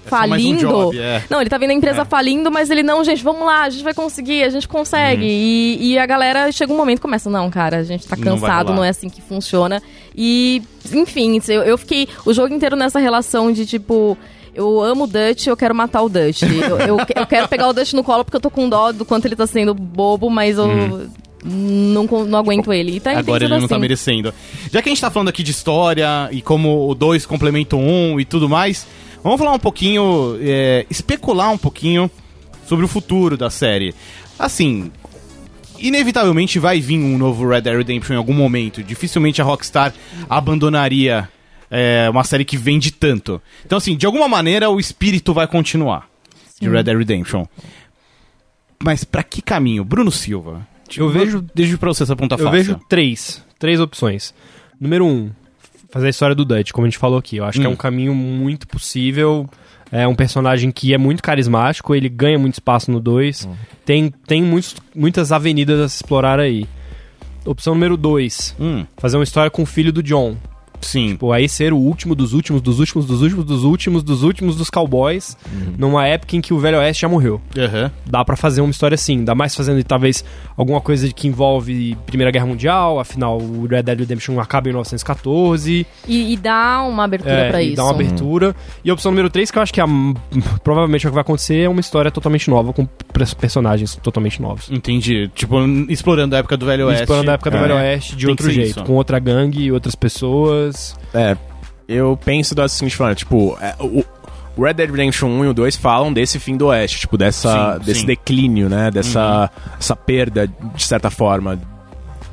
só 0.10 0.16
mais 0.28 0.32
um 0.32 0.36
falindo. 0.36 0.60
job, 0.68 1.00
é. 1.00 1.24
Não, 1.30 1.40
ele 1.42 1.50
tá 1.50 1.58
vendo 1.58 1.72
a 1.72 1.74
empresa 1.74 2.02
É. 2.02 2.06
falindo, 2.06 2.52
mas 2.52 2.70
ele 2.70 2.84
não, 2.84 3.04
gente, 3.04 3.24
vamos 3.24 3.46
lá, 3.46 3.64
a 3.64 3.70
gente 3.70 3.84
vai 3.84 3.94
conseguir, 3.94 4.44
a 4.44 4.50
gente 4.50 4.68
consegue. 4.68 5.26
E, 5.26 5.94
e 5.94 5.98
a 6.00 6.06
galera 6.06 6.52
chega 6.52 6.72
um 6.74 6.78
momento 6.78 7.02
começa, 7.02 7.30
não, 7.30 7.50
cara, 7.50 7.78
a 7.78 7.84
gente 7.84 8.08
tá 8.08 8.16
Não 8.16 8.24
cansado, 8.24 8.68
rolar. 8.68 8.76
não, 8.78 8.84
é 8.84 8.90
assim 8.90 9.10
que 9.10 9.22
funciona. 9.22 9.82
E, 10.16 10.62
enfim, 10.94 11.40
eu, 11.48 11.62
eu 11.64 11.78
fiquei 11.78 12.08
o 12.26 12.34
jogo 12.34 12.54
inteiro 12.54 12.76
nessa 12.76 13.00
relação 13.00 13.52
de 13.52 13.66
tipo. 13.66 14.18
Eu 14.56 14.82
amo 14.82 15.04
o 15.04 15.08
Dutch, 15.08 15.46
eu 15.46 15.56
quero 15.56 15.76
matar 15.76 16.02
o 16.02 16.10
Dutch. 16.10 16.42
eu, 16.42 16.80
eu, 16.80 16.98
eu 17.16 17.26
quero 17.28 17.48
pegar 17.48 17.68
o 17.68 17.74
Dutch 17.74 17.94
no 17.94 18.04
colo 18.04 18.26
porque 18.26 18.38
eu 18.38 18.42
tô 18.42 18.50
com 18.50 18.68
dó 18.68 18.92
do 18.92 19.06
quanto 19.06 19.26
ele 19.26 19.36
tá 19.36 19.46
sendo 19.46 19.72
bobo, 19.72 20.32
mas 20.32 20.58
eu 20.58 21.08
não, 21.44 22.08
con- 22.08 22.24
não 22.26 22.40
aguento 22.40 22.74
ele. 22.74 22.96
E 22.96 23.00
tá 23.00 23.12
Agora 23.20 23.44
ele 23.46 23.54
não 23.54 23.68
tá 23.68 23.76
assim. 23.76 23.82
merecendo. 23.82 24.34
Já 24.72 24.82
que 24.82 24.90
a 24.90 24.92
gente 24.92 25.00
tá 25.02 25.12
falando 25.12 25.30
aqui 25.30 25.44
de 25.44 25.52
história 25.52 26.28
e 26.32 26.42
como 26.42 26.90
o 26.90 26.96
2 26.96 27.26
complementa 27.28 27.76
o 27.76 27.80
1 27.80 28.14
um 28.14 28.20
e 28.20 28.26
tudo 28.26 28.50
mais, 28.50 28.88
Vamos 29.24 29.40
falar 29.40 29.54
um 29.54 29.60
pouquinho, 29.60 30.38
é, 30.42 30.86
especular 30.90 31.52
um 31.52 31.58
pouquinho 31.58 32.10
sobre 32.66 32.86
o 32.86 32.88
futuro 32.88 33.36
da 33.36 33.50
série. 33.50 33.94
Assim, 34.40 34.92
inevitavelmente 35.80 36.60
vai 36.60 36.80
vir 36.80 36.98
um 37.00 37.18
novo 37.18 37.48
Red 37.48 37.62
Dead 37.62 37.76
Redemption 37.78 38.14
em 38.14 38.18
algum 38.18 38.34
momento. 38.34 38.84
Dificilmente 38.84 39.42
a 39.42 39.46
Rockstar 39.46 39.94
abandonaria 40.30 41.28
é, 41.70 42.08
uma 42.10 42.24
série 42.24 42.46
que 42.46 42.58
vende 42.58 42.92
tanto. 42.92 43.42
Então, 43.66 43.78
assim, 43.78 43.96
de 43.98 44.06
alguma 44.06 44.28
maneira 44.28 44.70
o 44.70 44.80
espírito 44.80 45.34
vai 45.34 45.48
continuar 45.48 46.08
de 46.60 46.70
Red 46.70 46.84
Dead 46.84 46.98
Redemption. 46.98 47.46
Mas 48.84 49.04
pra 49.04 49.24
que 49.24 49.42
caminho? 49.42 49.84
Bruno 49.84 50.12
Silva. 50.12 50.66
Eu 50.96 51.10
vejo- 51.10 51.44
Deixa 51.54 51.78
pra 51.78 51.90
você 51.90 52.04
essa 52.04 52.16
ponta 52.16 52.36
Eu 52.36 52.40
fácil. 52.40 52.52
vejo 52.52 52.80
três. 52.88 53.44
Três 53.60 53.80
opções. 53.80 54.34
Número 54.80 55.06
um, 55.06 55.32
fazer 55.90 56.08
a 56.08 56.10
história 56.10 56.36
do 56.36 56.44
Dutch, 56.46 56.72
como 56.72 56.86
a 56.86 56.90
gente 56.90 56.98
falou 56.98 57.18
aqui. 57.20 57.38
Eu 57.38 57.46
acho 57.46 57.60
que 57.60 57.66
é 57.66 57.70
Hum. 57.70 57.74
um 57.74 57.78
caminho 57.78 58.14
muito 58.16 58.68
possível. 58.68 59.50
É 59.92 60.06
um 60.08 60.16
personagem 60.16 60.70
que 60.70 60.94
é 60.94 60.98
muito 60.98 61.24
carismático, 61.24 61.96
ele 61.96 62.10
ganha 62.10 62.38
muito 62.38 62.56
espaço 62.56 62.92
no 62.92 63.00
2. 63.00 63.48
Tem, 63.86 64.14
tem 64.28 64.44
muitos, 64.44 64.76
muitas 64.96 65.32
avenidas 65.32 65.80
a 65.80 65.88
se 65.88 65.96
explorar 65.98 66.40
aí. 66.40 66.68
Opção 67.46 67.74
número 67.74 67.96
dois, 67.96 68.54
Hum, 68.60 68.86
fazer 68.98 69.16
uma 69.16 69.24
história 69.24 69.50
com 69.50 69.62
o 69.62 69.66
filho 69.66 69.94
do 69.94 70.04
John. 70.04 70.36
Sim. 70.82 71.16
Pô, 71.16 71.32
aí 71.32 71.48
ser 71.50 71.74
o 71.74 71.78
último 71.78 72.16
dos 72.16 72.34
últimos, 72.34 72.62
dos 72.62 72.80
últimos, 72.80 73.06
dos 73.06 73.22
últimos, 73.22 73.46
dos 73.46 73.64
últimos, 73.64 74.04
dos 74.04 74.24
últimos 74.24 74.56
dos 74.56 74.70
cowboys, 74.70 75.38
numa 75.78 76.06
época 76.08 76.36
em 76.36 76.42
que 76.42 76.54
o 76.54 76.60
Velho 76.60 76.78
Oeste 76.80 77.02
já 77.02 77.10
morreu. 77.10 77.42
Aham. 77.58 77.92
Dá 78.06 78.24
pra 78.24 78.36
fazer 78.36 78.62
uma 78.62 78.72
história 78.72 78.96
assim, 78.96 79.18
ainda 79.18 79.36
mais 79.36 79.56
fazendo 79.56 79.84
talvez 79.84 80.24
alguma 80.56 80.80
coisa 80.82 81.12
que 81.12 81.28
envolve 81.28 81.98
Primeira 82.06 82.32
Guerra 82.32 82.46
Mundial, 82.46 83.00
afinal 83.00 83.38
o 83.38 83.66
Red 83.68 83.84
Dead 83.84 84.00
Redemption 84.00 84.40
acaba 84.40 84.68
em 84.68 84.72
1914, 84.72 85.86
E, 86.08 86.34
e 86.34 86.38
dá 86.38 86.82
uma 86.84 87.04
abertura 87.06 87.32
é, 87.34 87.50
pra 87.50 87.62
e 87.62 87.68
isso. 87.68 87.76
dá 87.78 87.84
uma 87.84 87.92
abertura. 87.92 88.56
E 88.84 88.90
a 88.90 88.94
opção 88.94 89.12
número 89.12 89.30
3, 89.30 89.52
que 89.52 89.58
eu 89.58 89.62
acho 89.62 89.74
que 89.74 89.82
é 89.82 89.84
a, 89.84 89.88
provavelmente 90.64 91.06
é 91.06 91.10
o 91.10 91.12
que 91.12 91.16
vai 91.16 91.22
acontecer, 91.22 91.60
é 91.62 91.70
uma 91.70 91.80
história 91.82 92.12
totalmente 92.12 92.50
nova, 92.50 92.74
com 92.74 92.86
pers- 93.14 93.34
personagens 93.34 93.96
totalmente 93.96 94.42
novos. 94.42 94.70
Entendi. 94.72 95.30
Tipo, 95.36 95.58
explorando 95.90 96.36
a 96.36 96.40
época 96.40 96.58
do 96.58 96.66
Velho 96.66 96.88
Oeste. 96.88 97.04
Explorando 97.04 97.32
a 97.32 97.34
época 97.36 97.52
do 97.52 97.58
É. 97.58 97.62
Velho 97.62 97.76
Oeste 97.76 98.16
de 98.16 98.26
Tem 98.26 98.30
outro 98.32 98.50
jeito, 98.52 98.70
isso. 98.72 98.84
com 98.84 98.94
outra 98.94 99.20
gangue 99.20 99.64
e 99.64 99.72
outras 99.72 99.96
pessoas. 99.96 100.67
É, 101.14 101.38
eu 101.88 102.18
penso 102.24 102.54
da 102.54 102.68
seguinte 102.68 102.96
forma, 102.96 103.16
tipo, 103.16 103.58
é, 103.62 103.76
o, 103.80 104.04
Red 104.58 104.74
Dead 104.74 104.90
Redemption 104.90 105.28
1 105.28 105.46
e 105.46 105.48
o 105.50 105.54
2 105.54 105.76
falam 105.76 106.12
desse 106.12 106.40
fim 106.40 106.58
do 106.58 106.68
Oeste, 106.68 107.02
tipo, 107.02 107.18
dessa, 107.18 107.76
Sim, 107.76 107.86
desse 107.86 108.00
sim. 108.02 108.06
declínio, 108.08 108.68
né? 108.68 108.90
Dessa 108.90 109.52
essa 109.80 109.96
perda, 109.96 110.48
de 110.48 110.84
certa 110.84 111.12
forma, 111.12 111.60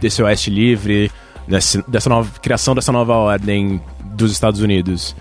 desse 0.01 0.23
Oeste 0.23 0.51
livre, 0.51 1.11
desse, 1.47 1.83
dessa 1.87 2.09
nova 2.09 2.31
criação 2.41 2.75
dessa 2.75 2.91
nova 2.91 3.15
ordem 3.15 3.81
dos 4.15 4.33
Estados 4.33 4.61
Unidos. 4.61 5.15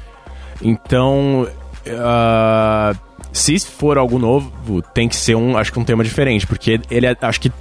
Então, 0.61 1.47
ah, 1.89 2.93
se 3.33 3.59
for 3.59 3.97
algo 3.97 4.17
novo, 4.17 4.81
tem 4.93 5.09
que 5.09 5.15
ser 5.15 5.35
um, 5.35 5.57
acho 5.57 5.73
que 5.73 5.79
um 5.79 5.83
tema 5.83 6.03
diferente, 6.03 6.47
porque 6.47 6.79
ele 6.89 7.05
é, 7.05 7.17
acho 7.21 7.41
que 7.41 7.51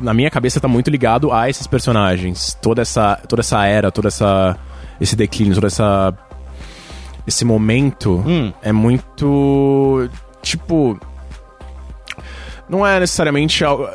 na 0.00 0.14
minha 0.14 0.30
cabeça 0.30 0.60
tá 0.60 0.68
muito 0.68 0.90
ligado 0.90 1.32
a 1.32 1.48
esses 1.50 1.66
personagens, 1.66 2.56
toda 2.62 2.82
essa 2.82 3.20
toda 3.28 3.40
essa 3.40 3.64
era, 3.66 3.90
toda 3.90 4.08
essa 4.08 4.56
esse 5.00 5.14
declínio, 5.16 5.54
toda 5.54 5.66
essa 5.66 6.12
esse 7.26 7.44
momento 7.44 8.22
Hum. 8.26 8.52
é 8.62 8.70
muito 8.72 10.08
tipo 10.42 10.98
não 12.68 12.86
é 12.86 12.98
necessariamente 13.00 13.64
algo, 13.64 13.88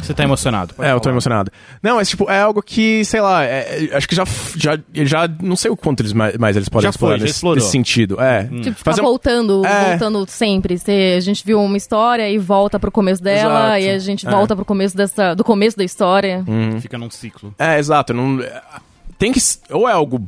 Você 0.00 0.12
tá 0.14 0.22
emocionado. 0.22 0.74
é, 0.78 0.90
eu 0.92 0.96
tô 0.96 1.04
falar. 1.04 1.14
emocionado. 1.14 1.50
Não, 1.82 1.96
mas 1.96 2.08
tipo, 2.08 2.30
é 2.30 2.40
algo 2.40 2.62
que, 2.62 3.04
sei 3.04 3.20
lá, 3.20 3.44
é- 3.44 3.88
é- 3.90 3.96
acho 3.96 4.06
que 4.08 4.14
já, 4.14 4.24
já, 4.56 4.78
já 4.92 5.28
não 5.42 5.56
sei 5.56 5.70
o 5.70 5.76
quanto 5.76 6.00
eles 6.00 6.12
mais, 6.12 6.36
mais 6.36 6.54
eles 6.56 6.68
podem 6.68 6.84
Já 6.84 6.90
explorar 6.90 7.16
foi, 7.16 7.22
nesse, 7.24 7.34
explorou. 7.36 7.56
nesse 7.56 7.70
sentido. 7.70 8.20
É. 8.20 8.44
Tipo, 8.44 8.62
ficar 8.76 8.90
Fazer 8.92 9.00
um- 9.00 9.04
voltando, 9.04 9.64
É. 9.66 9.88
voltando 9.90 10.24
sempre. 10.28 10.78
Você- 10.78 11.14
a 11.16 11.20
gente 11.20 11.44
viu 11.44 11.60
uma 11.60 11.76
história 11.76 12.28
e 12.30 12.38
volta 12.38 12.78
pro 12.78 12.90
começo 12.92 13.22
dela, 13.22 13.78
Exato. 13.78 13.84
e 13.84 13.90
a 13.90 13.98
gente 13.98 14.26
É. 14.28 14.30
volta 14.30 14.54
pro 14.54 14.64
começo 14.64 14.96
dessa, 14.96 15.34
do 15.34 15.42
começo 15.42 15.76
da 15.76 15.82
história. 15.84 16.44
Fica 16.80 16.98
num 16.98 17.10
ciclo. 17.10 17.52
É, 17.58 17.78
exato. 17.78 18.12
Não, 18.14 18.38
tem 19.18 19.32
que. 19.32 19.40
Ou 19.70 19.88
é 19.88 19.92
algo 19.92 20.26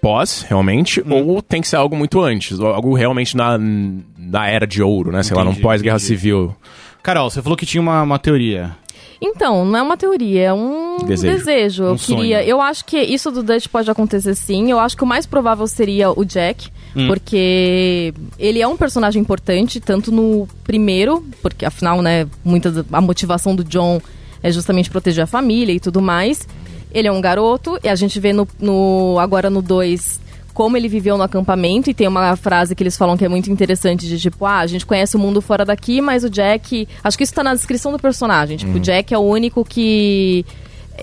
pós, 0.00 0.42
realmente, 0.48 1.00
Hum. 1.00 1.12
ou 1.26 1.42
tem 1.42 1.60
que 1.60 1.68
ser 1.68 1.76
algo 1.76 1.96
muito 1.96 2.20
antes. 2.20 2.58
ou 2.58 2.66
Algo 2.68 2.94
realmente 2.94 3.36
na, 3.36 3.58
na 3.58 4.48
era 4.48 4.66
de 4.66 4.82
ouro, 4.82 5.12
né? 5.12 5.22
Sei 5.22 5.36
lá, 5.36 5.42
Entendi, 5.42 5.56
num 5.58 5.62
pós-guerra 5.62 5.96
entendi. 5.96 6.06
civil. 6.08 6.54
Carol, 7.02 7.30
você 7.30 7.40
falou 7.42 7.56
que 7.56 7.66
tinha 7.66 7.80
uma, 7.80 8.02
uma 8.02 8.18
teoria. 8.18 8.74
Então, 9.20 9.64
não 9.64 9.78
é 9.78 9.82
uma 9.82 9.96
teoria, 9.96 10.42
é 10.48 10.52
um 10.52 10.98
Desejo. 11.06 11.36
desejo. 11.38 11.82
Eu 11.84 11.92
Um 11.92 11.96
queria. 11.96 12.38
sonho. 12.38 12.48
Eu 12.48 12.60
acho 12.60 12.84
que 12.84 12.98
isso 13.00 13.30
do 13.30 13.42
Dutch 13.42 13.66
pode 13.68 13.90
acontecer 13.90 14.34
sim. 14.34 14.70
Eu 14.70 14.78
acho 14.78 14.94
que 14.96 15.02
o 15.04 15.06
mais 15.06 15.24
provável 15.24 15.66
seria 15.66 16.10
o 16.10 16.22
Jack, 16.24 16.68
Hum. 16.94 17.06
porque 17.06 18.12
ele 18.38 18.60
é 18.60 18.66
um 18.68 18.76
personagem 18.76 19.20
importante, 19.22 19.80
tanto 19.80 20.12
no 20.12 20.46
primeiro, 20.64 21.24
porque 21.42 21.64
afinal, 21.64 22.02
né, 22.02 22.26
muita 22.44 22.84
a 22.92 23.00
motivação 23.00 23.54
do 23.56 23.64
John 23.64 24.00
é 24.42 24.50
justamente 24.50 24.90
proteger 24.90 25.24
a 25.24 25.26
família 25.26 25.72
e 25.72 25.80
tudo 25.80 26.02
mais. 26.02 26.46
Ele 26.92 27.08
é 27.08 27.12
um 27.12 27.20
garoto, 27.20 27.78
e 27.82 27.88
a 27.88 27.94
gente 27.94 28.18
vê 28.20 28.32
no, 28.32 28.46
no- 28.58 29.16
agora 29.18 29.50
no 29.50 29.60
2 29.62 30.24
como 30.54 30.74
ele 30.74 30.88
viveu 30.88 31.18
no 31.18 31.22
acampamento, 31.22 31.90
e 31.90 31.92
tem 31.94 32.08
uma 32.08 32.34
frase 32.34 32.74
que 32.74 32.82
eles 32.82 32.96
falam 32.96 33.14
que 33.14 33.22
é 33.22 33.28
muito 33.28 33.52
interessante, 33.52 34.08
de 34.08 34.18
tipo, 34.18 34.46
ah, 34.46 34.60
a 34.60 34.66
gente 34.66 34.86
conhece 34.86 35.14
o 35.14 35.18
mundo 35.18 35.42
fora 35.42 35.66
daqui, 35.66 36.00
mas 36.00 36.24
o 36.24 36.30
Jack... 36.30 36.88
Acho 37.04 37.18
que 37.18 37.24
isso 37.24 37.34
tá 37.34 37.44
na 37.44 37.52
descrição 37.52 37.92
do 37.92 37.98
personagem, 37.98 38.56
tipo, 38.56 38.72
o 38.78 38.80
Jack 38.80 39.12
é 39.12 39.18
o 39.18 39.20
único 39.20 39.62
que... 39.66 40.46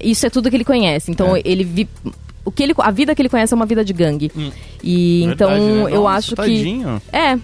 Isso 0.01 0.25
é 0.25 0.29
tudo 0.31 0.49
que 0.49 0.55
ele 0.55 0.65
conhece, 0.65 1.11
então 1.11 1.37
ele... 1.45 1.63
Vi... 1.63 1.87
O 2.43 2.51
que 2.51 2.63
ele, 2.63 2.73
a 2.79 2.89
vida 2.89 3.13
que 3.13 3.21
ele 3.21 3.29
conhece 3.29 3.53
é 3.53 3.55
uma 3.55 3.65
vida 3.67 3.85
de 3.85 3.93
gangue. 3.93 4.29
E 4.83 5.23
então 5.23 5.49
Verdade, 5.49 5.71
né? 5.71 5.95
eu 5.95 6.01
Nossa, 6.01 6.17
acho 6.17 6.29
que. 6.29 6.35
tadinho. 6.35 7.01
É, 7.11 7.31
É. 7.33 7.39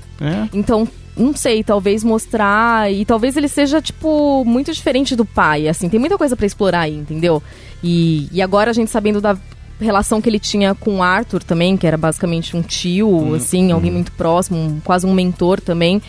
então, 0.52 0.86
não 1.20 1.36
sei, 1.36 1.64
talvez 1.64 2.04
mostrar. 2.04 2.92
E 2.92 3.04
talvez 3.06 3.36
ele 3.38 3.48
seja, 3.48 3.82
tipo, 3.82 4.44
muito 4.46 4.72
diferente 4.74 5.16
do 5.16 5.26
pai. 5.26 5.68
Assim, 5.68 5.90
tem 5.90 6.00
muita 6.00 6.18
coisa 6.18 6.36
pra 6.36 6.46
explorar 6.46 6.82
aí, 6.82 6.96
entendeu? 6.96 7.44
E, 7.84 8.28
e 8.32 8.42
agora 8.42 8.72
a 8.72 8.74
gente 8.74 8.90
sabendo 8.90 9.20
da 9.22 9.38
relação 9.80 10.20
que 10.22 10.30
ele 10.30 10.40
tinha 10.40 10.76
com 10.76 10.98
o 10.98 11.04
Arthur 11.04 11.44
também, 11.44 11.78
que 11.78 11.88
era 11.88 11.98
basicamente 11.98 12.56
um 12.58 12.62
tio, 12.62 13.34
assim, 13.36 13.72
alguém 13.72 13.92
muito 13.92 14.12
próximo, 14.12 14.58
um- 14.58 14.80
quase 14.84 15.06
um 15.06 15.14
mentor 15.14 15.62
também. 15.62 16.02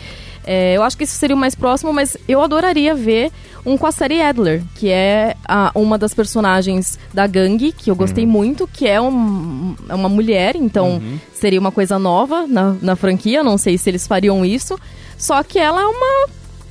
É, 0.43 0.75
eu 0.75 0.81
acho 0.83 0.97
que 0.97 1.03
isso 1.03 1.13
seria 1.15 1.35
o 1.35 1.39
mais 1.39 1.53
próximo, 1.53 1.93
mas 1.93 2.17
eu 2.27 2.41
adoraria 2.41 2.95
ver 2.95 3.31
um 3.65 3.77
com 3.77 3.85
a 3.85 3.91
série 3.91 4.21
Adler, 4.21 4.63
que 4.75 4.89
é 4.89 5.35
a- 5.47 5.71
uma 5.75 5.97
das 5.99 6.13
personagens 6.15 6.97
da 7.13 7.27
gangue, 7.27 7.71
que 7.71 7.91
eu 7.91 7.95
gostei 7.95 8.25
muito, 8.25 8.67
que 8.67 8.87
é, 8.87 8.99
um- 8.99 9.75
é 9.87 9.93
uma 9.93 10.09
mulher, 10.09 10.55
então 10.55 10.99
seria 11.31 11.59
uma 11.59 11.71
coisa 11.71 11.99
nova 11.99 12.47
na, 12.47 12.75
na 12.81 12.95
franquia, 12.95 13.43
não 13.43 13.57
sei 13.57 13.77
se 13.77 13.89
eles 13.89 14.05
fariam 14.07 14.43
isso. 14.43 14.77
Só 15.21 15.41
que 15.43 15.59
ela 15.59 15.81
é 15.81 15.85
uma 15.85 16.27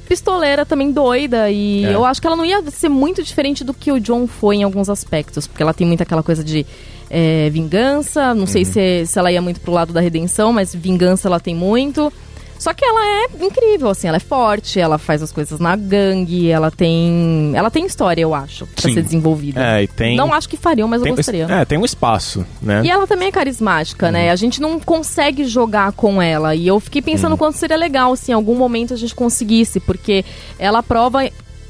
pistoleira 0.09 0.67
também 0.67 0.91
doida 0.91 1.49
e 1.51 1.85
É. 1.85 1.95
eu 1.95 2.05
acho 2.05 2.21
que 2.21 2.27
ela 2.27 2.35
não 2.37 2.45
ia 2.45 2.61
ser 2.71 2.89
muito 2.89 3.23
diferente 3.23 3.63
do 3.63 3.73
que 3.73 3.93
o 3.93 4.01
John 4.01 4.27
foi 4.27 4.57
em 4.57 4.65
alguns 4.65 4.91
aspectos, 4.91 5.47
porque 5.47 5.63
ela 5.63 5.73
tem 5.73 5.87
muito 5.87 6.03
aquela 6.03 6.23
coisa 6.23 6.43
de 6.43 6.67
é, 7.09 7.49
vingança, 7.51 8.35
não 8.35 8.47
sei 8.47 8.65
se, 8.65 9.07
se 9.07 9.19
ela 9.19 9.31
ia 9.31 9.41
muito 9.41 9.61
pro 9.61 9.73
lado 9.73 9.93
da 9.93 10.01
redenção, 10.01 10.53
mas 10.53 10.75
vingança 10.75 11.29
ela 11.29 11.39
tem 11.41 11.55
muito. 11.55 12.13
Só 12.61 12.75
que 12.75 12.85
ela 12.85 13.01
é 13.03 13.29
incrível, 13.40 13.88
assim, 13.88 14.07
ela 14.07 14.18
é 14.18 14.20
forte, 14.20 14.79
ela 14.79 14.99
faz 14.99 15.23
as 15.23 15.33
coisas 15.33 15.59
na 15.59 15.75
gangue, 15.75 16.51
ela 16.51 16.70
tem. 16.70 17.53
Ela 17.55 17.70
tem 17.70 17.87
história, 17.87 18.20
eu 18.20 18.35
acho, 18.35 18.66
pra 18.66 18.83
Sim. 18.83 18.92
ser 18.92 19.03
desenvolvida. 19.03 19.79
É, 19.79 19.83
e 19.85 19.87
tem. 19.87 20.14
Não 20.14 20.31
acho 20.31 20.46
que 20.46 20.59
fariam, 20.59 20.87
mas 20.87 21.01
eu 21.01 21.05
tem, 21.05 21.14
gostaria. 21.14 21.46
É, 21.46 21.64
tem 21.64 21.79
um 21.79 21.87
espaço, 21.87 22.44
né? 22.61 22.83
E 22.85 22.90
ela 22.90 23.07
também 23.07 23.29
é 23.29 23.33
carismática, 23.33 24.12
né? 24.12 24.31
A 24.31 24.37
gente 24.37 24.61
não 24.61 24.79
consegue 24.79 25.44
jogar 25.44 25.92
com 25.92 26.20
ela. 26.20 26.55
E 26.55 26.66
eu 26.66 26.79
fiquei 26.79 27.01
pensando 27.01 27.35
quanto 27.35 27.57
seria 27.57 27.79
legal 27.79 28.14
se 28.14 28.31
em 28.31 28.35
algum 28.35 28.55
momento 28.55 28.92
a 28.92 28.96
gente 28.99 29.14
conseguisse, 29.14 29.81
porque 29.81 30.23
ela 30.59 30.83
prova, 30.83 31.27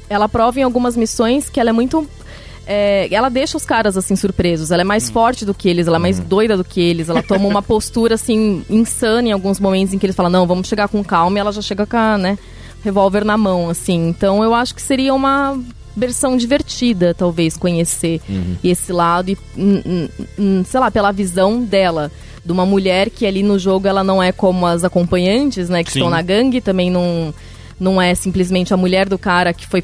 ela 0.09 0.27
prova 0.27 0.59
em 0.59 0.63
algumas 0.63 0.97
missões 0.97 1.49
que 1.49 1.57
ela 1.57 1.69
é 1.69 1.73
muito. 1.73 2.05
É, 2.71 3.13
ela 3.13 3.27
deixa 3.27 3.57
os 3.57 3.65
caras 3.65 3.97
assim 3.97 4.15
surpresos. 4.15 4.71
Ela 4.71 4.81
é 4.81 4.85
mais 4.85 5.09
forte 5.09 5.43
do 5.43 5.53
que 5.53 5.67
eles, 5.67 5.87
ela 5.87 5.97
é 5.97 5.99
mais 5.99 6.19
doida 6.19 6.55
do 6.55 6.63
que 6.63 6.79
eles. 6.79 7.09
Ela 7.09 7.21
toma 7.21 7.45
uma 7.45 7.61
postura 7.61 8.15
assim 8.15 8.63
insana 8.69 9.27
em 9.27 9.31
alguns 9.33 9.59
momentos 9.59 9.93
em 9.93 9.97
que 9.97 10.05
eles 10.05 10.15
falam: 10.15 10.31
"Não, 10.31 10.47
vamos 10.47 10.69
chegar 10.69 10.87
com 10.87 11.03
calma", 11.03 11.37
e 11.37 11.41
ela 11.41 11.51
já 11.51 11.61
chega 11.61 11.85
com 11.85 11.97
a, 11.97 12.17
né, 12.17 12.37
revólver 12.81 13.25
na 13.25 13.37
mão, 13.37 13.69
assim. 13.69 14.07
Então 14.07 14.41
eu 14.41 14.55
acho 14.55 14.73
que 14.73 14.81
seria 14.81 15.13
uma 15.13 15.59
versão 15.95 16.37
divertida, 16.37 17.13
talvez, 17.13 17.57
conhecer 17.57 18.21
esse 18.63 18.93
lado 18.93 19.31
e, 19.31 19.37
hum, 19.57 19.81
hum, 19.85 20.09
hum, 20.39 20.63
sei 20.65 20.79
lá, 20.79 20.89
pela 20.89 21.11
visão 21.11 21.61
dela. 21.61 22.09
De 22.43 22.51
uma 22.53 22.65
mulher 22.65 23.09
que 23.09 23.25
ali 23.25 23.43
no 23.43 23.59
jogo 23.59 23.87
ela 23.87 24.03
não 24.03 24.23
é 24.23 24.31
como 24.31 24.65
as 24.65 24.83
acompanhantes, 24.85 25.67
né? 25.67 25.83
Que 25.83 25.91
Sim. 25.91 25.99
estão 25.99 26.09
na 26.09 26.21
gangue, 26.21 26.61
também 26.61 26.89
não, 26.89 27.33
não 27.77 28.01
é 28.01 28.15
simplesmente 28.15 28.73
a 28.73 28.77
mulher 28.77 29.09
do 29.09 29.17
cara 29.17 29.53
que 29.53 29.67
foi, 29.67 29.83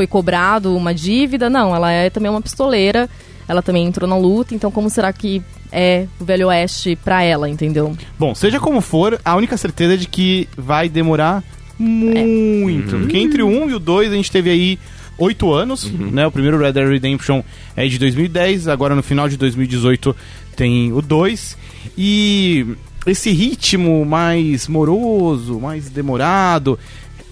foi 0.00 0.06
cobrado 0.06 0.74
uma 0.74 0.94
dívida. 0.94 1.50
Não, 1.50 1.76
ela 1.76 1.92
é 1.92 2.08
também 2.08 2.30
uma 2.30 2.40
pistoleira. 2.40 3.06
Ela 3.46 3.60
também 3.60 3.84
entrou 3.84 4.08
na 4.08 4.16
luta, 4.16 4.54
então 4.54 4.70
como 4.70 4.88
será 4.88 5.12
que 5.12 5.42
é 5.70 6.06
o 6.18 6.24
Velho 6.24 6.48
Oeste 6.48 6.96
pra 6.96 7.22
ela, 7.22 7.50
entendeu? 7.50 7.94
Bom, 8.18 8.34
seja 8.34 8.58
como 8.58 8.80
for, 8.80 9.20
a 9.22 9.36
única 9.36 9.58
certeza 9.58 9.94
é 9.94 9.96
de 9.98 10.08
que 10.08 10.48
vai 10.56 10.88
demorar 10.88 11.44
muito. 11.78 12.96
Porque 12.96 13.18
entre 13.18 13.42
o 13.42 13.48
1 13.48 13.70
e 13.70 13.74
o 13.74 13.78
2 13.78 14.12
a 14.12 14.14
gente 14.14 14.30
teve 14.30 14.48
aí 14.48 14.78
oito 15.18 15.52
anos, 15.52 15.92
né? 15.92 16.26
O 16.26 16.32
primeiro 16.32 16.58
Red 16.58 16.72
Dead 16.72 16.88
Redemption 16.88 17.42
é 17.76 17.86
de 17.86 17.98
2010, 17.98 18.68
agora 18.68 18.94
no 18.94 19.02
final 19.02 19.28
de 19.28 19.36
2018 19.36 20.16
tem 20.56 20.94
o 20.94 21.02
2. 21.02 21.58
E 21.98 22.66
esse 23.06 23.30
ritmo 23.32 24.02
mais 24.06 24.66
moroso, 24.66 25.60
mais 25.60 25.90
demorado, 25.90 26.78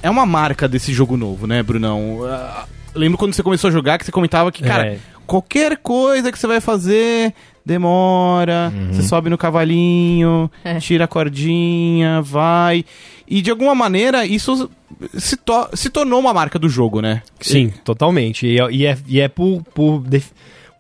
é 0.03 0.09
uma 0.11 0.24
marca 0.26 0.68
desse 0.68 0.92
jogo 0.92 1.16
novo, 1.16 1.46
né, 1.46 1.62
Brunão? 1.62 2.20
Ah, 2.24 2.66
lembro 2.94 3.18
quando 3.18 3.34
você 3.34 3.42
começou 3.42 3.68
a 3.68 3.72
jogar 3.72 3.99
que 3.99 4.05
você 4.05 4.12
comentava 4.12 4.51
que, 4.53 4.62
cara, 4.62 4.86
É. 4.86 4.99
qualquer 5.26 5.76
coisa 5.78 6.30
que 6.32 6.38
você 6.38 6.46
vai 6.46 6.61
fazer 6.61 7.32
demora, 7.64 8.72
você 8.90 9.03
sobe 9.03 9.28
no 9.28 9.36
cavalinho, 9.38 10.51
É. 10.64 10.78
tira 10.78 11.05
a 11.05 11.09
cordinha, 11.09 12.22
vai. 12.22 12.84
E 13.26 13.42
de 13.42 13.51
alguma 13.51 13.74
maneira 13.74 14.24
isso 14.24 14.70
se, 15.16 15.36
to- 15.36 15.68
se 15.74 15.90
tornou 15.90 16.18
uma 16.18 16.32
marca 16.32 16.59
do 16.59 16.68
jogo, 16.68 17.01
né? 17.03 17.22
Sim, 17.40 17.70
totalmente. 17.84 18.46
E, 18.46 18.59
é- 18.59 18.70
e 18.70 18.86
é, 18.86 18.99
e 19.07 19.20
é 19.20 19.28
por. 19.28 19.62
por 19.74 20.01
def- 20.01 20.30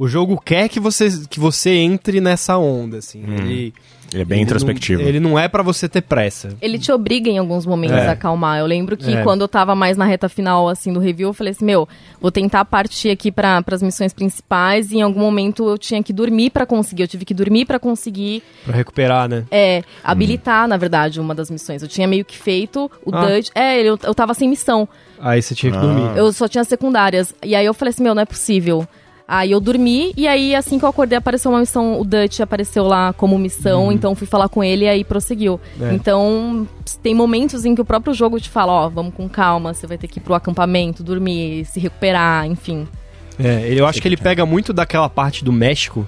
O 0.00 0.06
jogo 0.06 0.40
quer 0.40 0.68
que 0.68 0.78
você, 0.78 1.08
que 1.28 1.40
você 1.40 1.70
entre 1.70 2.20
nessa 2.20 2.56
onda, 2.56 2.98
assim. 2.98 3.22
Ele, 3.36 3.74
Ele 4.12 4.22
é 4.22 4.24
bem 4.24 4.38
ele 4.38 4.44
introspectivo. 4.44 5.02
Não, 5.02 5.08
ele 5.08 5.20
não 5.20 5.38
é 5.38 5.48
pra 5.48 5.62
você 5.62 5.88
ter 5.88 6.00
pressa. 6.00 6.56
Ele 6.62 6.78
te 6.78 6.90
obriga 6.90 7.28
em 7.28 7.36
alguns 7.38 7.66
momentos 7.66 7.96
É. 7.96 8.08
a 8.08 8.12
acalmar. 8.12 8.58
Eu 8.58 8.66
lembro 8.66 8.96
que 8.96 9.12
É. 9.12 9.22
quando 9.22 9.42
eu 9.42 9.48
tava 9.48 9.74
mais 9.74 9.96
na 9.96 10.04
reta 10.06 10.28
final, 10.28 10.68
assim, 10.68 10.92
do 10.92 10.98
review, 10.98 11.28
eu 11.28 11.34
falei 11.34 11.50
assim, 11.52 11.64
meu, 11.64 11.86
vou 12.20 12.30
tentar 12.30 12.64
partir 12.64 13.10
aqui 13.10 13.30
para 13.30 13.62
as 13.70 13.82
missões 13.82 14.14
principais 14.14 14.90
e 14.92 14.96
em 14.98 15.02
algum 15.02 15.20
momento 15.20 15.68
eu 15.68 15.76
tinha 15.76 16.02
que 16.02 16.12
dormir 16.12 16.50
pra 16.50 16.64
conseguir. 16.64 17.02
Eu 17.02 17.08
tive 17.08 17.24
que 17.24 17.34
dormir 17.34 17.66
pra 17.66 17.78
conseguir, 17.78 18.42
Pra 18.64 18.74
recuperar, 18.74 19.28
né? 19.28 19.44
é, 19.50 19.82
habilitar, 20.02 20.66
na 20.66 20.76
verdade, 20.76 21.20
uma 21.20 21.34
das 21.34 21.50
missões. 21.50 21.82
Eu 21.82 21.88
tinha 21.88 22.08
meio 22.08 22.24
que 22.24 22.36
feito 22.38 22.90
o 23.04 23.14
Ah. 23.14 23.26
Dutch. 23.26 23.48
É, 23.54 23.80
eu, 23.82 23.98
eu 24.02 24.14
tava 24.14 24.32
sem 24.34 24.48
missão. 24.48 24.88
Aí 25.20 25.42
você 25.42 25.54
tinha 25.54 25.70
que 25.72 25.78
dormir. 25.78 26.16
Eu 26.16 26.32
só 26.32 26.48
tinha 26.48 26.64
secundárias. 26.64 27.34
E 27.44 27.54
aí 27.54 27.66
eu 27.66 27.74
falei 27.74 27.90
assim, 27.90 28.02
meu, 28.02 28.14
não 28.14 28.22
é 28.22 28.26
possível. 28.26 28.86
Aí 29.30 29.50
eu 29.52 29.60
dormi 29.60 30.14
e 30.16 30.26
aí 30.26 30.54
assim 30.54 30.78
que 30.78 30.84
eu 30.86 30.88
acordei 30.88 31.18
apareceu 31.18 31.50
uma 31.50 31.60
missão, 31.60 32.00
o 32.00 32.04
Dutch 32.04 32.40
apareceu 32.40 32.82
lá 32.84 33.12
como 33.12 33.38
missão, 33.38 33.92
então 33.92 34.14
fui 34.14 34.26
falar 34.26 34.48
com 34.48 34.64
ele 34.64 34.86
e 34.86 34.88
aí 34.88 35.04
prosseguiu. 35.04 35.60
É. 35.78 35.92
Então 35.92 36.66
tem 37.02 37.14
momentos 37.14 37.66
em 37.66 37.74
que 37.74 37.80
o 37.82 37.84
próprio 37.84 38.14
jogo 38.14 38.40
te 38.40 38.48
fala, 38.48 38.72
ó, 38.72 38.88
vamos 38.88 39.12
com 39.12 39.28
calma, 39.28 39.74
você 39.74 39.86
vai 39.86 39.98
ter 39.98 40.08
que 40.08 40.18
ir 40.18 40.22
pro 40.22 40.32
acampamento, 40.32 41.02
dormir, 41.02 41.66
se 41.66 41.78
recuperar, 41.78 42.46
enfim. 42.46 42.88
É, 43.38 43.66
ele- 43.68 43.80
eu 43.82 43.86
acho 43.86 44.00
que 44.00 44.08
ele 44.08 44.16
pega 44.16 44.46
muito 44.46 44.72
daquela 44.72 45.10
parte 45.10 45.44
do 45.44 45.52
México, 45.52 46.06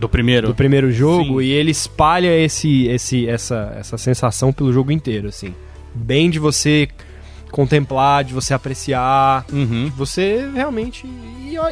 Do 0.00 0.08
primeiro. 0.08 0.48
do 0.48 0.54
primeiro 0.54 0.90
jogo, 0.90 1.40
Sim. 1.40 1.46
e 1.46 1.52
ele 1.52 1.70
espalha 1.70 2.36
esse, 2.36 2.88
esse, 2.88 3.28
essa, 3.28 3.76
essa 3.78 3.96
sensação 3.96 4.52
pelo 4.52 4.72
jogo 4.72 4.90
inteiro, 4.90 5.28
assim. 5.28 5.54
Bem 5.94 6.28
de 6.28 6.40
você 6.40 6.88
contemplar, 7.50 8.24
de 8.24 8.34
você 8.34 8.52
apreciar, 8.54 9.44
Uhum. 9.52 9.84
de 9.84 9.90
você 9.90 10.48
realmente... 10.54 11.06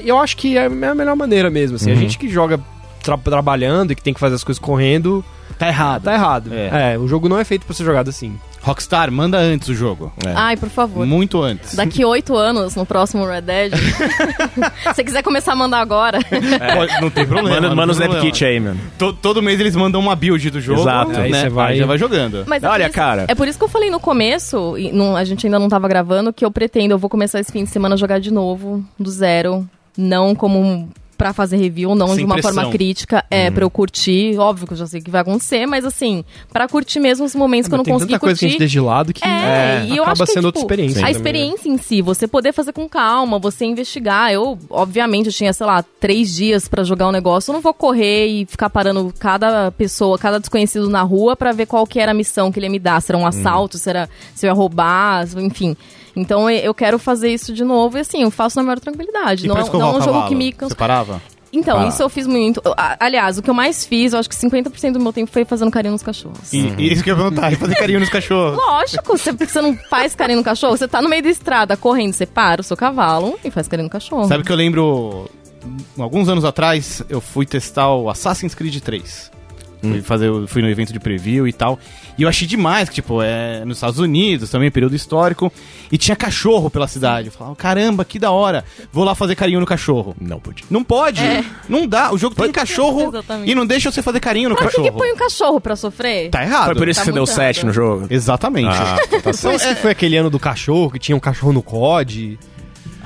E 0.01 0.09
eu, 0.09 0.17
eu 0.17 0.19
acho 0.19 0.37
que 0.37 0.57
é 0.57 0.67
a 0.67 0.95
melhor 0.95 1.17
maneira 1.17 1.51
mesmo, 1.51 1.77
assim. 1.77 1.91
A 1.91 1.95
gente 1.95 2.19
que 2.19 2.29
joga 2.29 2.61
tra- 3.03 3.17
trabalhando 3.19 3.93
e 3.93 3.95
que 3.95 4.03
tem 4.03 4.15
que 4.15 4.21
fazer 4.21 4.35
as 4.35 4.45
coisas 4.45 4.59
correndo, 4.61 5.25
Tá 5.59 5.67
errado. 5.69 6.03
tá 6.05 6.13
errado. 6.15 6.51
É. 6.53 6.93
É. 6.95 6.99
o 6.99 7.09
jogo 7.09 7.29
não 7.29 7.39
é 7.39 7.45
feito 7.45 7.65
pra 7.67 7.75
ser 7.75 7.85
jogado 7.85 8.09
assim. 8.11 8.39
Rockstar, 8.61 9.11
manda 9.11 9.39
antes 9.39 9.69
o 9.69 9.75
jogo. 9.75 10.13
É. 10.27 10.33
Ai, 10.35 10.57
por 10.57 10.69
favor. 10.69 11.07
Muito 11.07 11.41
antes. 11.43 11.75
Daqui 11.75 12.05
oito 12.05 12.37
anos, 12.37 12.75
no 12.77 12.85
próximo 12.85 13.25
Red 13.25 13.41
Dead, 13.43 13.73
se 14.91 14.95
você 14.95 15.05
quiser 15.05 15.23
começar 15.23 15.53
a 15.53 15.57
mandar 15.57 15.81
agora, 15.81 16.19
Pode- 16.23 17.01
não 17.01 17.09
tem 17.11 17.27
problema. 17.27 17.61
Manda, 17.61 17.75
manda 17.75 17.83
tem 17.87 17.91
os 17.93 17.97
Snap 17.97 18.11
problema. 18.11 18.31
Kit 18.33 18.45
aí, 18.45 18.61
mano. 18.61 18.81
To- 18.99 19.13
todo 19.13 19.41
mês 19.43 19.59
eles 19.59 19.75
mandam 19.75 20.01
uma 20.01 20.15
build 20.15 20.51
do 20.51 20.61
jogo. 20.61 20.81
Exato. 20.81 21.13
Né? 21.13 21.23
Aí 21.23 21.33
você 21.33 21.49
vai- 21.49 21.73
Aí 21.73 21.79
já 21.79 21.87
vai 21.87 21.99
jogando. 21.99 22.45
Mas 22.47 22.63
é 22.63 22.69
Olha, 22.69 22.85
isso- 22.85 22.93
cara. 22.95 23.25
É 23.29 23.35
por 23.35 23.49
isso 23.49 23.59
que 23.59 23.65
eu 23.65 23.69
falei 23.69 23.91
no 23.91 24.01
começo, 24.01 24.77
e 24.77 24.93
não- 24.93 25.17
a 25.17 25.25
gente 25.25 25.47
ainda 25.47 25.59
não 25.59 25.69
tava 25.69 25.89
gravando, 25.89 26.33
que 26.33 26.45
eu 26.45 26.51
pretendo, 26.51 26.93
eu 26.95 26.99
vou 26.99 27.09
começar 27.09 27.41
esse 27.41 27.51
fim 27.53 27.65
de 27.65 27.71
semana 27.71 27.95
a 27.95 27.99
jogar 27.99 28.19
de 28.21 28.31
novo, 28.33 28.85
do 28.99 29.11
zero. 29.11 29.69
Não 30.01 30.35
como 30.35 30.89
pra 31.19 31.33
fazer 31.33 31.57
review, 31.57 31.97
não 31.97 32.07
Sem 32.11 32.19
de 32.19 32.25
uma 32.25 32.37
pressão. 32.37 32.55
forma 32.55 32.71
crítica. 32.71 33.25
É, 33.29 33.51
pra 33.51 33.65
eu 33.65 33.69
curtir. 33.71 34.39
Óbvio 34.39 34.69
que 34.69 34.73
eu 34.75 34.77
já 34.77 34.87
sei 34.87 35.01
o 35.01 35.03
que 35.03 35.11
vai 35.11 35.23
acontecer, 35.23 35.67
mas 35.67 35.85
assim, 35.85 36.25
pra 36.53 36.69
curtir 36.69 37.01
mesmo 37.01 37.27
os 37.27 37.35
momentos 37.35 37.67
que 37.67 37.75
eu 37.75 37.79
não 37.79 37.85
tem 37.85 37.93
consegui 37.93 38.13
tanta 38.13 38.21
coisa 38.21 38.39
que 38.39 38.47
a 38.47 38.49
gente 38.49 38.59
deixa 38.61 38.71
de 38.71 38.81
lado 38.81 39.13
que 39.13 39.27
É, 39.27 39.85
e 39.85 39.97
eu 39.97 40.05
acaba 40.05 40.13
acho 40.13 40.27
que, 40.27 40.31
sendo 40.31 40.53
tipo, 40.53 40.61
outra 40.61 40.75
experiência. 40.77 41.01
A 41.01 41.07
né? 41.07 41.11
experiência 41.11 41.69
em 41.69 41.77
si, 41.77 42.01
você 42.01 42.29
poder 42.29 42.53
fazer 42.53 42.73
com 42.73 42.89
calma, 42.89 43.37
você 43.41 43.65
investigar. 43.65 44.33
Eu, 44.33 44.57
obviamente, 44.71 45.27
eu 45.27 45.33
tinha, 45.33 45.53
sei 45.53 45.67
lá, 45.67 45.83
três 45.83 46.33
dias 46.33 46.69
pra 46.69 46.85
jogar 46.85 47.09
um 47.09 47.13
negócio. 47.13 47.51
Eu 47.51 47.55
não 47.55 47.61
vou 47.61 47.75
correr 47.75 48.29
e 48.29 48.47
ficar 48.47 48.71
parando 48.71 49.13
cada 49.19 49.73
pessoa, 49.73 50.17
cada 50.17 50.39
desconhecido 50.39 50.89
na 50.89 51.03
rua 51.03 51.35
pra 51.35 51.51
ver 51.51 51.67
qual 51.67 51.85
que 51.85 51.99
era 51.99 52.13
a 52.13 52.15
missão 52.15 52.53
que 52.53 52.61
ele 52.61 52.67
ia 52.67 52.71
me 52.71 52.79
dar. 52.79 53.03
Se 53.03 53.11
era 53.11 53.19
um 53.19 53.27
assalto, 53.27 53.77
se, 53.77 53.91
era, 53.91 54.09
se 54.37 54.47
eu 54.47 54.51
ia 54.51 54.55
roubar, 54.55 55.27
enfim. 55.39 55.77
Então 56.21 56.49
eu- 56.51 56.75
quero 56.75 56.99
fazer 56.99 57.33
isso 57.33 57.53
de 57.53 57.65
novo 57.65 57.97
e 57.97 58.01
assim, 58.01 58.23
eu 58.23 58.31
faço 58.31 58.57
na 58.59 58.63
maior 58.63 58.79
tranquilidade. 58.81 59.45
E 59.45 59.49
não 59.49 59.57
é, 59.57 59.65
não 59.65 59.81
é 59.95 59.99
um 59.99 60.03
jogo 60.03 60.29
que 60.29 60.35
me 60.35 60.47
Você 60.51 60.53
cansa. 60.53 60.75
parava? 60.75 61.21
Então, 61.51 61.79
Ah. 61.81 61.89
isso 61.89 62.03
eu 62.03 62.11
fiz 62.11 62.27
muito. 62.27 62.61
Aliás, 63.01 63.39
o 63.39 63.43
que 63.43 63.49
eu 63.49 63.55
mais 63.55 63.83
fiz, 63.87 64.13
eu 64.13 64.19
acho 64.19 64.29
que 64.29 64.37
50% 64.37 64.93
do 64.99 65.01
meu 65.01 65.15
tempo 65.15 65.31
foi 65.33 65.47
fazendo 65.47 65.71
carinho 65.71 65.93
nos 65.93 66.03
cachorros. 66.03 66.53
E, 66.53 66.59
e 66.77 66.93
isso 66.93 67.03
que 67.03 67.11
eu 67.11 67.17
ia 67.17 67.23
perguntar, 67.23 67.57
fazer 67.57 67.75
carinho 67.75 68.01
nos 68.01 68.11
cachorros. 68.11 68.59
Lógico, 68.59 69.17
você, 69.17 69.33
você 69.33 69.63
não 69.63 69.75
faz 69.89 70.15
carinho 70.15 70.39
no 70.41 70.45
cachorro, 70.45 70.77
você 70.77 70.87
tá 70.87 71.01
no 71.01 71.09
meio 71.09 71.23
da 71.23 71.31
estrada 71.31 71.75
correndo, 71.75 72.13
você 72.13 72.27
para 72.27 72.61
o 72.61 72.65
seu 72.65 72.77
cavalo 72.77 73.39
e 73.43 73.51
faz 73.51 73.67
carinho 73.67 73.85
no 73.87 73.91
cachorro. 73.91 74.29
Sabe 74.29 74.45
que 74.45 74.53
eu 74.53 74.57
lembro, 74.57 75.31
alguns 75.99 76.29
anos 76.29 76.45
atrás, 76.45 77.03
eu 77.09 77.21
fui 77.21 77.47
testar 77.47 77.95
o 77.95 78.11
Assassin's 78.11 78.55
Creed 78.55 78.79
3. 78.81 79.31
Fui, 79.81 80.03
fazer, 80.03 80.29
o- 80.29 80.47
fui 80.47 80.61
no 80.61 80.69
evento 80.69 80.93
de 80.93 80.99
preview 80.99 81.47
e 81.47 81.53
tal. 81.53 81.79
E 82.19 82.23
eu 82.25 82.29
achei 82.29 82.49
demais, 82.49 82.89
que, 82.89 82.97
tipo, 82.97 83.23
é 83.23 83.65
nos 83.65 83.77
Estados 83.77 83.99
Unidos, 84.01 84.51
também 84.51 84.71
período 84.71 84.97
histórico. 84.97 85.53
E 85.93 85.97
tinha 85.97 86.17
cachorro 86.17 86.69
pela 86.69 86.89
cidade. 86.89 87.29
Eu 87.29 87.33
falava, 87.33 87.55
caramba, 87.55 88.05
que 88.05 88.19
da 88.19 88.31
hora. 88.33 88.65
Vou 88.93 89.05
lá 89.05 89.15
fazer 89.15 89.37
carinho 89.37 89.61
no 89.61 89.67
cachorro. 89.67 90.17
Não 90.21 90.41
podia. 90.41 90.65
Não 90.69 90.83
pode. 90.83 91.23
É. 91.23 91.45
Não 91.69 91.87
dá. 91.87 92.13
O 92.13 92.19
jogo 92.19 92.35
tem 92.35 92.51
cachorro 92.51 93.09
Exatamente. 93.11 93.51
e 93.51 93.55
não 93.55 93.65
deixa 93.67 93.91
você 93.93 94.03
fazer 94.03 94.19
carinho 94.21 94.49
no 94.49 94.57
Por 94.57 94.63
que, 94.65 94.71
cachorro. 94.71 94.91
que 94.91 94.99
põe 94.99 95.13
um 95.13 95.17
cachorro 95.17 95.61
pra 95.61 95.77
sofrer? 95.77 96.31
Tá 96.31 96.43
errado. 96.43 96.67
Foi 96.67 96.75
por 96.75 96.89
isso 96.89 96.99
Tá 97.01 97.05
que 97.05 97.11
você 97.11 97.13
deu 97.15 97.23
muito 97.23 97.35
7 97.35 97.57
errado. 97.59 97.67
no 97.69 97.73
jogo? 97.73 98.07
Exatamente. 98.11 98.69
Ah, 98.77 98.97
tá 99.23 99.31
esse 99.31 99.69
que 99.69 99.75
foi 99.77 99.93
aquele 99.93 100.17
ano 100.17 100.29
do 100.29 100.41
cachorro, 100.41 100.91
que 100.91 100.99
tinha 100.99 101.15
um 101.17 101.21
cachorro 101.21 101.53
no 101.53 101.63
COD? 101.63 102.39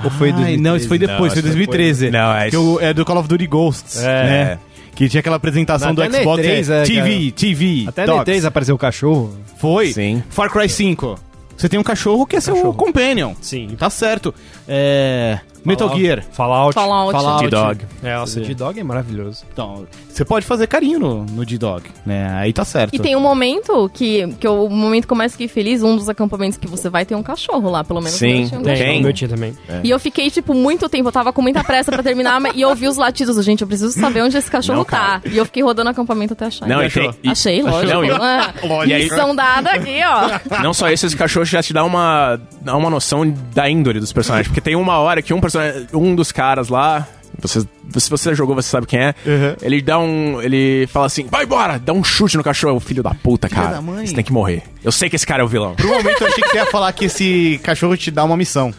Ou 0.03 0.09
foi 0.09 0.29
Ai, 0.29 0.33
2013? 0.33 0.61
não, 0.61 0.75
isso 0.75 0.87
foi 0.87 0.97
depois, 0.97 1.19
Não, 1.19 1.29
foi 1.29 1.37
isso 1.39 1.41
2013. 1.43 2.09
Não, 2.11 2.33
é 2.35 2.49
que 2.49 2.57
o- 2.57 2.79
é 2.81 2.93
do 2.93 3.05
Call 3.05 3.17
of 3.19 3.27
Duty 3.29 3.45
Ghosts. 3.47 4.01
É. 4.03 4.23
né? 4.23 4.59
Que 4.95 5.09
tinha 5.09 5.19
aquela 5.19 5.37
apresentação 5.37 5.91
Até 5.91 6.07
do 6.07 6.11
na 6.11 6.19
Xbox. 6.19 6.43
E3, 6.43 6.69
é, 6.69 6.81
é, 6.81 6.83
TV, 6.83 7.31
TV. 7.31 7.85
Até 7.87 8.05
Dogs. 8.05 8.31
no 8.31 8.37
E3 8.37 8.45
apareceu 8.45 8.75
o 8.75 8.77
cachorro. 8.77 9.35
Foi. 9.57 9.91
Sim. 9.91 10.23
Far 10.29 10.51
Cry 10.51 10.69
5. 10.69 11.17
Você 11.57 11.69
tem 11.69 11.79
um 11.79 11.83
cachorro 11.83 12.25
que 12.25 12.35
é 12.35 12.39
seu 12.39 12.55
Cachorro. 12.55 12.73
companion. 12.73 13.33
Sim. 13.41 13.75
Tá 13.77 13.89
certo. 13.89 14.33
É... 14.67 15.39
Metal 15.63 15.95
Gear. 15.95 16.23
Fallout. 16.31 16.73
Fallout. 16.73 17.11
Fallout. 17.13 17.43
D-Dog. 17.45 17.85
É, 18.03 18.15
nossa, 18.15 18.39
o 18.39 18.43
D-Dog 18.43 18.79
é 18.79 18.83
maravilhoso. 18.83 19.45
Então, 19.51 19.87
você 20.17 20.25
pode 20.25 20.45
fazer 20.45 20.67
carinho 20.67 20.99
no, 20.99 21.23
no 21.25 21.45
D-Dog, 21.45 21.83
né? 22.05 22.29
Aí 22.37 22.53
tá 22.53 22.63
certo. 22.65 22.93
E 22.93 22.99
tem 22.99 23.15
um 23.15 23.19
momento 23.19 23.89
que, 23.93 24.27
que 24.39 24.45
eu- 24.47 24.65
o 24.65 24.69
momento 24.69 25.05
que 25.07 25.13
eu 25.13 25.17
mais 25.17 25.31
fiquei 25.33 25.47
feliz, 25.47 25.81
um 25.83 25.95
dos 25.95 26.07
acampamentos 26.09 26.57
que 26.57 26.67
você 26.67 26.89
vai 26.89 27.05
ter 27.05 27.15
um 27.15 27.23
cachorro 27.23 27.69
lá, 27.69 27.83
pelo 27.83 27.99
menos. 28.01 28.17
Sim, 28.17 28.43
eu 28.43 28.47
tinha 28.49 28.59
um 28.59 28.63
tem. 28.63 28.75
cachorro. 28.77 28.97
o 28.99 29.01
meu 29.03 29.13
tinha 29.13 29.29
também. 29.29 29.57
E 29.83 29.89
eu 29.89 29.99
fiquei, 29.99 30.29
tipo, 30.29 30.53
muito 30.53 30.87
tempo, 30.89 31.07
eu 31.07 31.11
tava 31.11 31.33
com 31.33 31.41
muita 31.41 31.63
pressa 31.63 31.91
pra 31.91 32.03
terminar, 32.03 32.39
mas- 32.39 32.53
e 32.55 32.61
eu 32.61 32.69
ouvi 32.69 32.87
os 32.87 32.97
latidos. 32.97 33.43
Gente, 33.43 33.61
eu 33.61 33.67
preciso 33.67 33.91
saber 33.99 34.21
onde 34.21 34.37
esse 34.37 34.49
cachorro 34.49 34.79
Não, 34.79 34.85
cara. 34.85 35.19
tá. 35.19 35.29
E 35.29 35.37
eu 35.37 35.45
fiquei 35.45 35.63
rodando 35.63 35.89
o 35.89 35.91
acampamento 35.91 36.33
até 36.33 36.45
achar. 36.45 36.67
Não, 36.67 36.83
e 36.83 36.89
tem- 36.89 37.11
e- 37.23 37.29
Achei, 37.29 37.61
lógico. 37.61 37.91
Não, 37.93 38.03
e- 38.05 38.11
Ah, 38.11 38.53
Lógico. 38.63 38.89
E 38.89 38.93
aí- 38.93 39.03
Missão 39.03 39.35
dada 39.35 39.71
aqui, 39.71 39.99
ó. 40.05 40.61
Não 40.63 40.73
só 40.73 40.89
isso, 40.91 41.05
esse 41.05 41.15
cachorro 41.17 41.45
já 41.45 41.61
te 41.61 41.73
dá 41.73 41.83
uma, 41.83 42.39
dá 42.61 42.75
uma 42.77 42.89
noção 42.89 43.29
da 43.53 43.69
índole 43.69 43.99
dos 43.99 44.13
personagens. 44.13 44.47
Porque 44.47 44.61
tem 44.61 44.75
uma 44.75 44.97
hora 44.99 45.21
que 45.21 45.33
um 45.33 45.41
personagem, 45.41 45.87
um 45.93 46.15
dos 46.15 46.31
caras 46.31 46.69
lá, 46.69 47.07
você, 47.39 47.61
se 47.97 48.09
você 48.09 48.33
jogou, 48.35 48.55
você 48.55 48.69
sabe 48.69 48.87
quem 48.87 48.99
é, 48.99 49.15
Uhum. 49.25 49.55
ele 49.61 49.81
dá 49.81 49.99
um. 49.99 50.41
Ele 50.41 50.87
fala 50.87 51.05
assim: 51.07 51.25
vai 51.29 51.43
embora! 51.43 51.77
Dá 51.79 51.91
um 51.93 52.03
chute 52.03 52.37
no 52.37 52.43
cachorro, 52.43 52.79
filho 52.79 53.03
da 53.03 53.11
puta, 53.13 53.49
cara. 53.49 53.71
da 53.75 53.81
mãe. 53.81 54.05
Você 54.07 54.13
tem 54.15 54.23
que 54.23 54.31
morrer. 54.33 54.63
Eu 54.83 54.91
sei 54.91 55.09
que 55.09 55.15
esse 55.15 55.25
cara 55.27 55.41
é 55.41 55.45
o 55.45 55.47
vilão. 55.47 55.75
Por 55.75 55.85
um 55.85 55.89
momento 55.97 56.21
eu 56.21 56.27
achei 56.27 56.43
que 56.43 56.49
você 56.49 56.57
ia 56.57 56.65
falar 56.65 56.91
que 56.93 57.05
esse 57.05 57.59
cachorro 57.63 57.97
te 57.97 58.09
dá 58.11 58.23
uma 58.23 58.37
missão. 58.37 58.73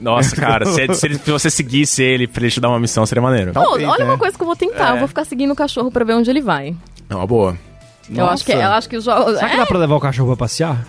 Nossa, 0.00 0.34
cara, 0.34 0.66
se, 0.66 0.94
se 0.94 1.06
ele- 1.06 1.18
se 1.18 1.30
você 1.30 1.48
seguisse 1.48 2.02
ele 2.02 2.26
pra 2.26 2.42
ele 2.42 2.50
te 2.50 2.60
dar 2.60 2.68
uma 2.70 2.80
missão, 2.80 3.06
seria 3.06 3.22
maneiro. 3.22 3.52
Pô, 3.52 3.60
Talvez, 3.62 3.88
olha 3.88 4.04
né? 4.04 4.10
uma 4.10 4.18
coisa 4.18 4.36
que 4.36 4.42
eu 4.42 4.46
vou 4.46 4.56
tentar. 4.56 4.90
Eu 4.94 4.98
vou 4.98 5.08
ficar 5.08 5.24
seguindo 5.24 5.52
o 5.52 5.56
cachorro 5.56 5.90
pra 5.92 6.04
ver 6.04 6.14
onde 6.14 6.28
ele 6.28 6.40
vai. 6.42 6.74
É 7.08 7.14
uma 7.14 7.26
boa. 7.26 7.56
Eu 8.12 8.28
acho 8.28 8.44
que, 8.44 8.52
eu 8.52 8.60
acho 8.72 8.88
que 8.88 8.96
os 8.96 9.04
jogos. 9.04 9.36
Será 9.36 9.48
que 9.48 9.54
é, 9.54 9.58
dá 9.58 9.64
pra 9.66 9.78
levar 9.78 9.94
o 9.94 10.00
cachorro 10.00 10.28
pra 10.36 10.36
passear? 10.44 10.84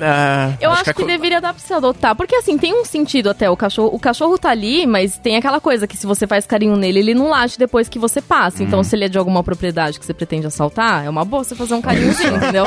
É, 0.00 0.54
Eu 0.60 0.70
acho, 0.70 0.84
que, 0.84 0.90
é 0.90 0.92
co- 0.94 1.04
deveria 1.04 1.40
dar 1.40 1.52
pra 1.54 1.62
você 1.62 1.74
adotar. 1.74 2.14
Porque 2.14 2.34
assim, 2.36 2.56
tem 2.58 2.74
um 2.74 2.84
sentido 2.84 3.30
até. 3.30 3.48
O 3.50 3.56
cachorro, 3.56 3.90
o 3.94 3.98
cachorro 3.98 4.38
tá 4.38 4.50
ali, 4.50 4.86
mas 4.86 5.18
tem 5.18 5.36
aquela 5.36 5.60
coisa 5.60 5.86
que 5.86 5.96
se 5.96 6.06
você 6.06 6.26
faz 6.26 6.46
carinho 6.46 6.76
nele, 6.76 6.98
ele 7.00 7.14
não 7.14 7.28
late 7.30 7.58
depois 7.58 7.88
que 7.88 7.98
você 7.98 8.20
passa. 8.20 8.62
Hum. 8.62 8.66
Então, 8.66 8.82
se 8.82 8.94
ele 8.96 9.04
é 9.04 9.08
de 9.08 9.18
alguma 9.18 9.42
propriedade 9.42 9.98
que 9.98 10.04
você 10.06 10.14
pretende 10.14 10.46
assaltar, 10.46 11.04
é 11.04 11.10
uma 11.10 11.24
boa 11.24 11.44
você 11.44 11.54
fazer 11.54 11.74
um 11.74 11.82
carinhozinho, 11.82 12.36
entendeu? 12.36 12.64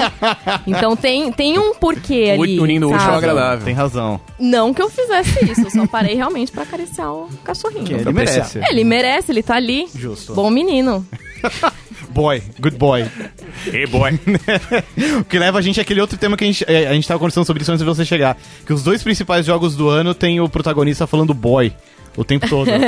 Então 0.68 0.96
tem, 0.96 1.32
tem 1.32 1.58
um 1.60 1.74
porquê 1.76 2.32
ali. 2.34 2.60
Unindo 2.60 2.88
o 2.88 2.90
útil 2.94 3.02
ao 3.02 3.14
sabe? 3.14 3.18
agradável. 3.26 3.66
Tem 3.66 3.74
razão. 3.74 4.20
Não 4.40 4.74
que 4.74 4.82
eu 4.82 4.90
fizesse 4.90 5.46
isso, 5.52 5.62
eu 5.62 5.72
só 5.72 5.88
parei 5.88 6.16
realmente 6.16 6.52
pra 6.52 6.64
acariciar 6.64 7.12
o 7.14 7.28
cachorrinho. 7.44 8.00
Ele 8.00 8.12
merece. 8.14 8.60
É, 8.60 8.70
ele 8.72 8.84
merece, 8.84 9.32
ele 9.32 9.44
tá 9.44 9.56
ali. 9.56 9.88
Justo. 9.94 10.34
Bom 10.34 10.50
menino. 10.50 11.06
Boy, 12.10 12.42
good 12.60 12.78
boy. 12.78 13.06
Hey, 13.66 13.86
boy. 13.86 14.20
O 15.22 15.24
que 15.24 15.38
leva 15.38 15.60
a 15.60 15.62
gente 15.62 15.80
àquele 15.80 16.02
outro 16.02 16.18
tema 16.18 16.36
que 16.36 16.44
a 16.44 16.48
gente, 16.48 16.66
é, 16.68 16.88
a 16.88 16.94
gente 16.94 17.08
tava 17.08 17.20
conversando 17.20 17.46
sobre 17.46 17.62
isso 17.62 17.72
antes 17.72 17.80
de 17.80 17.86
você 17.86 18.04
chegar. 18.04 18.38
Que 18.66 18.74
os 18.74 18.84
dois 18.84 19.04
principais 19.04 19.46
jogos 19.46 19.76
do 19.76 19.90
ano 19.90 20.14
tem 20.14 20.40
o 20.40 20.50
protagonista 20.50 21.06
falando 21.06 21.34
boy 21.34 21.74
o 22.18 22.24
tempo 22.24 22.48
todo. 22.50 22.70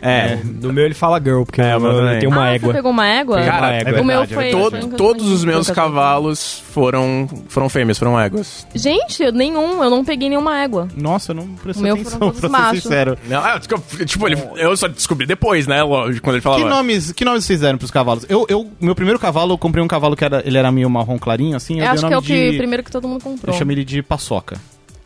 É. 0.00 0.38
No 0.62 0.72
meu 0.72 0.86
ele 0.86 0.94
fala 0.94 1.20
girl, 1.20 1.42
porque 1.42 1.60
É, 1.60 1.78
meu 1.78 1.90
eu 1.90 1.98
também. 2.00 2.18
tenho 2.18 2.32
uma 2.32 2.44
ah, 2.44 2.54
égua. 2.54 2.68
você 2.68 2.72
pegou 2.78 2.90
uma 2.90 3.06
égua? 3.06 3.42
Cara, 3.42 3.58
uma 3.58 3.74
é 3.74 3.80
égua. 3.80 4.00
o 4.00 4.04
meu 4.04 4.20
verdade, 4.26 4.32
é 4.32 4.52
foi... 4.52 4.70
Todo- 4.80 4.96
todos 4.96 5.28
os 5.28 5.44
meus 5.44 5.70
cavalos 5.70 6.62
foram, 6.70 7.28
foram 7.48 7.68
fêmeas, 7.68 7.98
foram 7.98 8.18
éguas. 8.18 8.66
Gente, 8.74 9.22
eu- 9.22 9.30
nenhum, 9.32 9.84
eu 9.84 9.90
não 9.90 10.02
peguei 10.02 10.30
nenhuma 10.30 10.58
égua. 10.58 10.88
Nossa, 10.96 11.32
eu 11.32 11.36
não 11.36 11.48
prestei 11.48 11.82
O 11.82 11.84
meu 11.84 11.94
atenção, 11.96 12.18
pra 12.18 12.32
ser 12.40 12.48
machos. 12.48 12.82
sincero. 12.82 13.18
Não, 13.28 13.46
é, 13.46 13.60
tipo, 14.06 14.26
ele, 14.26 14.42
eu 14.56 14.74
só 14.74 14.88
descobri 14.88 15.26
depois, 15.26 15.66
né? 15.66 15.80
Quando 16.22 16.34
ele 16.36 16.40
falava. 16.40 16.62
Que 16.62 16.68
nomes, 16.68 17.12
que 17.12 17.24
nomes 17.24 17.44
vocês 17.44 17.60
deram 17.60 17.76
pros 17.76 17.90
cavalos? 17.90 18.24
Eu, 18.28 18.46
eu, 18.48 18.66
meu 18.80 18.94
primeiro 18.94 19.18
cavalo, 19.18 19.52
eu 19.52 19.58
comprei 19.58 19.84
um 19.84 19.88
cavalo 19.88 20.16
que 20.16 20.24
era, 20.24 20.42
ele 20.46 20.56
era 20.56 20.72
meio 20.72 20.88
marrom 20.88 21.18
clarinho, 21.18 21.56
assim. 21.56 21.78
Eu, 21.80 21.84
Eu, 21.84 21.92
acho 21.92 22.06
o 22.06 22.08
que 22.08 22.14
é 22.14 22.16
o 22.16 22.20
nome 22.20 22.26
que 22.26 22.50
de, 22.52 22.56
primeiro 22.56 22.82
que 22.82 22.90
todo 22.90 23.06
mundo 23.06 23.22
comprou. 23.22 23.54
Eu 23.54 23.58
chamei 23.58 23.76
ele 23.76 23.84
de 23.84 24.02
paçoca, 24.02 24.56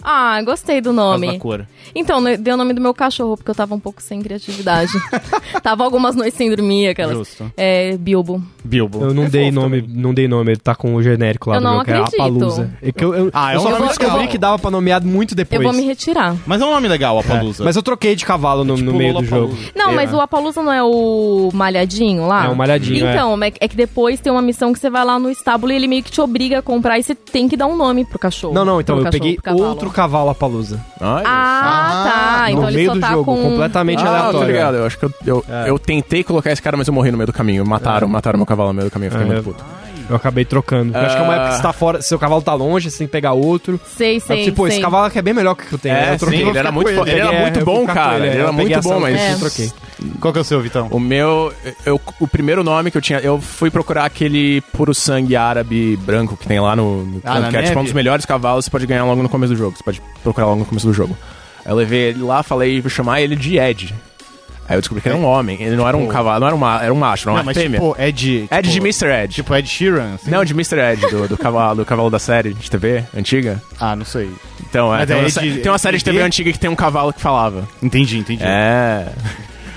Ah, 0.02 0.40
gostei 0.42 0.80
do 0.80 0.90
por 0.90 0.96
causa 0.96 1.10
nome. 1.12 1.32
da 1.32 1.38
cor. 1.38 1.66
Então, 1.94 2.20
né, 2.20 2.36
dei 2.36 2.52
o 2.52 2.56
nome 2.56 2.72
do 2.72 2.80
meu 2.80 2.94
cachorro, 2.94 3.36
porque 3.36 3.50
eu 3.50 3.54
tava 3.54 3.74
um 3.74 3.80
pouco 3.80 4.00
sem 4.02 4.20
criatividade. 4.22 4.92
tava 5.62 5.84
algumas 5.84 6.14
noites 6.14 6.36
sem 6.36 6.48
dormir, 6.54 6.88
aquelas. 6.88 7.16
Justo. 7.16 7.50
É, 7.56 7.96
Bilbo. 7.96 8.42
Bilbo. 8.64 9.02
Eu 9.02 9.14
não 9.14 9.24
É 9.24 9.28
dei 9.28 9.50
nome, 9.50 9.80
também. 9.82 9.96
não 9.96 10.14
dei 10.14 10.28
nome, 10.28 10.52
ele 10.52 10.60
tá 10.60 10.74
com 10.74 10.94
o 10.94 11.02
genérico 11.02 11.50
lá 11.50 11.56
Eu 11.56 11.60
do 11.60 11.64
não 11.64 11.72
jogo, 11.74 11.84
que 11.84 11.90
é 11.90 11.94
acredito. 11.96 12.20
Apalusa. 12.20 12.70
É 12.82 12.92
que 12.92 13.04
eu, 13.04 13.14
eu, 13.14 13.30
Ah, 13.32 13.52
é 13.52 13.56
eu 13.56 13.60
um 13.60 13.62
só 13.62 13.70
descobrir 13.86 14.12
legal. 14.12 14.28
que 14.28 14.38
dava 14.38 14.58
pra 14.58 14.70
nomear 14.70 15.02
muito 15.02 15.34
depois. 15.34 15.60
Eu 15.60 15.66
vou 15.68 15.72
me 15.78 15.86
retirar. 15.86 16.36
Mas 16.46 16.60
é 16.60 16.64
um 16.64 16.70
nome 16.70 16.88
legal, 16.88 17.18
a 17.18 17.22
Palusa. 17.22 17.64
Mas 17.64 17.74
eu 17.76 17.82
troquei 17.82 18.14
de 18.14 18.24
cavalo 18.24 18.64
no, 18.64 18.76
Tipo 18.76 18.90
no 18.90 18.96
meio 18.96 19.14
do 19.14 19.24
jogo. 19.24 19.56
Não, 19.74 19.90
É. 19.90 19.94
mas 19.94 20.12
o 20.12 20.20
Apalusa 20.20 20.62
não 20.62 20.72
é 20.72 20.82
o 20.82 21.50
malhadinho 21.52 22.26
lá? 22.26 22.46
É 22.46 22.48
o 22.48 22.56
malhadinho, 22.56 23.06
é. 23.06 23.12
Então, 23.14 23.42
é. 23.42 23.52
é 23.60 23.68
que 23.68 23.76
depois 23.76 24.20
tem 24.20 24.30
uma 24.32 24.42
missão 24.42 24.72
que 24.72 24.78
você 24.78 24.88
vai 24.90 25.04
lá 25.04 25.18
no 25.18 25.30
estábulo 25.30 25.72
e 25.72 25.76
ele 25.76 25.86
meio 25.88 26.02
que 26.02 26.10
te 26.10 26.20
obriga 26.20 26.58
a 26.58 26.62
comprar 26.62 26.98
e 26.98 27.02
você 27.02 27.14
tem 27.14 27.48
que 27.48 27.56
dar 27.56 27.66
um 27.66 27.76
nome 27.76 28.04
pro 28.04 28.18
cachorro. 28.18 28.54
Não, 28.54 28.64
não, 28.64 28.80
então 28.80 28.98
eu 28.98 29.10
peguei 29.10 29.36
pro 29.88 29.96
cavalo. 29.96 30.28
outro 30.28 30.38
cavalo 30.38 30.58
Apalusa. 30.58 30.80
Olha. 31.00 31.24
Ah, 31.26 32.04
tá. 32.44 32.50
Então 32.50 32.62
no 32.62 32.68
ele 32.68 32.76
meio 32.76 32.88
só 32.88 32.94
do 32.94 33.00
tá 33.00 33.08
jogo, 33.10 33.24
com... 33.24 33.42
completamente 33.42 34.00
Ah, 34.00 34.04
tô 34.04 34.08
aleatório. 34.10 34.46
ligado. 34.46 34.74
Eu 34.76 34.86
acho 34.86 34.98
que 34.98 35.04
eu, 35.04 35.12
eu, 35.26 35.44
É. 35.48 35.70
eu 35.70 35.78
tentei 35.78 36.22
colocar 36.24 36.52
esse 36.52 36.62
cara, 36.62 36.76
mas 36.76 36.86
eu 36.88 36.94
morri 36.94 37.10
no 37.10 37.16
meio 37.18 37.26
do 37.26 37.32
caminho. 37.32 37.66
Mataram, 37.66 38.08
mataram 38.08 38.36
meu 38.38 38.46
cavalo 38.46 38.68
no 38.70 38.74
meio 38.74 38.88
do 38.88 38.92
caminho. 38.92 39.08
Eu 39.08 39.12
fiquei 39.18 39.26
É. 39.26 39.32
muito 39.34 39.44
puto. 39.44 39.64
Eu 40.10 40.16
acabei 40.16 40.44
trocando. 40.44 40.96
Eu 40.96 41.00
acho 41.02 41.16
que 41.16 41.20
é 41.20 41.24
uma 41.24 41.32
Ah. 41.32 41.36
época 41.36 41.50
que 41.50 41.56
você 41.56 41.62
tá 41.62 41.72
fora, 41.72 42.00
seu 42.00 42.18
cavalo 42.18 42.40
tá 42.40 42.54
longe, 42.54 42.90
você 42.90 42.96
tem 42.98 43.06
que 43.06 43.12
pegar 43.12 43.32
outro. 43.32 43.78
Sei, 43.94 44.14
Aí 44.14 44.20
sei, 44.20 44.52
pô, 44.52 44.66
esse 44.66 44.80
cavalo 44.80 45.04
aqui 45.06 45.18
é 45.18 45.22
bem 45.22 45.34
melhor 45.34 45.54
que 45.54 45.64
o 45.64 45.66
que 45.66 45.74
eu 45.74 45.78
tenho. 45.78 45.94
É, 45.94 46.14
eu 46.14 46.18
troquei, 46.18 46.38
sim, 46.44 46.48
ele 46.48 46.58
era 46.58 46.72
muito 46.72 46.88
ele. 46.88 47.00
ele 47.00 47.10
era 47.20 47.26
Peguei- 47.28 47.42
muito 47.42 47.64
bom, 47.64 47.86
cara. 47.86 48.16
Ele 48.26 48.28
era 48.38 48.48
Eu 48.48 48.52
muito 48.54 48.80
bom, 48.80 49.00
mas- 49.00 49.14
eu 49.20 49.20
É. 49.20 49.34
troquei. 49.36 49.70
Qual 50.20 50.32
que 50.32 50.38
é 50.38 50.42
o 50.42 50.44
seu, 50.44 50.60
Vitão? 50.60 50.88
O 50.90 51.00
meu. 51.00 51.52
Eu, 51.84 52.00
o 52.20 52.26
primeiro 52.28 52.62
nome 52.62 52.90
que 52.90 52.96
eu 52.96 53.02
tinha. 53.02 53.18
Eu 53.18 53.40
fui 53.40 53.70
procurar 53.70 54.04
aquele 54.04 54.60
puro 54.72 54.94
sangue 54.94 55.34
árabe 55.36 55.96
branco 55.98 56.36
que 56.36 56.46
tem 56.46 56.60
lá 56.60 56.74
no. 56.76 57.04
no 57.04 57.20
Ah, 57.24 57.34
canto, 57.40 57.50
que 57.50 57.56
é 57.56 57.62
tipo 57.62 57.80
um 57.80 57.84
dos 57.84 57.92
melhores 57.92 58.24
cavalos 58.24 58.64
você 58.64 58.70
pode 58.70 58.86
ganhar 58.86 59.04
logo 59.04 59.22
no 59.22 59.28
começo 59.28 59.52
do 59.52 59.58
jogo. 59.58 59.76
Você 59.76 59.82
pode 59.82 60.02
procurar 60.22 60.46
logo 60.46 60.60
no 60.60 60.66
começo 60.66 60.86
do 60.86 60.92
jogo. 60.92 61.16
Aí 61.64 61.72
eu 61.72 61.76
levei 61.76 62.00
ele 62.10 62.22
lá, 62.22 62.42
falei, 62.42 62.80
vou 62.80 62.88
chamar 62.90 63.20
ele 63.20 63.34
de 63.36 63.58
Ed. 63.58 63.94
Aí 64.68 64.76
eu 64.76 64.80
descobri 64.82 65.00
que 65.02 65.08
era 65.08 65.16
um 65.16 65.24
homem. 65.24 65.56
Ele 65.62 65.74
não 65.76 65.88
era 65.88 65.96
um 65.96 66.04
Pô. 66.06 66.12
cavalo, 66.12 66.40
não 66.40 66.46
era 66.46 66.54
um, 66.54 66.58
ma- 66.58 66.82
era 66.82 66.92
um 66.92 66.96
macho, 66.96 67.26
não, 67.26 67.32
Não, 67.32 67.38
era 67.40 67.46
mas 67.46 67.56
fêmea. 67.56 67.80
tipo, 67.80 67.96
é 67.98 68.12
de... 68.12 68.46
Ed 68.50 68.62
de 68.68 68.74
tipo, 68.74 68.84
Mr. 68.86 69.06
Ed. 69.24 69.34
Tipo 69.34 69.54
Ed 69.54 69.66
Sheeran? 69.68 70.14
assim? 70.16 70.30
Não, 70.30 70.44
de 70.44 70.52
Mr. 70.52 70.78
Ed, 70.78 71.06
do, 71.10 71.26
do 71.26 71.38
cavalo, 71.38 71.76
do 71.76 71.86
cavalo 71.86 72.10
da 72.10 72.18
série 72.18 72.52
de 72.52 72.70
TV 72.70 73.02
antiga. 73.16 73.62
Ah, 73.80 73.96
não 73.96 74.04
sei. 74.04 74.30
Então, 74.68 74.94
é, 74.94 74.98
Mas 74.98 75.08
tem, 75.08 75.16
é 75.16 75.20
uma, 75.20 75.28
Ed- 75.28 75.62
tem 75.62 75.72
uma 75.72 75.78
série 75.78 75.96
de 75.96 76.04
TV 76.04 76.18
Ed? 76.18 76.26
antiga 76.26 76.52
que 76.52 76.58
tem 76.58 76.68
um 76.68 76.76
cavalo 76.76 77.14
que 77.14 77.20
falava. 77.20 77.66
Entendi, 77.82 78.18
entendi. 78.18 78.42
É. 78.44 79.06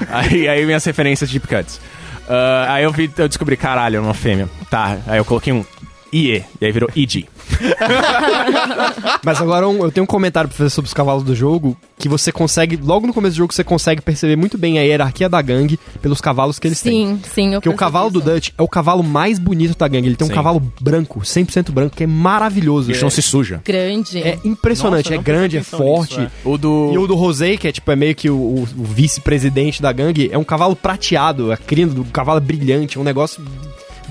aí, 0.09 0.47
aí 0.47 0.65
minhas 0.65 0.83
referências 0.83 1.29
de 1.29 1.39
Deep 1.39 1.53
Cuts. 1.53 1.79
Ah, 2.27 2.75
aí 2.75 2.83
eu 2.83 2.91
vi, 2.91 3.11
eu 3.17 3.27
descobri, 3.27 3.57
caralho, 3.57 3.97
é 3.97 3.99
uma 3.99 4.13
fêmea. 4.13 4.49
Tá, 4.69 4.97
aí 5.07 5.17
eu 5.17 5.25
coloquei 5.25 5.51
um 5.51 5.65
IE, 6.13 6.43
e 6.59 6.65
aí 6.65 6.71
virou 6.71 6.89
ID. 6.95 7.25
Mas 9.23 9.41
agora 9.41 9.67
um- 9.67 9.83
eu 9.83 9.91
tenho 9.91 10.03
um 10.03 10.07
comentário 10.07 10.47
pra 10.49 10.57
fazer 10.57 10.69
sobre 10.69 10.87
os 10.87 10.93
cavalos 10.93 11.23
do 11.23 11.35
jogo, 11.35 11.77
que 11.97 12.09
você 12.09 12.31
consegue, 12.31 12.77
logo 12.81 13.05
no 13.07 13.13
começo 13.13 13.35
do 13.35 13.37
jogo, 13.37 13.53
você 13.53 13.63
consegue 13.63 14.01
perceber 14.01 14.35
muito 14.35 14.57
bem 14.57 14.79
a 14.79 14.81
hierarquia 14.81 15.29
da 15.29 15.41
gangue 15.41 15.79
pelos 16.01 16.19
cavalos 16.21 16.57
que 16.59 16.67
eles 16.67 16.81
têm. 16.81 16.91
Sim, 16.91 17.21
sim. 17.33 17.51
Porque 17.53 17.69
o 17.69 17.75
cavalo 17.75 18.09
do 18.09 18.19
isso. 18.19 18.29
Dutch 18.29 18.49
é 18.57 18.61
o 18.61 18.67
cavalo 18.67 19.03
mais 19.03 19.37
bonito 19.39 19.77
da 19.77 19.87
gangue. 19.87 20.07
Ele 20.07 20.15
tem 20.15 20.25
um 20.25 20.29
Sim. 20.29 20.35
cavalo 20.35 20.59
branco, 20.79 21.19
100% 21.21 21.71
branco, 21.71 21.95
que 21.95 22.03
é 22.03 22.07
maravilhoso. 22.07 22.91
Isso 22.91 23.03
não 23.03 23.09
se 23.09 23.21
suja. 23.21 23.61
Grande. 23.63 24.19
É 24.21 24.39
impressionante, 24.43 25.09
Nossa, 25.11 25.21
é 25.21 25.23
grande, 25.23 25.57
é 25.57 25.63
forte. 25.63 26.19
nisso, 26.19 26.31
O 26.43 26.57
do. 26.57 26.91
E 26.93 26.97
o 26.97 27.07
do 27.07 27.15
Rosé, 27.15 27.57
que 27.57 27.67
é 27.67 27.71
tipo, 27.71 27.91
é 27.91 27.95
meio 27.95 28.15
que 28.15 28.29
o, 28.29 28.35
o- 28.35 28.67
o 28.77 28.83
vice-presidente 28.83 29.81
da 29.81 29.91
gangue, 29.91 30.29
é 30.31 30.37
um 30.37 30.43
cavalo 30.43 30.75
prateado, 30.75 31.51
a 31.51 31.57
crina 31.57 31.93
do 31.93 32.03
cavalo 32.05 32.37
é 32.37 32.41
brilhante, 32.41 32.97
é 32.97 33.01
um 33.01 33.03
negócio 33.03 33.43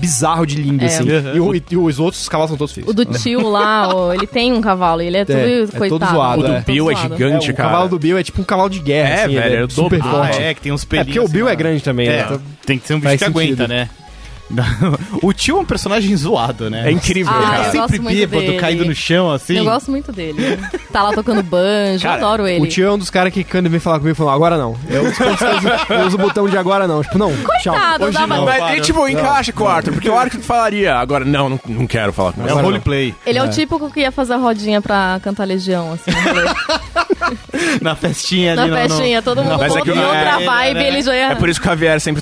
bizarro 0.01 0.45
de 0.45 0.55
lindo, 0.55 0.83
É. 0.83 0.87
assim. 0.87 1.05
E, 1.33 1.39
o- 1.39 1.55
e 1.55 1.63
os 1.77 1.99
outros 1.99 2.27
cavalos 2.27 2.49
são 2.49 2.57
todos 2.57 2.73
feios. 2.73 2.89
O 2.89 2.93
do 2.93 3.05
tio 3.05 3.47
lá, 3.49 3.87
ó, 3.95 4.13
ele 4.13 4.25
tem 4.27 4.51
um 4.51 4.59
cavalo, 4.59 5.01
ele 5.01 5.15
é 5.17 5.23
tudo 5.25 5.37
É, 5.37 5.61
é 5.61 5.65
todo 5.67 5.77
coitado. 5.77 6.11
zoado, 6.11 6.41
O 6.41 6.47
do 6.47 6.53
é. 6.53 6.59
Bill 6.61 6.91
é 6.91 6.95
gigante, 6.95 7.49
É, 7.49 7.53
o 7.53 7.55
cara. 7.55 7.69
cavalo 7.69 7.89
do 7.89 7.99
Bill 7.99 8.17
é 8.17 8.23
tipo 8.23 8.41
um 8.41 8.43
cavalo 8.43 8.69
de 8.69 8.79
guerra, 8.79 9.09
É, 9.09 9.23
assim, 9.25 9.35
velho, 9.35 9.55
é 9.55 9.59
é 9.61 9.63
o 9.63 9.69
super. 9.69 10.01
Ah, 10.01 10.09
forte. 10.11 10.41
é, 10.41 10.53
que 10.53 10.61
tem 10.61 10.71
uns 10.71 10.83
É, 10.83 10.87
pelinhos. 10.87 11.07
porque 11.07 11.19
o 11.19 11.27
Bill 11.29 11.45
assim, 11.45 11.53
é 11.53 11.55
grande 11.55 11.83
também, 11.83 12.07
É, 12.07 12.17
né? 12.17 12.23
Então, 12.25 12.41
tem 12.65 12.77
que 12.79 12.87
ser 12.87 12.93
um 12.95 12.97
bicho 12.97 13.07
Faz 13.09 13.19
que 13.19 13.25
aguenta, 13.25 13.67
né? 13.67 13.89
o 15.21 15.33
tio 15.33 15.57
é 15.57 15.59
um 15.61 15.65
personagem 15.65 16.15
zoado, 16.15 16.69
né? 16.69 16.83
É 16.87 16.91
incrível, 16.91 17.31
Ah, 17.33 17.37
Ele 17.37 17.45
cara. 17.45 17.57
é 17.57 17.59
eu 17.59 17.71
sempre 17.71 17.79
gosto 17.97 18.01
muito 18.03 18.15
bêbado, 18.17 18.41
dele. 18.45 18.57
caído 18.57 18.85
no 18.85 18.95
chão, 18.95 19.31
assim. 19.31 19.57
Eu 19.57 19.63
gosto 19.65 19.91
muito 19.91 20.11
dele. 20.11 20.57
Tá 20.91 21.03
lá 21.03 21.13
tocando 21.13 21.41
banjo, 21.43 22.03
Cara, 22.03 22.21
eu 22.21 22.25
adoro 22.27 22.47
ele. 22.47 22.63
O 22.65 22.67
tio 22.67 22.85
é 22.87 22.91
um 22.91 22.97
dos 22.97 23.09
caras 23.09 23.33
que 23.33 23.43
quando 23.43 23.69
vem 23.69 23.79
falar 23.79 23.99
comigo, 23.99 24.15
fala, 24.15 24.33
agora 24.33 24.57
não. 24.57 24.75
Eu, 24.89 25.03
eu 25.97 26.07
uso 26.07 26.17
o 26.17 26.19
botão 26.19 26.47
de 26.49 26.57
agora 26.57 26.87
não. 26.87 27.01
Tipo, 27.03 27.17
não, 27.17 27.31
tchau. 27.61 27.73
Coitado, 27.73 28.05
Hoje 28.05 28.13
dava- 28.17 28.35
não. 28.37 28.45
Mas 28.45 28.71
ele, 28.71 28.81
tipo, 28.81 29.07
encaixa 29.07 29.51
com 29.53 29.63
o 29.63 29.67
Arthur, 29.67 29.93
porque 29.93 30.09
o 30.09 30.17
Arthur 30.17 30.41
falaria, 30.41 30.95
agora, 30.95 31.23
não, 31.25 31.49
não, 31.49 31.59
não 31.67 31.87
quero 31.87 32.11
falar 32.13 32.33
com 32.33 32.41
É 32.41 32.43
o 32.43 32.47
Agora 32.47 32.61
não. 32.61 32.69
roleplay. 32.69 33.15
Ele 33.25 33.37
é 33.39 33.43
o 33.43 33.49
típico 33.49 33.89
que 33.91 34.01
ia 34.01 34.11
fazer 34.11 34.33
a 34.33 34.37
rodinha 34.37 34.81
pra 34.81 35.19
cantar 35.23 35.45
Legião, 35.45 35.93
assim, 35.93 36.11
rolê. 36.11 36.41
Na 37.81 37.95
festinha 37.95 38.55
na 38.55 38.63
ali. 38.63 38.71
no- 38.71 38.77
no- 38.77 38.89
festinha, 38.89 39.21
todo 39.21 39.43
mundo 39.43 39.57
Mas 39.59 39.75
é 39.75 39.81
que 39.81 39.89
é 39.89 39.93
outra 39.93 40.35
ele, 40.37 40.45
vibe, 40.45 40.73
né? 40.79 40.87
ele 40.87 41.01
já 41.01 41.15
ia... 41.15 41.31
É 41.31 41.35
por 41.35 41.47
isso 41.49 41.61
que 41.61 41.67
o 41.67 41.69
Javier 41.69 41.99
sempre 42.01 42.21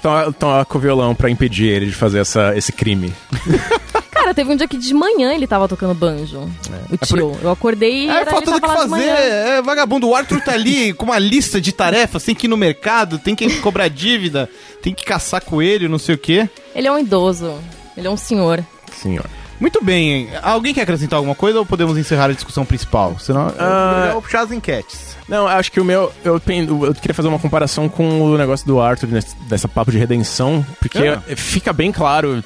com 0.68 0.78
o 0.78 0.82
violão 0.82 1.16
pra 1.16 1.30
impedir 1.30 1.68
ele 1.68 1.86
de 1.88 1.94
fazer 1.94 2.19
essa, 2.20 2.56
esse 2.58 2.72
crime. 2.72 3.14
Cara, 4.12 4.34
teve 4.34 4.52
um 4.52 4.56
dia 4.56 4.68
que 4.68 4.78
de 4.78 4.94
manhã 4.94 5.32
ele 5.34 5.48
tava 5.48 5.68
tocando 5.68 5.94
banjo, 5.94 6.50
o 6.92 6.98
tio. 6.98 7.38
Eu 7.42 7.50
acordei 7.52 8.06
e 8.06 8.10
É, 8.10 8.22
era, 8.22 8.32
falta 8.32 8.52
do 8.52 8.60
que 8.62 8.68
fazer. 8.68 8.88
manhã. 8.90 9.14
É, 9.16 9.62
vagabundo. 9.62 10.08
O 10.10 10.16
Arthur 10.16 10.42
tá 10.42 10.52
ali 10.54 10.94
com 10.94 11.06
uma 11.06 11.18
lista 11.18 11.60
de 11.62 11.72
tarefas, 11.72 12.24
tem 12.24 12.36
que 12.36 12.46
ir 12.46 12.50
no 12.50 12.58
mercado, 12.58 13.18
tem 13.18 13.34
que 13.36 13.50
cobrar 13.62 13.88
dívida, 13.88 14.50
tem 14.82 14.94
que 14.94 15.06
caçar 15.06 15.42
coelho, 15.42 15.88
não 15.90 15.98
sei 15.98 16.16
o 16.16 16.18
quê. 16.18 16.50
Ele 16.76 16.88
é 16.88 16.92
um 16.92 17.00
idoso, 17.00 17.54
ele 17.96 18.08
é 18.08 18.10
um 18.10 18.18
senhor. 18.18 18.64
Senhor. 18.94 19.26
Muito 19.60 19.84
bem. 19.84 20.30
Alguém 20.42 20.74
quer 20.74 20.82
acrescentar 20.84 21.18
alguma 21.18 21.36
coisa 21.36 21.60
ou 21.60 21.66
podemos 21.66 21.98
encerrar 21.98 22.26
a 22.26 22.34
discussão 22.34 22.64
principal? 22.66 23.18
Senão, 23.20 23.54
Ah. 23.60 24.06
eu 24.08 24.14
vou 24.14 24.22
puxar 24.22 24.42
as 24.42 24.52
enquetes. 24.52 25.18
Não, 25.28 25.48
acho 25.48 25.72
que 25.72 25.80
o 25.80 25.86
meu. 25.86 26.12
Eu, 26.24 26.36
eu 26.36 26.94
queria 26.96 27.14
fazer 27.14 27.28
uma 27.28 27.38
comparação 27.40 27.90
com 27.90 28.22
o 28.22 28.38
negócio 28.38 28.66
do 28.66 28.80
Arthur, 28.80 29.08
nesse- 29.10 29.36
dessa 29.50 29.68
papo 29.68 29.92
de 29.92 29.98
redenção, 29.98 30.66
porque 30.80 30.98
Ah. 31.08 31.22
fica 31.36 31.74
bem 31.74 31.92
claro. 31.92 32.44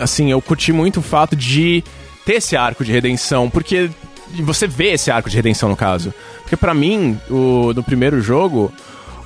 Assim, 0.00 0.30
eu 0.30 0.42
curti 0.42 0.72
muito 0.72 0.98
o 1.00 1.02
fato 1.02 1.36
de 1.36 1.84
ter 2.26 2.34
esse 2.34 2.56
arco 2.56 2.84
de 2.84 2.90
redenção, 2.90 3.48
porque 3.48 3.88
você 4.40 4.66
vê 4.66 4.92
esse 4.92 5.10
arco 5.10 5.30
de 5.30 5.36
redenção 5.36 5.68
no 5.68 5.76
caso. 5.76 6.12
Porque 6.42 6.56
pra 6.56 6.74
mim, 6.74 7.18
o, 7.30 7.72
no 7.74 7.82
primeiro 7.82 8.20
jogo. 8.20 8.72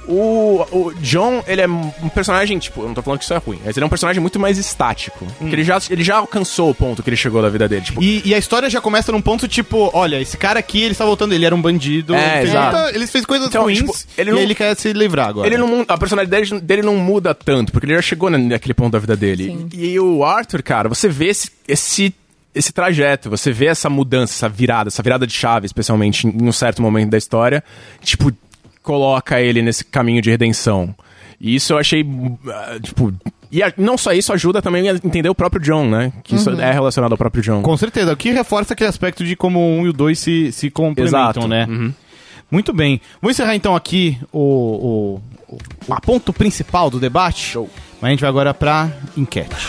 O, 0.09 0.65
o 0.71 0.95
John, 1.01 1.43
ele 1.47 1.61
é 1.63 1.67
um 1.69 2.09
personagem, 2.15 2.59
tipo, 2.59 2.83
eu 2.83 2.87
não 2.89 2.95
tô 2.95 3.03
falando 3.03 3.19
que 3.19 3.25
isso 3.25 3.35
é 3.35 3.39
ruim, 3.39 3.59
mas 3.65 3.77
ele 3.77 3.85
é 3.85 3.87
um 3.87 3.91
personagem 3.91 4.21
muito 4.21 4.39
mais 4.39 4.57
estático. 4.59 5.27
Porque 5.39 5.55
ele 5.55 5.65
já, 5.65 5.79
ele 5.91 6.05
já 6.05 6.17
alcançou 6.17 6.71
o 6.71 6.75
ponto 6.75 7.03
que 7.03 7.09
ele 7.11 7.17
chegou 7.17 7.43
da 7.43 7.49
vida 7.49 7.69
dele. 7.69 7.83
Tipo, 7.85 8.03
E, 8.03 8.23
e 8.25 8.35
a 8.35 8.39
história 8.39 8.71
já 8.71 8.81
começa 8.81 9.11
num 9.13 9.21
ponto 9.21 9.49
tipo: 9.49 9.91
olha, 9.93 10.21
esse 10.21 10.37
cara 10.37 10.59
aqui, 10.61 10.81
ele 10.83 10.93
está 10.93 11.05
voltando, 11.05 11.33
ele 11.35 11.45
era 11.45 11.55
um 11.55 11.61
bandido. 11.61 12.15
É, 12.15 12.19
ele, 12.19 12.31
fez 12.37 12.49
exato. 12.51 12.77
muita- 12.77 12.95
ele 12.97 13.07
fez 13.07 13.25
coisas 13.27 13.49
Então, 13.49 13.63
ruins 13.65 13.79
tipo, 13.79 13.95
ele 14.17 14.31
e 14.31 14.33
não- 14.35 14.41
ele 14.41 14.55
quer 14.55 14.77
se 14.77 14.93
livrar 14.93 15.29
agora. 15.29 15.47
Ele 15.47 15.57
não, 15.59 15.85
a 15.89 15.99
personalidade 15.99 16.61
dele, 16.61 16.83
não 16.83 16.97
muda 16.97 17.35
tanto, 17.35 17.73
porque 17.73 17.87
ele 17.87 17.95
já 17.95 18.03
chegou 18.03 18.31
na- 18.31 18.39
naquele 18.39 18.75
ponto 18.75 18.93
da 18.93 18.99
vida 18.99 19.17
dele. 19.17 19.45
Sim. 19.47 19.69
E 19.73 19.99
o 19.99 20.25
Arthur, 20.25 20.63
cara, 20.63 20.89
você 20.89 21.09
vê 21.09 21.27
esse, 21.29 21.51
esse, 21.67 22.15
esse 22.55 22.73
trajeto, 22.73 23.29
você 23.29 23.51
vê 23.53 23.67
essa 23.67 23.91
mudança, 23.91 24.33
essa 24.35 24.49
virada, 24.49 24.89
essa 24.89 25.03
virada 25.03 25.27
de 25.27 25.33
chave, 25.33 25.67
especialmente 25.67 26.27
em 26.27 26.49
um 26.49 26.53
certo 26.53 26.81
momento 26.81 27.11
da 27.11 27.19
história, 27.19 27.63
tipo, 28.03 28.33
coloca 28.87 29.41
ele 29.41 29.61
nesse 29.61 29.85
caminho 29.85 30.23
de 30.23 30.31
redenção. 30.31 30.95
E 31.41 31.55
isso 31.57 31.73
eu 31.75 31.79
achei, 31.79 32.07
ah, 32.49 32.79
tipo... 32.81 33.13
E 33.53 33.63
a- 33.63 33.73
não 33.77 33.99
só 33.99 34.13
isso, 34.13 34.33
ajuda 34.33 34.63
também 34.63 34.89
a 34.89 34.95
entender 34.95 35.29
o 35.29 35.35
próprio 35.35 35.61
John, 35.63 35.89
né? 35.89 36.13
Que 36.25 36.35
isso 36.37 36.49
é 36.51 36.73
relacionado 36.73 37.13
ao 37.13 37.19
próprio 37.19 37.43
John. 37.43 37.63
Com 37.63 37.77
certeza, 37.77 38.13
o 38.13 38.17
que 38.17 38.31
reforça 38.31 38.73
aquele 38.75 38.89
aspecto 38.89 39.25
de 39.25 39.37
como 39.37 39.59
o 39.61 39.79
1 39.81 39.87
e 39.87 39.89
o 39.89 39.93
2 39.93 40.19
se, 40.19 40.53
se 40.53 40.71
complementam, 40.71 41.19
Exato. 41.45 41.49
né? 41.49 41.67
Uhum. 41.69 41.93
Muito 42.51 42.73
bem. 42.73 43.01
Vou 43.21 43.31
encerrar 43.31 43.55
então 43.57 43.75
aqui 43.77 44.19
o, 44.33 45.21
o, 45.49 45.55
o, 45.55 45.59
o 45.89 46.01
ponto 46.01 46.33
principal 46.33 46.89
do 46.91 46.99
debate. 47.01 47.41
Show. 47.41 47.69
Mas 48.01 48.09
a 48.09 48.11
gente 48.11 48.21
vai 48.21 48.31
agora 48.31 48.53
pra 48.55 48.91
enquete. 49.17 49.67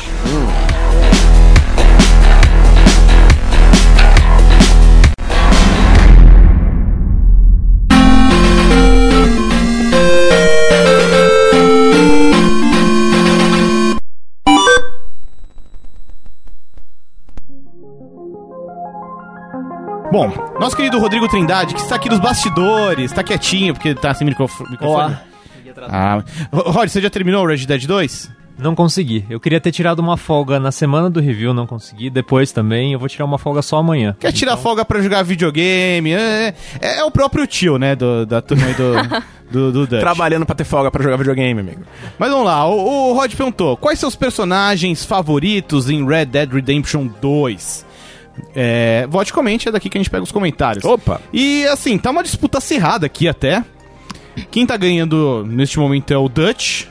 Bom, 20.18 20.32
Nosso 20.59 20.76
querido 20.76 20.97
Rodrigo 20.97 21.28
Trindade, 21.28 21.76
que 21.76 21.80
está 21.80 21.95
aqui 21.95 22.09
nos 22.09 22.18
bastidores, 22.18 23.11
tá 23.11 23.22
quietinho, 23.22 23.76
porque 23.76 23.93
tá 23.93 24.11
sem 24.15 24.26
microf- 24.26 24.61
microfone. 24.68 25.15
Olá. 25.15 25.22
Ah, 25.88 26.24
Rod, 26.51 26.89
você 26.89 26.99
já 26.99 27.07
terminou 27.07 27.43
o 27.45 27.47
Red 27.47 27.57
Dead 27.68 27.86
2? 27.86 28.32
Não 28.57 28.74
consegui. 28.74 29.24
Eu 29.30 29.39
queria 29.39 29.61
ter 29.61 29.72
tirado 29.72 29.99
uma 29.99 30.18
folga 30.18 30.59
na 30.59 30.72
semana 30.72 31.07
do 31.07 31.20
review, 31.20 31.53
não 31.53 31.68
consegui. 31.68 32.09
Depois 32.09 32.51
também, 32.51 32.93
eu 32.93 32.97
vou 32.97 33.07
tirar 33.07 33.26
uma 33.26 33.38
folga 33.38 33.61
só 33.61 33.78
amanhã. 33.78 34.15
Quer 34.20 34.32
tirar 34.32 34.57
folga 34.57 34.84
pra 34.84 34.99
jogar 35.03 35.22
videogame? 35.22 36.11
É, 36.13 36.55
é, 36.82 36.97
é 36.97 37.03
o 37.03 37.11
próprio 37.11 37.45
tio, 37.45 37.78
né, 37.78 37.95
do- 37.95 38.26
da 38.26 38.41
turma 38.41 38.65
aí 38.65 38.74
do, 38.74 38.93
do, 39.51 39.72
do 39.72 39.86
Dutch. 39.86 39.99
Trabalhando 39.99 40.47
pra 40.47 40.55
ter 40.55 40.63
folga 40.63 40.89
pra 40.89 41.03
jogar 41.03 41.18
videogame, 41.18 41.61
amigo. 41.61 41.82
Mas 42.18 42.32
vamos 42.32 42.43
lá, 42.47 42.68
o, 42.68 43.11
o 43.11 43.13
Rod 43.13 43.32
perguntou: 43.36 43.78
quais 43.78 43.99
seus 43.99 44.15
personagens 44.15 45.05
favoritos 45.05 45.91
em 45.91 46.03
Red 46.03 46.26
Dead 46.26 46.51
Redemption 46.51 47.07
2? 47.22 47.86
É, 48.55 49.07
vote 49.09 49.33
comente, 49.33 49.67
é 49.67 49.71
daqui 49.71 49.89
que 49.89 49.97
a 49.97 50.01
gente 50.01 50.09
pega 50.09 50.23
os 50.23 50.31
comentários. 50.31 50.83
Opa! 50.85 51.21
E 51.33 51.65
assim, 51.67 51.97
tá 51.97 52.11
uma 52.11 52.23
disputa 52.23 52.57
acirrada 52.57 53.05
aqui 53.05 53.27
até. 53.27 53.63
Quem 54.51 54.65
tá 54.65 54.77
ganhando 54.77 55.45
neste 55.47 55.79
momento 55.79 56.11
é 56.13 56.17
o 56.17 56.29
Dutch. 56.29 56.85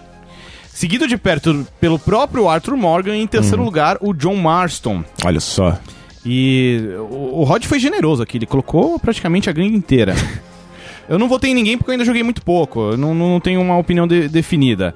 Seguido 0.69 1.07
de 1.09 1.17
perto 1.17 1.67
pelo 1.81 1.99
próprio 1.99 2.49
Arthur 2.49 2.77
Morgan. 2.77 3.17
E 3.17 3.23
em 3.23 3.27
terceiro 3.27 3.63
lugar, 3.63 3.97
o 4.01 4.13
John 4.13 4.37
Marston. 4.37 5.05
Olha 5.25 5.41
só. 5.41 5.79
E 6.25 6.81
o, 7.09 7.41
o 7.41 7.45
Rod 7.45 7.65
foi 7.65 7.79
generoso 7.79 8.23
aqui, 8.23 8.37
ele 8.37 8.47
colocou 8.47 8.99
praticamente 8.99 9.49
a 9.49 9.53
gringa 9.53 9.77
inteira. 9.77 10.15
eu 11.09 11.19
não 11.21 11.29
votei 11.29 11.53
em 11.53 11.55
ninguém 11.55 11.79
porque 11.79 11.91
eu 11.91 11.93
ainda 11.93 12.05
joguei 12.05 12.25
muito 12.25 12.43
pouco, 12.43 12.91
eu 12.91 12.97
não, 12.97 13.15
não 13.15 13.39
tenho 13.39 13.63
uma 13.63 13.79
opinião 13.79 14.09
de- 14.09 14.29
definida. 14.29 14.93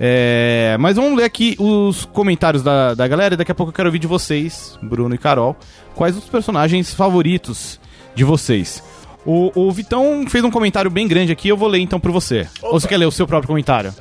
É, 0.00 0.76
mas 0.78 0.94
vamos 0.94 1.18
ler 1.18 1.24
aqui 1.24 1.56
os 1.58 2.04
comentários 2.04 2.62
da, 2.62 2.94
da 2.94 3.08
galera 3.08 3.34
e 3.34 3.36
daqui 3.36 3.50
a 3.50 3.54
pouco 3.54 3.70
eu 3.70 3.74
quero 3.74 3.88
ouvir 3.88 3.98
de 3.98 4.06
vocês, 4.06 4.78
Bruno 4.80 5.12
e 5.12 5.18
Carol, 5.18 5.56
quais 5.98 6.16
os 6.16 6.24
personagens 6.24 6.94
favoritos 6.94 7.78
de 8.14 8.22
vocês. 8.24 8.82
O, 9.26 9.50
o 9.54 9.70
Vitão 9.72 10.24
fez 10.28 10.42
um 10.44 10.50
comentário 10.50 10.90
bem 10.90 11.06
grande 11.06 11.32
aqui, 11.32 11.48
eu 11.48 11.56
vou 11.56 11.68
ler 11.68 11.80
então 11.80 11.98
por 12.00 12.10
você. 12.12 12.46
Ou 12.62 12.80
você 12.80 12.86
quer 12.88 12.96
ler 12.96 13.04
o 13.06 13.10
seu 13.10 13.26
próprio 13.26 13.48
comentário? 13.48 13.92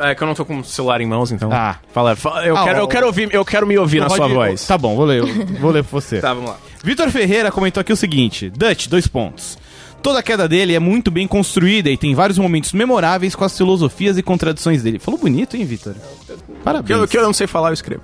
É 0.00 0.14
que 0.14 0.22
eu 0.22 0.26
não 0.26 0.34
tô 0.34 0.44
com 0.44 0.58
o 0.58 0.64
celular 0.64 1.00
em 1.00 1.06
mãos, 1.06 1.30
então. 1.30 1.50
Ah. 1.52 1.76
Fala, 1.92 2.16
fala- 2.16 2.44
eu, 2.46 2.56
Ah, 2.56 2.64
quero, 2.64 2.78
o- 2.78 2.82
eu 2.82 2.88
quero 2.88 3.06
ouvir, 3.06 3.28
eu 3.32 3.44
quero 3.44 3.66
me 3.66 3.78
ouvir 3.78 4.00
na 4.00 4.06
Rod- 4.08 4.16
sua 4.16 4.28
voz. 4.28 4.66
Tá 4.66 4.76
bom, 4.78 4.96
vou 4.96 5.04
ler, 5.04 5.22
vou 5.60 5.70
ler 5.70 5.84
pra 5.84 6.00
você. 6.00 6.18
Tá, 6.22 6.32
vamos 6.34 6.50
lá. 6.50 6.56
Vitor 6.82 7.08
Ferreira 7.10 7.52
comentou 7.52 7.80
aqui 7.80 7.92
o 7.92 7.96
seguinte: 7.96 8.50
Dutch, 8.50 8.88
dois 8.88 9.06
pontos. 9.06 9.56
Toda 10.02 10.18
a 10.18 10.22
queda 10.22 10.48
dele 10.48 10.74
é 10.74 10.80
muito 10.80 11.12
bem 11.12 11.28
construída 11.28 11.88
e 11.88 11.96
tem 11.96 12.12
vários 12.12 12.36
momentos 12.36 12.72
memoráveis 12.72 13.36
com 13.36 13.44
as 13.44 13.56
filosofias 13.56 14.18
e 14.18 14.22
contradições 14.22 14.82
dele. 14.82 14.98
Falou 14.98 15.20
bonito, 15.20 15.56
hein, 15.56 15.64
Vitor? 15.64 15.92
O 15.94 16.26
que, 16.26 16.42
Parabéns. 16.64 16.98
eu, 16.98 17.04
o 17.04 17.08
que 17.08 17.16
eu 17.18 17.22
não 17.22 17.32
sei 17.32 17.46
falar, 17.46 17.68
eu 17.68 17.74
escrevo. 17.74 18.02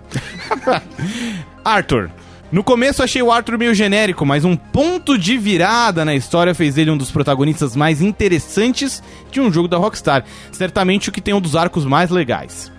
Arthur. 1.65 2.11
No 2.51 2.65
começo 2.65 3.03
achei 3.03 3.23
o 3.23 3.31
Arthur 3.31 3.59
meio 3.59 3.75
genérico, 3.75 4.25
mas 4.25 4.43
um 4.43 4.57
ponto 4.57 5.19
de 5.19 5.37
virada 5.37 6.03
na 6.03 6.15
história 6.15 6.55
fez 6.55 6.79
ele 6.79 6.91
um 6.91 6.97
dos 6.97 7.11
protagonistas 7.11 7.77
mais 7.77 8.01
interessantes 8.01 9.03
de 9.31 9.39
um 9.39 9.53
jogo 9.53 9.69
da 9.69 9.77
Rockstar. 9.77 10.25
Certamente 10.51 11.11
o 11.11 11.13
que 11.13 11.21
tem 11.21 11.35
um 11.35 11.41
dos 11.43 11.55
arcos 11.55 11.85
mais 11.85 12.09
legais. 12.11 12.73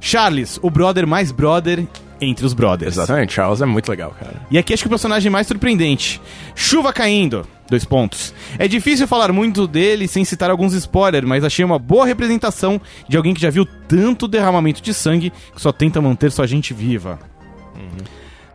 Charles, 0.00 0.58
o 0.62 0.68
brother 0.68 1.06
mais 1.06 1.32
brother 1.32 1.86
entre 2.20 2.44
os 2.44 2.52
brothers. 2.52 2.94
Exatamente, 2.94 3.32
Charles 3.32 3.62
é 3.62 3.66
muito 3.66 3.88
legal, 3.88 4.14
cara. 4.20 4.42
E 4.50 4.58
aqui 4.58 4.74
acho 4.74 4.82
que 4.82 4.86
o 4.86 4.90
personagem 4.90 5.30
mais 5.30 5.46
surpreendente. 5.46 6.20
Chuva 6.54 6.92
caindo. 6.92 7.46
Dois 7.68 7.84
pontos. 7.84 8.32
É 8.58 8.68
difícil 8.68 9.08
falar 9.08 9.32
muito 9.32 9.66
dele 9.66 10.06
sem 10.06 10.24
citar 10.24 10.50
alguns 10.50 10.72
spoilers, 10.74 11.26
mas 11.26 11.42
achei 11.42 11.64
uma 11.64 11.78
boa 11.78 12.06
representação 12.06 12.80
de 13.08 13.16
alguém 13.16 13.34
que 13.34 13.40
já 13.40 13.50
viu 13.50 13.66
tanto 13.88 14.28
derramamento 14.28 14.80
de 14.82 14.94
sangue 14.94 15.32
que 15.54 15.60
só 15.60 15.72
tenta 15.72 16.00
manter 16.00 16.30
sua 16.30 16.46
gente 16.46 16.72
viva. 16.72 17.18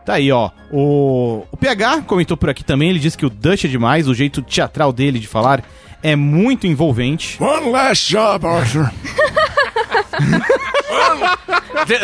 Tá 0.04 0.14
aí, 0.14 0.32
ó. 0.32 0.50
O, 0.70 1.46
o 1.50 1.56
PH 1.56 2.02
comentou 2.02 2.36
por 2.36 2.50
aqui 2.50 2.64
também. 2.64 2.90
Ele 2.90 2.98
disse 2.98 3.16
que 3.16 3.26
o 3.26 3.30
Dutch 3.30 3.64
é 3.64 3.68
demais, 3.68 4.08
o 4.08 4.14
jeito 4.14 4.42
teatral 4.42 4.92
dele 4.92 5.18
de 5.18 5.28
falar 5.28 5.62
é 6.02 6.16
muito 6.16 6.66
envolvente. 6.66 7.42
One 7.42 7.70
last 7.70 8.10
job, 8.10 8.44
Arthur. 8.46 8.90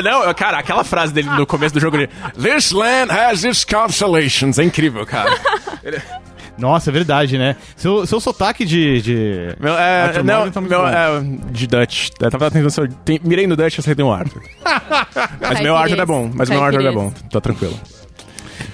Não, 0.03 0.35
cara, 0.35 0.59
aquela 0.59 0.85
frase 0.85 1.13
dele 1.13 1.29
no 1.31 1.47
começo 1.47 1.75
do 1.75 1.81
jogo. 1.81 1.97
This 2.41 2.71
land 2.71 3.11
has 3.11 3.45
its 3.45 3.65
constellations. 3.65 4.59
É 4.59 4.65
incrível, 4.65 5.05
cara. 5.05 5.37
Nossa, 6.59 6.91
é 6.91 6.93
verdade, 6.93 7.39
né? 7.39 7.57
Seu, 7.77 8.07
seu 8.07 8.21
sotaque 8.21 8.65
de. 8.65 9.01
de... 9.03 9.57
Meu, 9.61 9.75
é, 9.75 10.03
Arthur 10.03 10.25
não, 10.25 10.35
Morgan 10.41 10.51
tá 10.51 10.61
meu, 10.61 10.87
é, 10.87 11.21
de 11.51 11.67
Dutch. 11.67 12.11
Eu 12.21 12.31
tava 12.31 12.51
tentando. 12.51 12.71
ser- 12.71 12.93
tem- 13.05 13.21
mirei 13.23 13.47
no 13.47 13.57
Dutch 13.57 13.77
e 13.77 13.81
acertei 13.81 14.05
um 14.05 14.13
Arthur. 14.13 14.43
Mas 15.41 15.61
meu 15.61 15.77
Arthur 15.77 16.01
é 16.01 16.07
bom. 16.07 16.31
Mas 16.35 16.51
meu 16.51 16.63
Arthur 16.63 16.87
é 16.87 16.93
bom. 16.93 17.13
Tá 17.31 17.41
tranquilo. 17.41 17.79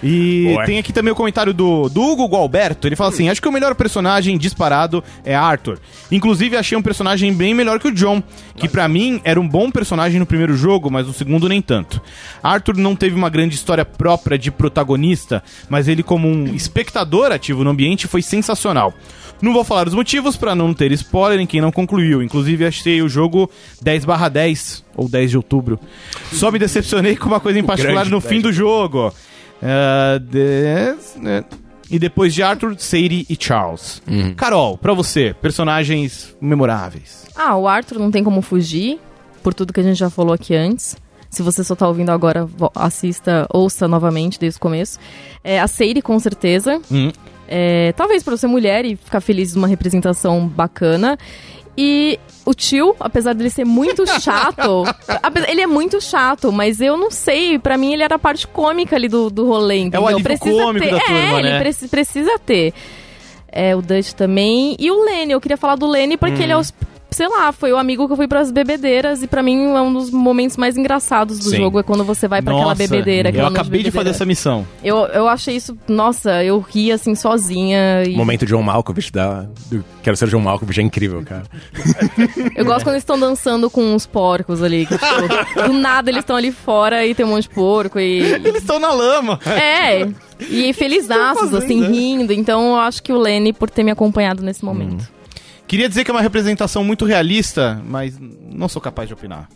E 0.07 0.55
Ué. 0.59 0.67
tem 0.67 0.79
aqui 0.79 0.93
também 0.93 1.11
o 1.11 1.17
comentário 1.17 1.55
do, 1.55 1.89
do 1.89 2.03
Hugo 2.03 2.27
Gualberto. 2.27 2.87
Ele 2.87 2.95
fala 2.95 3.09
assim: 3.09 3.31
Acho 3.31 3.41
que 3.41 3.49
o 3.49 3.53
melhor 3.53 3.75
personagem 3.75 4.37
disparado 4.37 5.03
é 5.25 5.35
Arthur. 5.35 5.79
Inclusive, 6.13 6.59
achei 6.59 6.77
um 6.77 6.83
personagem 6.83 7.33
bem 7.33 7.55
melhor 7.55 7.81
que 7.81 7.89
o 7.89 7.93
John, 7.93 8.23
que 8.55 8.69
pra 8.69 8.87
mim 8.87 9.19
era 9.25 9.41
um 9.41 9.49
bom 9.49 9.71
personagem 9.71 10.21
no 10.21 10.27
primeiro 10.27 10.55
jogo, 10.55 10.91
mas 10.91 11.07
no 11.07 11.15
segundo 11.15 11.49
nem 11.49 11.63
tanto. 11.63 12.03
Arthur 12.43 12.77
não 12.77 12.95
teve 12.95 13.17
uma 13.17 13.31
grande 13.31 13.55
história 13.55 13.85
própria 13.85 14.37
de 14.37 14.51
protagonista, 14.51 15.43
mas 15.71 15.89
ele, 15.89 16.03
como 16.03 16.29
um 16.29 16.55
espectador 16.55 17.33
ativo 17.33 17.65
no 17.65 17.71
ambiente, 17.71 18.07
foi 18.07 18.21
sensacional. 18.21 18.93
Não 19.41 19.53
vou 19.53 19.65
falar 19.65 19.89
os 19.89 19.95
motivos 19.95 20.37
pra 20.37 20.55
não 20.55 20.75
ter 20.75 20.93
spoiler 20.93 21.41
em 21.41 21.47
quem 21.47 21.61
não 21.61 21.73
concluiu. 21.73 22.23
Inclusive, 22.23 22.67
achei 22.67 23.01
o 23.01 23.09
jogo 23.09 23.51
10/10 23.83 24.83
ou 24.95 25.09
10 25.09 25.31
de 25.31 25.37
outubro. 25.37 25.81
Só 26.33 26.51
me 26.51 26.59
decepcionei 26.59 27.17
com 27.17 27.27
uma 27.27 27.41
coisa 27.41 27.59
em 27.59 27.65
particular 27.65 28.05
no 28.05 28.21
10 28.21 28.25
fim 28.27 28.41
do 28.41 28.53
jogo. 28.53 29.13
Des- 30.21 31.17
né? 31.17 31.45
E 31.91 31.99
depois 31.99 32.35
de 32.35 32.43
Arthur, 32.43 32.75
Sadie 32.79 33.27
e 33.29 33.37
Charles. 33.39 34.03
Carol, 34.37 34.77
pra 34.79 34.93
você, 34.95 35.35
personagens 35.41 36.35
memoráveis. 36.41 37.27
Ah, 37.37 37.57
o 37.57 37.69
Arthur 37.69 37.99
não 37.99 38.11
tem 38.11 38.25
como 38.25 38.41
fugir, 38.43 38.99
por 39.43 39.53
tudo 39.55 39.73
que 39.73 39.81
a 39.81 39.83
gente 39.83 39.99
já 39.99 40.09
falou 40.11 40.33
aqui 40.33 40.55
antes. 40.55 40.97
Se 41.31 41.43
você 41.43 41.63
só 41.65 41.75
tá 41.75 41.87
ouvindo 41.87 42.11
agora, 42.11 42.49
assista, 42.75 43.47
ouça 43.53 43.87
novamente 43.89 44.39
desde 44.39 44.57
o 44.57 44.61
começo. 44.61 44.99
É, 45.43 45.61
a 45.61 45.67
Sadie, 45.67 46.01
com 46.01 46.19
certeza. 46.19 46.81
Hum. 46.91 47.11
É, 47.47 47.93
talvez 47.93 48.23
pra 48.23 48.37
você 48.37 48.47
mulher 48.47 48.85
e 48.85 48.97
ficar 48.97 49.21
feliz 49.21 49.53
de 49.53 49.59
uma 49.59 49.67
representação 49.69 50.47
bacana. 50.49 51.19
E 51.77 52.19
o 52.45 52.55
tio, 52.55 52.95
apesar 53.01 53.35
dele 53.35 53.51
ser 53.51 53.65
muito 53.65 54.07
chato, 54.21 54.85
ele 55.49 55.61
é 55.61 55.67
muito 55.67 56.01
chato, 56.01 56.53
mas 56.53 56.81
eu 56.81 56.97
não 56.97 57.11
sei, 57.11 57.59
pra 57.59 57.77
mim 57.77 57.93
ele 57.93 58.03
era 58.03 58.15
a 58.15 58.19
parte 58.19 58.47
cômica 58.47 58.95
ali 58.97 59.09
do, 59.09 59.29
do 59.31 59.47
rolê, 59.47 59.79
entendeu? 59.79 60.03
alívio 60.07 60.23
cômico 60.39 60.85
ter. 60.85 60.91
da 60.93 60.97
é, 60.99 61.01
turma, 61.01 61.39
ele 61.41 61.51
né? 61.51 61.59
preci- 61.59 61.89
precisa 61.89 62.39
ter. 62.39 62.73
É, 63.51 63.75
o 63.77 63.81
Dutch 63.81 64.13
também. 64.13 64.77
E 64.79 64.91
o 64.91 65.05
Lenny, 65.05 65.33
eu 65.33 65.41
queria 65.41 65.57
falar 65.57 65.77
do 65.77 65.87
Lenny 65.87 66.17
porque 66.17 66.43
ele 66.43 66.53
é 66.53 66.57
os. 66.57 66.73
Sei 67.15 67.29
lá, 67.29 67.53
foi 67.53 67.73
o 67.73 67.77
amigo 67.77 68.09
que 68.09 68.13
eu 68.13 68.17
fui 68.17 68.27
pras 68.27 68.51
bebedeiras 68.51 69.23
e 69.23 69.29
pra 69.29 69.41
mim 69.41 69.67
é 69.67 69.81
um 69.81 69.93
dos 69.93 70.11
momentos 70.11 70.57
mais 70.57 70.77
engraçados 70.77 71.39
do 71.39 71.51
Sim. 71.51 71.59
jogo 71.59 71.79
é 71.79 71.83
quando 71.85 72.03
você 72.03 72.27
vai 72.27 72.43
pra 72.43 72.53
aquela 72.53 72.75
bebedeira. 72.75 73.29
Eu 73.29 73.31
aquela 73.31 73.51
noite 73.51 73.61
acabei 73.61 73.83
de 73.85 73.93
fazer 73.93 73.99
bebedeira. 73.99 74.17
essa 74.17 74.27
missão. 74.27 74.67
Eu, 74.83 75.07
eu 75.07 75.29
achei 75.29 75.55
isso, 75.55 75.79
nossa, 75.87 76.43
eu 76.43 76.59
ri 76.59 76.91
assim 76.91 77.15
sozinha. 77.15 78.03
E 78.05 78.17
Momento 78.17 78.45
John 78.45 78.63
Malkovich 78.63 79.13
da. 79.13 79.47
Do, 79.71 79.85
quero 80.03 80.17
ser 80.17 80.27
John 80.29 80.41
Malkovich, 80.41 80.81
é 80.81 80.83
incrível, 80.83 81.23
cara. 81.25 81.45
Eu 82.57 82.65
gosto 82.65 82.83
quando 82.83 82.95
eles 82.95 83.03
estão 83.03 83.19
dançando 83.19 83.71
com 83.71 83.95
os 83.95 84.07
porcos 84.07 84.61
ali. 84.61 84.85
que, 84.85 84.99
tipo, 84.99 85.69
do 85.69 85.73
nada 85.73 86.11
eles 86.11 86.23
estão 86.23 86.35
ali 86.35 86.51
fora 86.51 87.07
e 87.07 87.15
tem 87.15 87.25
um 87.25 87.29
monte 87.29 87.45
de 87.45 87.51
porco 87.51 88.01
e. 88.01 88.23
Eles 88.23 88.57
estão 88.63 88.81
na 88.81 88.93
lama. 88.93 89.39
É! 89.47 90.09
E 90.41 90.73
felizaços, 90.75 91.55
assim, 91.55 91.81
né? 91.81 91.89
rindo. 91.89 92.33
Então 92.33 92.71
eu 92.71 92.77
acho 92.77 93.01
que 93.05 93.13
o 93.13 93.19
Lenny, 93.19 93.53
por 93.53 93.71
ter 93.71 93.85
me 93.85 93.93
acompanhado 93.93 94.43
nesse 94.43 94.65
momento. 94.65 95.15
Queria 95.67 95.89
dizer 95.89 96.05
que 96.05 96.11
é 96.11 96.15
uma 96.15 96.21
representação 96.23 96.85
muito 96.85 97.05
realista, 97.05 97.81
mas 97.87 98.15
não 98.21 98.69
sou 98.69 98.81
capaz 98.83 99.09
de 99.09 99.15
opinar. 99.15 99.49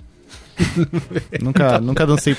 nunca, 1.40 1.80
nunca 1.80 2.04
dancei 2.04 2.36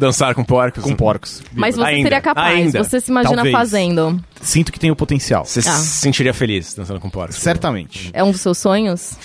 Dançar 0.00 0.34
com 0.34 0.42
porcos. 0.42 0.82
com 0.82 0.96
porcos. 0.96 1.42
Mas 1.52 1.76
você 1.76 1.82
Ainda, 1.86 2.02
seria 2.02 2.20
capaz, 2.20 2.56
ainda. 2.56 2.82
você 2.82 3.00
se 3.00 3.10
imagina 3.10 3.36
Talvez. 3.36 3.52
fazendo. 3.56 4.20
Sinto 4.40 4.72
que 4.72 4.80
tem 4.80 4.90
o 4.90 4.96
potencial. 4.96 5.44
Você 5.44 5.60
Ah. 5.60 5.72
se 5.74 6.00
sentiria 6.00 6.34
feliz 6.34 6.74
dançando 6.74 6.98
com 6.98 7.08
porcos. 7.08 7.36
Certamente. 7.36 8.10
É 8.12 8.24
um 8.24 8.32
dos 8.32 8.40
seus 8.40 8.58
sonhos? 8.58 9.16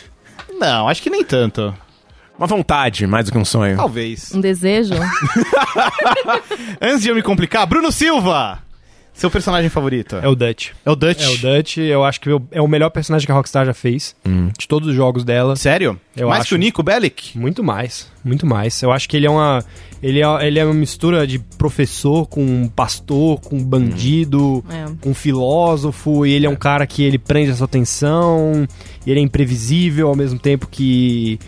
Não, 0.60 0.88
acho 0.88 1.02
que 1.02 1.10
nem 1.10 1.24
tanto. 1.24 1.74
Uma 2.38 2.46
vontade, 2.46 3.08
mais 3.08 3.26
do 3.26 3.32
que 3.32 3.38
um 3.40 3.46
sonho. 3.46 3.76
Talvez. 3.76 4.32
Um 4.36 4.40
desejo? 4.42 4.94
Antes 6.80 7.02
de 7.02 7.10
eu 7.10 7.16
me 7.16 7.24
complicar, 7.24 7.66
Bruno 7.66 7.92
Silva! 7.92 8.60
Seu 9.18 9.32
personagem 9.32 9.68
favorito? 9.70 10.16
É 10.18 10.28
o 10.28 10.36
Dutch. 10.36 10.70
É 10.86 10.92
o 10.92 10.96
Dutch? 10.96 11.22
É 11.24 11.28
o 11.30 11.38
Dutch, 11.40 11.78
eu 11.78 12.04
acho 12.04 12.22
que 12.22 12.30
é 12.52 12.62
o 12.62 12.68
melhor 12.68 12.92
personagem 12.92 13.26
que 13.26 13.32
a 13.32 13.36
Rockstar 13.36 13.66
já 13.66 13.74
fez. 13.74 14.16
De 14.58 14.68
todos 14.68 14.88
os 14.90 14.96
jogos 14.96 15.24
dela. 15.24 15.56
Sério? 15.56 16.00
Eu 16.16 16.28
Mais 16.30 16.42
acho. 16.42 16.50
que 16.50 16.56
o 16.56 16.58
Nico 16.60 16.84
Bellic? 16.84 17.36
Muito 17.38 17.64
mais, 17.64 18.12
muito 18.24 18.46
mais. 18.46 18.80
Eu 18.84 18.92
acho 18.92 19.10
que 19.10 19.18
ele 19.18 19.26
é 19.26 19.30
uma. 19.30 19.66
Ele 20.04 20.22
é, 20.22 20.48
ele 20.48 20.60
é 20.60 20.64
uma 20.66 20.74
mistura 20.76 21.26
de 21.26 21.40
professor 21.40 22.28
com 22.28 22.68
pastor, 22.70 23.40
com 23.42 23.58
bandido, 23.64 24.64
É. 24.70 24.86
com 25.02 25.12
filósofo, 25.16 26.24
e 26.24 26.34
ele 26.34 26.46
é 26.46 26.50
um 26.50 26.56
cara 26.56 26.86
que 26.86 27.02
ele 27.04 27.18
prende 27.18 27.50
a 27.50 27.56
sua 27.56 27.66
atenção, 27.66 28.68
e 29.06 29.10
ele 29.10 29.20
é 29.20 29.24
imprevisível 29.24 30.08
ao 30.10 30.16
mesmo 30.16 30.38
tempo 30.38 30.68
que 30.68 31.40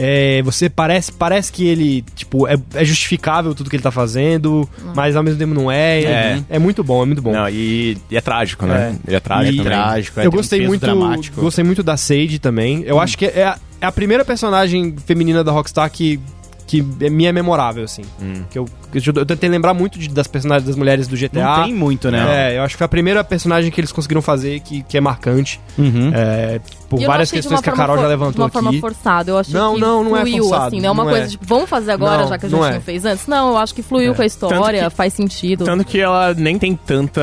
É, 0.00 0.40
você 0.42 0.70
parece, 0.70 1.10
parece 1.10 1.50
que 1.52 1.66
ele, 1.66 2.04
tipo, 2.14 2.46
é, 2.46 2.56
é 2.74 2.84
justificável 2.84 3.52
tudo 3.52 3.68
que 3.68 3.74
ele 3.74 3.82
tá 3.82 3.90
fazendo, 3.90 4.68
mas 4.94 5.16
ao 5.16 5.24
mesmo 5.24 5.38
tempo 5.40 5.52
não 5.54 5.70
é. 5.70 6.02
É. 6.02 6.42
É, 6.48 6.58
muito 6.58 6.84
bom, 6.84 7.02
é 7.02 7.06
muito 7.06 7.20
bom. 7.20 7.32
Não, 7.32 7.48
e, 7.48 7.98
e 8.08 8.16
é 8.16 8.20
trágico, 8.20 8.64
né? 8.64 8.96
Ele 9.06 9.16
é 9.16 9.20
trágico 9.20 9.54
E- 9.54 9.56
também. 9.58 9.72
Trágico, 9.72 10.20
é, 10.20 10.26
eu 10.26 10.28
um 10.28 10.32
gostei 10.32 10.60
peso 10.60 10.68
muito, 10.70 10.80
dramático. 10.82 11.40
gostei 11.40 11.64
muito 11.64 11.82
da 11.82 11.96
Sage 11.96 12.38
também. 12.38 12.84
Eu 12.86 13.00
acho 13.00 13.18
que 13.18 13.24
é 13.26 13.44
a, 13.44 13.58
é 13.80 13.86
a 13.86 13.92
primeira 13.92 14.24
personagem 14.24 14.94
feminina 15.04 15.42
da 15.42 15.50
Rockstar 15.50 15.90
que 15.90 16.20
que 16.68 16.86
é 17.00 17.10
minha 17.10 17.32
memorável 17.32 17.82
assim. 17.82 18.02
Hum. 18.22 18.42
Que 18.50 18.58
eu, 18.58 18.66
eu, 18.94 19.00
eu 19.16 19.26
tentei 19.26 19.48
lembrar 19.48 19.74
muito 19.74 19.98
de- 19.98 20.08
das 20.10 20.26
personagens 20.28 20.66
das 20.68 20.76
mulheres 20.76 21.08
do 21.08 21.16
GTA. 21.16 21.42
Não 21.56 21.64
tem 21.64 21.74
muito, 21.74 22.10
né? 22.10 22.52
É, 22.52 22.58
eu 22.58 22.62
acho 22.62 22.74
que 22.74 22.78
foi 22.78 22.84
a 22.84 22.88
primeira 22.88 23.24
personagem 23.24 23.70
que 23.70 23.80
eles 23.80 23.90
conseguiram 23.90 24.20
fazer 24.22 24.60
que, 24.60 24.82
que 24.82 24.96
é 24.96 25.00
marcante. 25.00 25.58
Uhum. 25.76 26.12
É, 26.14 26.60
por 26.88 26.98
E 26.98 27.02
não 27.02 27.08
várias 27.08 27.30
questões 27.30 27.60
que 27.60 27.68
a 27.68 27.72
forma 27.72 27.82
Carol 27.82 27.96
já 27.96 28.02
for- 28.02 28.08
levantou 28.08 28.32
De 28.34 28.40
uma 28.42 28.48
forma 28.50 28.70
aqui. 28.70 28.80
forçada. 28.80 29.30
Eu 29.30 29.38
achei 29.38 29.52
Não, 29.54 29.74
que 29.74 29.80
não, 29.80 30.04
não 30.04 30.16
é 30.16 30.20
fluiu, 30.20 30.44
forçado, 30.44 30.66
assim. 30.66 30.80
Não 30.80 30.88
é 30.88 30.92
uma 30.92 31.04
não 31.04 31.10
coisa 31.10 31.26
é. 31.26 31.28
tipo, 31.30 31.44
vamos 31.46 31.68
fazer 31.70 31.90
agora, 31.90 32.22
Não, 32.22 32.28
já 32.28 32.38
que 32.38 32.46
a 32.46 32.48
não 32.50 32.58
gente 32.62 32.70
é. 32.70 32.74
não 32.74 32.80
fez 32.82 33.04
antes. 33.04 33.26
Não, 33.26 33.48
eu 33.50 33.56
acho 33.58 33.74
que 33.74 33.82
fluiu 33.82 34.14
com 34.14 34.22
a 34.22 34.26
história, 34.26 34.84
que- 34.84 34.90
faz 34.90 35.12
sentido. 35.14 35.64
Tanto 35.64 35.84
que 35.84 35.98
ela 35.98 36.34
nem 36.34 36.58
tem 36.58 36.74
tanta, 36.74 37.22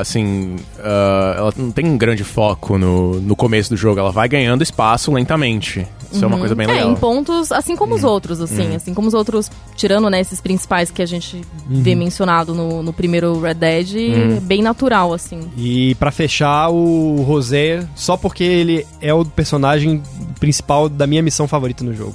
assim, 0.00 0.56
ah, 0.82 1.34
ela 1.36 1.52
não 1.56 1.70
tem 1.70 1.86
um 1.86 1.96
grande 1.98 2.24
foco 2.24 2.78
no, 2.78 3.20
no 3.20 3.36
começo 3.36 3.70
do 3.70 3.76
jogo. 3.76 4.00
Ela 4.00 4.10
vai 4.12 4.28
ganhando 4.28 4.62
espaço 4.62 5.12
lentamente. 5.12 5.86
Isso 6.12 6.24
é 6.24 6.26
uma 6.26 6.38
coisa 6.38 6.54
bem 6.54 6.68
É, 6.68 6.72
legal. 6.72 6.90
em 6.92 6.94
pontos, 6.96 7.52
assim 7.52 7.76
como 7.76 7.94
os 7.94 8.04
outros, 8.04 8.40
assim, 8.40 8.74
assim 8.74 8.92
como 8.94 9.08
os 9.08 9.14
outros, 9.14 9.50
tirando, 9.76 10.08
né, 10.10 10.20
esses 10.20 10.40
principais 10.40 10.90
que 10.90 11.02
a 11.02 11.06
gente 11.06 11.40
vê 11.68 11.94
mencionado 11.94 12.54
no, 12.54 12.82
no 12.82 12.92
primeiro 12.92 13.40
Red 13.40 13.54
Dead, 13.54 13.94
é 14.36 14.40
bem 14.40 14.62
natural, 14.62 15.12
assim. 15.12 15.40
E 15.56 15.94
pra 15.96 16.10
fechar, 16.10 16.68
o 16.70 17.22
Rosé, 17.22 17.86
só 17.94 18.16
porque 18.16 18.42
ele 18.44 18.86
é 19.00 19.14
o 19.14 19.24
personagem 19.24 20.02
principal 20.38 20.88
da 20.88 21.06
minha 21.06 21.22
missão 21.22 21.46
favorita 21.46 21.84
no 21.84 21.94
jogo. 21.94 22.14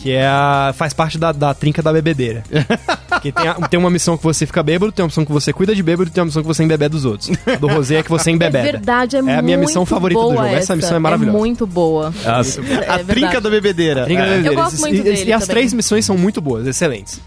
Que 0.00 0.12
é 0.12 0.26
a, 0.26 0.72
faz 0.76 0.92
parte 0.92 1.18
da, 1.18 1.32
da 1.32 1.52
trinca 1.52 1.82
da 1.82 1.92
bebedeira. 1.92 2.44
que 3.20 3.32
tem, 3.32 3.48
a- 3.48 3.54
tem 3.68 3.78
uma 3.80 3.90
missão 3.90 4.16
que 4.16 4.22
você 4.22 4.46
fica 4.46 4.62
bêbado, 4.62 4.92
tem 4.92 5.02
uma 5.02 5.08
missão 5.08 5.24
que 5.24 5.32
você 5.32 5.52
cuida 5.52 5.74
de 5.74 5.82
bêbado 5.82 6.08
e 6.08 6.12
tem 6.12 6.20
uma 6.22 6.26
missão 6.26 6.40
que 6.40 6.46
você 6.46 6.62
embebeda 6.62 6.90
dos 6.90 7.04
outros. 7.04 7.30
A 7.46 7.56
do 7.56 7.66
Rosé 7.66 7.96
é 7.96 8.02
que 8.02 8.08
você 8.08 8.30
É 8.30 8.32
embebeda. 8.32 8.62
verdade, 8.64 9.16
é, 9.16 9.18
É 9.18 9.36
a 9.38 9.42
minha 9.42 9.56
missão 9.58 9.82
muito 9.82 9.88
favorita 9.90 10.20
do 10.20 10.26
boa 10.28 10.44
jogo. 10.44 10.54
Essa 10.56 10.76
missão 10.76 10.96
é 10.96 11.00
maravilhosa. 11.00 11.36
É 11.36 11.40
muito 11.40 11.66
boa. 11.66 12.14
As- 12.24 12.58
A 12.58 12.62
É 12.62 12.98
trinca 12.98 13.04
verdade. 13.14 13.40
da 13.40 13.50
bebedeira. 13.50 14.04
Trinca 14.04 14.20
da 14.22 14.26
É. 14.26 14.30
bebedeira. 14.30 14.54
Eu 14.56 14.62
gosto 14.64 14.78
muito 14.80 14.94
e, 14.94 14.98
e- 15.00 15.02
dele 15.02 15.24
e 15.24 15.32
as 15.32 15.42
também. 15.42 15.54
três 15.56 15.72
missões 15.72 16.04
são 16.04 16.16
muito 16.16 16.40
boas, 16.40 16.66
excelentes. 16.66 17.20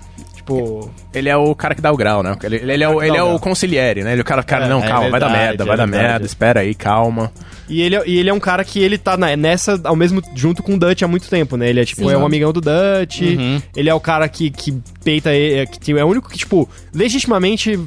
Tipo, 0.57 0.91
ele 1.13 1.29
é 1.29 1.35
o 1.37 1.53
cara 1.55 1.73
que 1.75 1.81
dá 1.81 1.91
o 1.91 1.97
grau, 1.97 2.21
né? 2.23 2.35
Ele, 2.43 2.55
ele 2.57 2.83
é, 2.83 2.89
o, 2.89 3.01
ele 3.01 3.17
é 3.17 3.23
o 3.23 3.37
conciliere, 3.39 4.03
né? 4.03 4.11
Ele 4.11 4.21
é 4.21 4.23
o 4.23 4.25
cara, 4.25 4.43
cara 4.43 4.65
É, 4.65 4.69
não, 4.69 4.83
é 4.83 4.87
calma, 4.87 5.09
vai 5.09 5.19
dar 5.19 5.27
verdade, 5.27 5.47
merda, 5.47 5.63
é 5.63 5.67
vai 5.67 5.77
dar 5.77 5.85
verdade. 5.85 6.07
merda, 6.09 6.25
espera 6.25 6.59
aí, 6.61 6.73
calma. 6.75 7.31
E 7.69 7.81
ele, 7.81 7.95
é- 7.95 8.03
e 8.05 8.17
ele 8.17 8.29
é 8.29 8.33
um 8.33 8.39
cara 8.39 8.63
que 8.65 8.79
ele 8.79 8.97
tá 8.97 9.15
na- 9.15 9.35
nessa 9.37 9.79
ao 9.83 9.95
mesmo 9.95 10.21
junto 10.35 10.61
com 10.61 10.73
o 10.73 10.79
Dutch 10.79 11.01
há 11.03 11.07
muito 11.07 11.29
tempo, 11.29 11.55
né? 11.55 11.69
Ele 11.69 11.79
é 11.79 11.85
tipo, 11.85 12.01
Sim. 12.07 12.11
é 12.13 12.17
um 12.17 12.25
amigão 12.25 12.51
do 12.51 12.59
Dutch, 12.61 13.21
Uhum. 13.21 13.61
ele 13.75 13.89
é 13.89 13.93
o 13.93 13.99
cara 13.99 14.27
que, 14.27 14.49
que 14.49 14.73
peita 15.03 15.33
ele, 15.33 15.65
que 15.67 15.91
é 15.93 16.03
o 16.03 16.07
único 16.07 16.29
que, 16.29 16.37
tipo, 16.37 16.67
legitimamente 16.93 17.79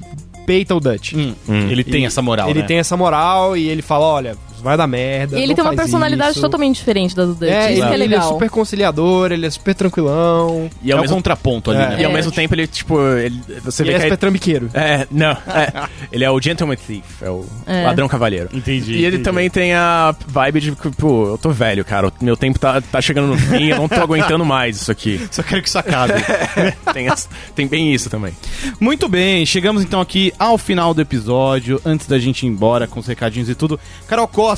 peita 0.46 0.74
o 0.74 0.80
Dutch. 0.80 1.14
Hum, 1.14 1.34
Hum. 1.48 1.68
Ele 1.70 1.82
tem 1.84 2.04
essa 2.06 2.20
moral, 2.20 2.50
ele 2.50 2.60
né? 2.60 2.66
tem 2.66 2.78
essa 2.78 2.96
moral 2.96 3.56
e 3.56 3.68
ele 3.68 3.80
fala, 3.82 4.04
olha, 4.06 4.36
vai 4.64 4.76
dar 4.76 4.86
merda. 4.86 5.38
E 5.38 5.42
ele 5.42 5.48
não 5.48 5.54
tem 5.54 5.64
uma 5.64 5.70
faz 5.70 5.80
personalidade 5.82 6.32
isso. 6.32 6.40
totalmente 6.40 6.76
diferente 6.76 7.14
da 7.14 7.24
do 7.24 7.34
Dutch. 7.34 7.48
É, 7.48 7.72
isso 7.72 7.72
ele, 7.72 7.80
que 7.80 7.86
é 7.86 7.94
ele 7.94 8.04
é 8.04 8.06
legal. 8.08 8.28
super 8.30 8.50
conciliador, 8.50 9.30
ele 9.32 9.46
é 9.46 9.50
super 9.50 9.74
tranquilão. 9.74 10.70
E 10.82 10.90
é 10.90 10.92
ao 10.94 10.98
o 10.98 11.02
mesmo, 11.02 11.16
contraponto 11.16 11.70
ali, 11.70 11.80
É. 11.80 11.88
né? 11.88 11.96
e 12.00 12.04
ao 12.04 12.10
É. 12.10 12.14
mesmo 12.14 12.32
tempo 12.32 12.54
ele, 12.54 12.66
tipo, 12.66 13.00
ele, 13.16 13.40
você 13.62 13.82
Ele 13.82 13.90
vê 13.90 13.94
é 13.94 13.98
que 13.98 14.02
super 14.04 14.14
é, 14.14 14.16
trambiqueiro. 14.16 14.70
é, 14.74 15.06
não, 15.10 15.30
é, 15.30 15.88
ele 16.10 16.24
é 16.24 16.30
o 16.30 16.40
gentleman 16.40 16.76
thief, 16.76 17.22
é 17.22 17.30
o 17.30 17.44
É. 17.66 17.84
ladrão 17.84 18.08
cavalheiro. 18.08 18.48
Entendi. 18.52 18.92
E 18.92 18.96
ele 18.98 19.06
entendi. 19.08 19.22
também 19.22 19.50
tem 19.50 19.74
a 19.74 20.14
vibe 20.26 20.60
de, 20.60 20.72
que, 20.72 20.90
pô, 20.90 21.26
eu 21.28 21.38
tô 21.38 21.50
velho, 21.50 21.84
cara, 21.84 22.12
meu 22.20 22.36
tempo 22.36 22.58
tá, 22.58 22.80
tá 22.80 23.00
chegando 23.00 23.28
no 23.28 23.38
fim, 23.38 23.66
eu 23.68 23.76
não 23.76 23.88
tô 23.88 24.00
aguentando 24.00 24.44
mais 24.44 24.76
isso 24.80 24.90
aqui. 24.90 25.20
Só 25.30 25.42
quero 25.42 25.62
que 25.62 25.68
isso 25.68 25.78
acabe. 25.78 26.14
Tem, 26.92 27.08
as- 27.08 27.28
tem 27.54 27.66
bem 27.66 27.92
isso 27.92 28.08
também. 28.08 28.32
Muito 28.80 29.08
bem, 29.08 29.44
chegamos 29.44 29.82
então 29.82 30.00
aqui 30.00 30.32
ao 30.38 30.56
final 30.56 30.94
do 30.94 31.00
episódio. 31.00 31.80
Antes 31.84 32.06
da 32.06 32.18
gente 32.18 32.44
ir 32.44 32.48
embora 32.48 32.86
com 32.86 33.00
os 33.00 33.06
recadinhos 33.06 33.48
e 33.48 33.54
tudo. 33.54 33.78
Carol 34.06 34.28
Costa, 34.28 34.53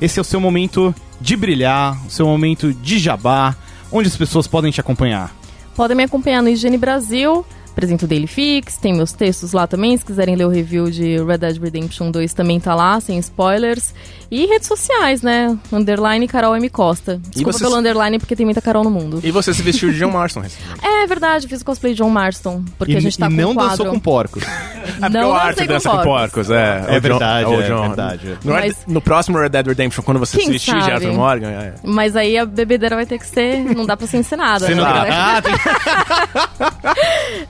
esse 0.00 0.18
é 0.18 0.22
o 0.22 0.24
seu 0.24 0.40
momento 0.40 0.94
de 1.20 1.36
brilhar, 1.36 1.96
o 2.06 2.10
seu 2.10 2.26
momento 2.26 2.72
de 2.72 2.98
jabá, 2.98 3.56
onde 3.90 4.08
as 4.08 4.16
pessoas 4.16 4.46
podem 4.46 4.70
te 4.70 4.80
acompanhar. 4.80 5.34
Podem 5.74 5.96
me 5.96 6.04
acompanhar 6.04 6.42
no 6.42 6.48
Higiene 6.48 6.78
Brasil, 6.78 7.44
apresento 7.76 8.06
o 8.06 8.08
Daily 8.08 8.26
Fix, 8.26 8.78
tem 8.78 8.94
meus 8.94 9.12
textos 9.12 9.52
lá 9.52 9.66
também, 9.66 9.96
se 9.98 10.04
quiserem 10.04 10.34
ler 10.34 10.46
o 10.46 10.48
review 10.48 10.90
de 10.90 11.22
Red 11.22 11.36
Dead 11.38 11.58
Redemption 11.62 12.10
2 12.10 12.32
também 12.32 12.58
tá 12.58 12.74
lá, 12.74 12.98
sem 13.00 13.18
spoilers. 13.18 13.92
E 14.28 14.44
redes 14.46 14.66
sociais, 14.66 15.22
né? 15.22 15.56
Underline 15.70 16.26
Carol 16.26 16.56
M. 16.56 16.68
Costa. 16.68 17.20
Desculpa 17.28 17.52
vocês- 17.52 17.62
pelo 17.62 17.78
underline, 17.78 18.18
porque 18.18 18.34
tem 18.34 18.44
muita 18.44 18.60
Carol 18.60 18.82
no 18.82 18.90
mundo. 18.90 19.20
E 19.22 19.30
você 19.30 19.54
se 19.54 19.62
vestiu 19.62 19.92
de 19.92 19.98
John 20.00 20.10
Marston 20.10 20.40
recentemente. 20.40 20.80
É 20.96 21.06
verdade, 21.06 21.46
fiz 21.46 21.60
o 21.60 21.64
cosplay 21.64 21.92
de 21.94 21.98
John 22.02 22.10
Marston, 22.10 22.64
porque 22.78 22.94
e 22.94 22.96
a 22.96 23.00
gente 23.00 23.16
tá 23.16 23.26
e 23.26 23.28
com 23.30 23.36
não 23.36 23.50
um 23.50 23.54
quadro. 23.54 23.70
dançou 23.70 23.86
com 23.86 24.00
porcos. 24.00 24.42
É 24.86 25.00
porque 25.00 25.18
Não 25.18 25.30
o 25.30 25.34
Arthur 25.34 25.66
com 25.66 25.72
dança 25.72 25.90
com 25.90 25.96
porcos. 25.96 26.20
porcos, 26.46 26.50
é. 26.50 26.84
É 26.88 26.94
John- 26.94 27.00
verdade, 27.00 27.46
o 27.50 27.60
é 27.60 27.68
John. 27.68 27.86
verdade. 27.88 28.38
No, 28.44 28.52
Mas- 28.52 28.76
no 28.86 29.00
próximo 29.00 29.36
Red 29.38 29.48
Dead 29.50 29.66
Redemption, 29.66 30.02
quando 30.02 30.18
você 30.20 30.36
Quem 30.38 30.46
se 30.46 30.52
vestir 30.52 30.80
de? 30.80 30.90
Arthur 30.90 31.12
Morgan, 31.12 31.48
é. 31.50 31.74
Mas 31.84 32.14
aí 32.16 32.38
a 32.38 32.46
bebedeira 32.46 32.94
vai 32.96 33.04
ter 33.04 33.18
que 33.18 33.26
ser. 33.26 33.58
Não 33.76 33.84
dá 33.84 33.96
pra 33.96 34.06
ser 34.06 34.18
encenada. 34.18 34.64
Você 34.64 34.74
não... 34.74 34.84
né? 34.84 35.10
Ah, 35.12 35.42
tem... 35.42 35.52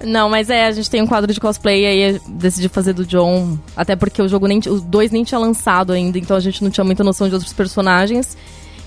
Não, 0.16 0.30
mas 0.30 0.48
é, 0.48 0.64
a 0.64 0.72
gente 0.72 0.88
tem 0.88 1.02
um 1.02 1.06
quadro 1.06 1.30
de 1.30 1.38
cosplay 1.38 1.82
e 1.82 1.86
aí 1.86 2.20
decidi 2.26 2.70
fazer 2.70 2.94
do 2.94 3.04
John. 3.04 3.58
Até 3.76 3.94
porque 3.94 4.22
o 4.22 4.26
jogo 4.26 4.46
nem. 4.46 4.58
Os 4.66 4.80
dois 4.80 5.10
nem 5.10 5.22
tinha 5.22 5.38
lançado 5.38 5.92
ainda, 5.92 6.16
então 6.16 6.34
a 6.34 6.40
gente 6.40 6.64
não 6.64 6.70
tinha 6.70 6.84
muita 6.84 7.04
noção 7.04 7.28
de 7.28 7.34
outros 7.34 7.52
personagens. 7.52 8.34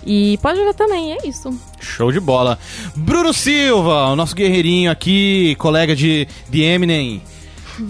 E 0.03 0.39
pode 0.41 0.59
ver 0.59 0.73
também, 0.73 1.13
é 1.13 1.27
isso. 1.27 1.53
Show 1.80 2.11
de 2.11 2.19
bola. 2.19 2.57
Bruno 2.95 3.32
Silva, 3.32 4.07
o 4.07 4.15
nosso 4.15 4.34
guerreirinho 4.34 4.89
aqui, 4.89 5.53
colega 5.59 5.95
de 5.95 6.27
The 6.51 6.57
Eminem. 6.57 7.21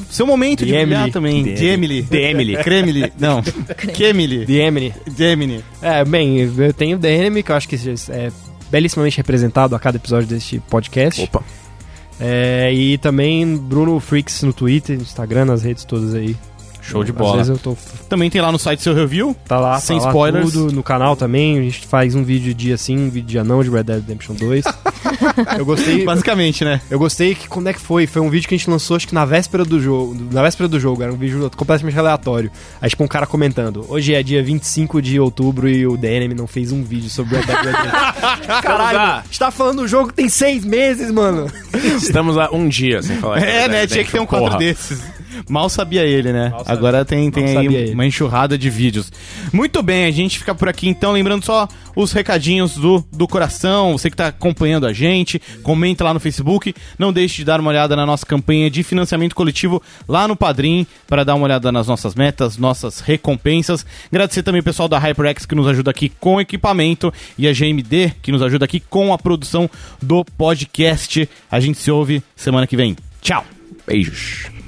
Seu 0.10 0.28
momento 0.28 0.66
de 0.66 0.74
The 0.74 0.82
brilhar 0.82 1.02
Emily. 1.04 1.12
também. 1.14 1.44
The 1.46 1.54
The 1.54 1.66
Emily. 1.66 2.04
The 2.04 2.32
Emily. 2.32 2.58
Kremily. 2.58 3.14
Não. 3.18 3.42
Kemily. 3.94 4.46
The 4.46 4.54
Emily. 4.54 4.94
The 5.16 5.32
Emily. 5.32 5.64
É, 5.82 6.04
bem, 6.04 6.40
eu 6.40 6.74
tenho 6.74 6.98
o 6.98 7.00
The 7.00 7.10
Enemy, 7.10 7.42
que 7.42 7.54
eu 7.54 7.56
acho 7.56 7.70
que 7.70 7.78
é 8.10 8.32
belíssimamente 8.70 9.16
representado 9.16 9.78
a 9.78 9.80
cada 9.80 9.96
episódio 9.96 10.28
deste 10.28 10.60
podcast. 10.70 11.22
Opa. 11.22 11.42
É, 12.20 12.74
e 12.74 12.98
também 12.98 13.56
Bruno 13.56 14.00
Freaks 14.00 14.44
no 14.44 14.52
Twitter, 14.52 14.98
Instagram, 14.98 15.46
nas 15.46 15.64
redes 15.64 15.86
todas 15.86 16.14
aí. 16.14 16.36
Show 16.90 17.04
de 17.04 17.12
Às 17.12 17.18
bola. 17.18 17.38
vezes 17.38 17.50
eu 17.50 17.58
tô. 17.58 17.78
Também 18.08 18.30
tem 18.30 18.42
lá 18.42 18.52
no 18.52 18.58
site 18.60 18.82
seu 18.82 18.94
review. 18.94 19.36
Tá 19.48 19.60
lá, 19.60 19.80
Sem 19.80 19.98
tá 19.98 20.06
lá 20.06 20.10
spoilers. 20.10 20.52
tudo. 20.52 20.74
No 20.74 20.82
canal 20.84 21.16
também, 21.16 21.60
a 21.60 21.62
gente 21.62 21.86
faz 21.86 22.16
um 22.16 22.24
vídeo 22.24 22.54
dia 22.54 22.78
sim, 22.78 22.98
um 22.98 23.10
vídeo 23.10 23.28
dia 23.28 23.44
não 23.44 23.64
de 23.64 23.70
Red 23.70 23.84
Dead 23.84 23.98
Redemption 23.98 24.36
2. 24.36 24.66
eu 25.58 25.66
gostei. 25.66 26.04
Basicamente, 26.04 26.64
né? 26.66 26.82
Eu 26.90 26.98
gostei 27.00 27.36
que 27.36 27.48
quando 27.48 27.68
é 27.68 27.74
que 27.74 27.80
foi? 27.80 28.08
Foi 28.08 28.22
um 28.22 28.30
vídeo 28.30 28.48
que 28.48 28.56
a 28.56 28.58
gente 28.58 28.70
lançou, 28.70 28.96
acho 28.98 29.08
que 29.08 29.14
na 29.14 29.26
véspera 29.26 29.64
do 29.64 29.80
jogo. 29.80 30.18
Na 30.32 30.42
véspera 30.42 30.68
do 30.68 30.80
jogo, 30.80 31.04
era 31.04 31.12
um 31.14 31.18
vídeo 31.18 31.50
completamente 31.56 31.98
aleatório. 31.98 32.52
Aí, 32.82 32.90
tipo, 32.90 33.04
um 33.04 33.08
cara 33.08 33.28
comentando: 33.28 33.86
Hoje 33.88 34.14
é 34.14 34.24
dia 34.24 34.42
25 34.44 35.02
de 35.02 35.20
outubro 35.20 35.70
e 35.70 35.86
o 35.86 35.96
Enemy 36.04 36.34
não 36.34 36.48
fez 36.48 36.72
um 36.72 36.84
vídeo 36.84 37.10
sobre 37.10 37.38
Red 37.38 37.46
Dead 37.46 37.58
Redemption. 37.58 38.62
Caralho, 38.62 39.00
a 39.00 39.24
gente 39.26 39.40
tá 39.40 39.52
falando 39.52 39.78
do 39.78 39.88
jogo 39.88 40.10
que 40.10 40.16
tem 40.16 40.30
seis 40.30 40.66
meses, 40.66 41.12
mano. 41.12 41.48
Estamos 41.98 42.38
há 42.38 42.50
um 42.52 42.68
dia 42.68 43.02
sem 43.02 43.18
falar. 43.18 43.40
É, 43.50 43.68
né? 43.68 43.88
Tinha 43.88 44.04
que 44.04 44.12
ter 44.12 44.20
um 44.20 44.26
quadro 44.26 44.48
porra. 44.50 44.60
desses. 44.60 45.02
Mal 45.48 45.70
sabia 45.70 46.04
ele, 46.04 46.32
né? 46.34 46.50
Sabia. 46.50 46.74
Agora 46.74 47.06
tem, 47.06 47.30
tem 47.32 47.54
Mal 47.54 47.58
aí 47.60 47.68
ele. 47.68 47.94
uma 47.94 48.06
enxurrada 48.06 48.58
de 48.58 48.70
vídeos. 48.70 49.12
Muito 49.54 49.82
bem, 49.82 50.06
a 50.06 50.12
gente 50.12 50.38
fica 50.40 50.54
por 50.56 50.68
aqui 50.68 50.88
então. 50.90 51.12
Lembrando 51.12 51.46
só 51.46 51.68
os 51.96 52.12
recadinhos 52.12 52.76
do, 52.76 53.04
do 53.12 53.28
coração. 53.28 53.98
Você 53.98 54.10
que 54.10 54.16
tá 54.16 54.28
acompanhando 54.28 54.86
a 54.86 54.94
gente, 54.94 55.42
comenta 55.64 56.04
lá 56.04 56.14
no 56.14 56.20
Facebook. 56.20 56.74
Não 56.98 57.12
deixe 57.12 57.38
de 57.38 57.46
dar 57.46 57.60
uma 57.60 57.70
olhada 57.70 57.96
na 57.96 58.06
nossa 58.06 58.26
campanha 58.26 58.70
de 58.70 58.84
financiamento 58.84 59.36
coletivo 59.36 59.82
lá 60.08 60.28
no 60.28 60.36
Padrim 60.36 60.86
para 61.08 61.24
dar 61.24 61.36
uma 61.36 61.46
olhada 61.46 61.72
nas 61.72 61.88
nossas 61.88 62.16
metas, 62.16 62.58
nossas 62.58 63.00
recompensas. 63.00 63.86
Agradecer 64.12 64.44
também 64.44 64.62
o 64.62 64.64
pessoal 64.64 64.88
da 64.88 64.98
HyperX 64.98 65.46
que 65.46 65.56
nos 65.56 65.68
ajuda 65.68 65.92
aqui 65.92 66.10
com 66.10 66.36
o 66.36 66.42
equipamento 66.42 67.14
e 67.38 67.48
a 67.48 67.54
GMD 67.54 68.14
que 68.22 68.32
nos 68.32 68.42
ajuda 68.42 68.66
aqui 68.66 68.80
com 68.80 69.14
a 69.14 69.18
produção 69.18 69.70
do 70.02 70.24
podcast. 70.24 71.28
A 71.52 71.60
gente 71.60 71.78
se 71.78 71.92
ouve 71.92 72.24
semana 72.36 72.68
que 72.68 72.78
vem. 72.78 72.96
Tchau! 73.22 73.46
Beijos. 73.86 74.59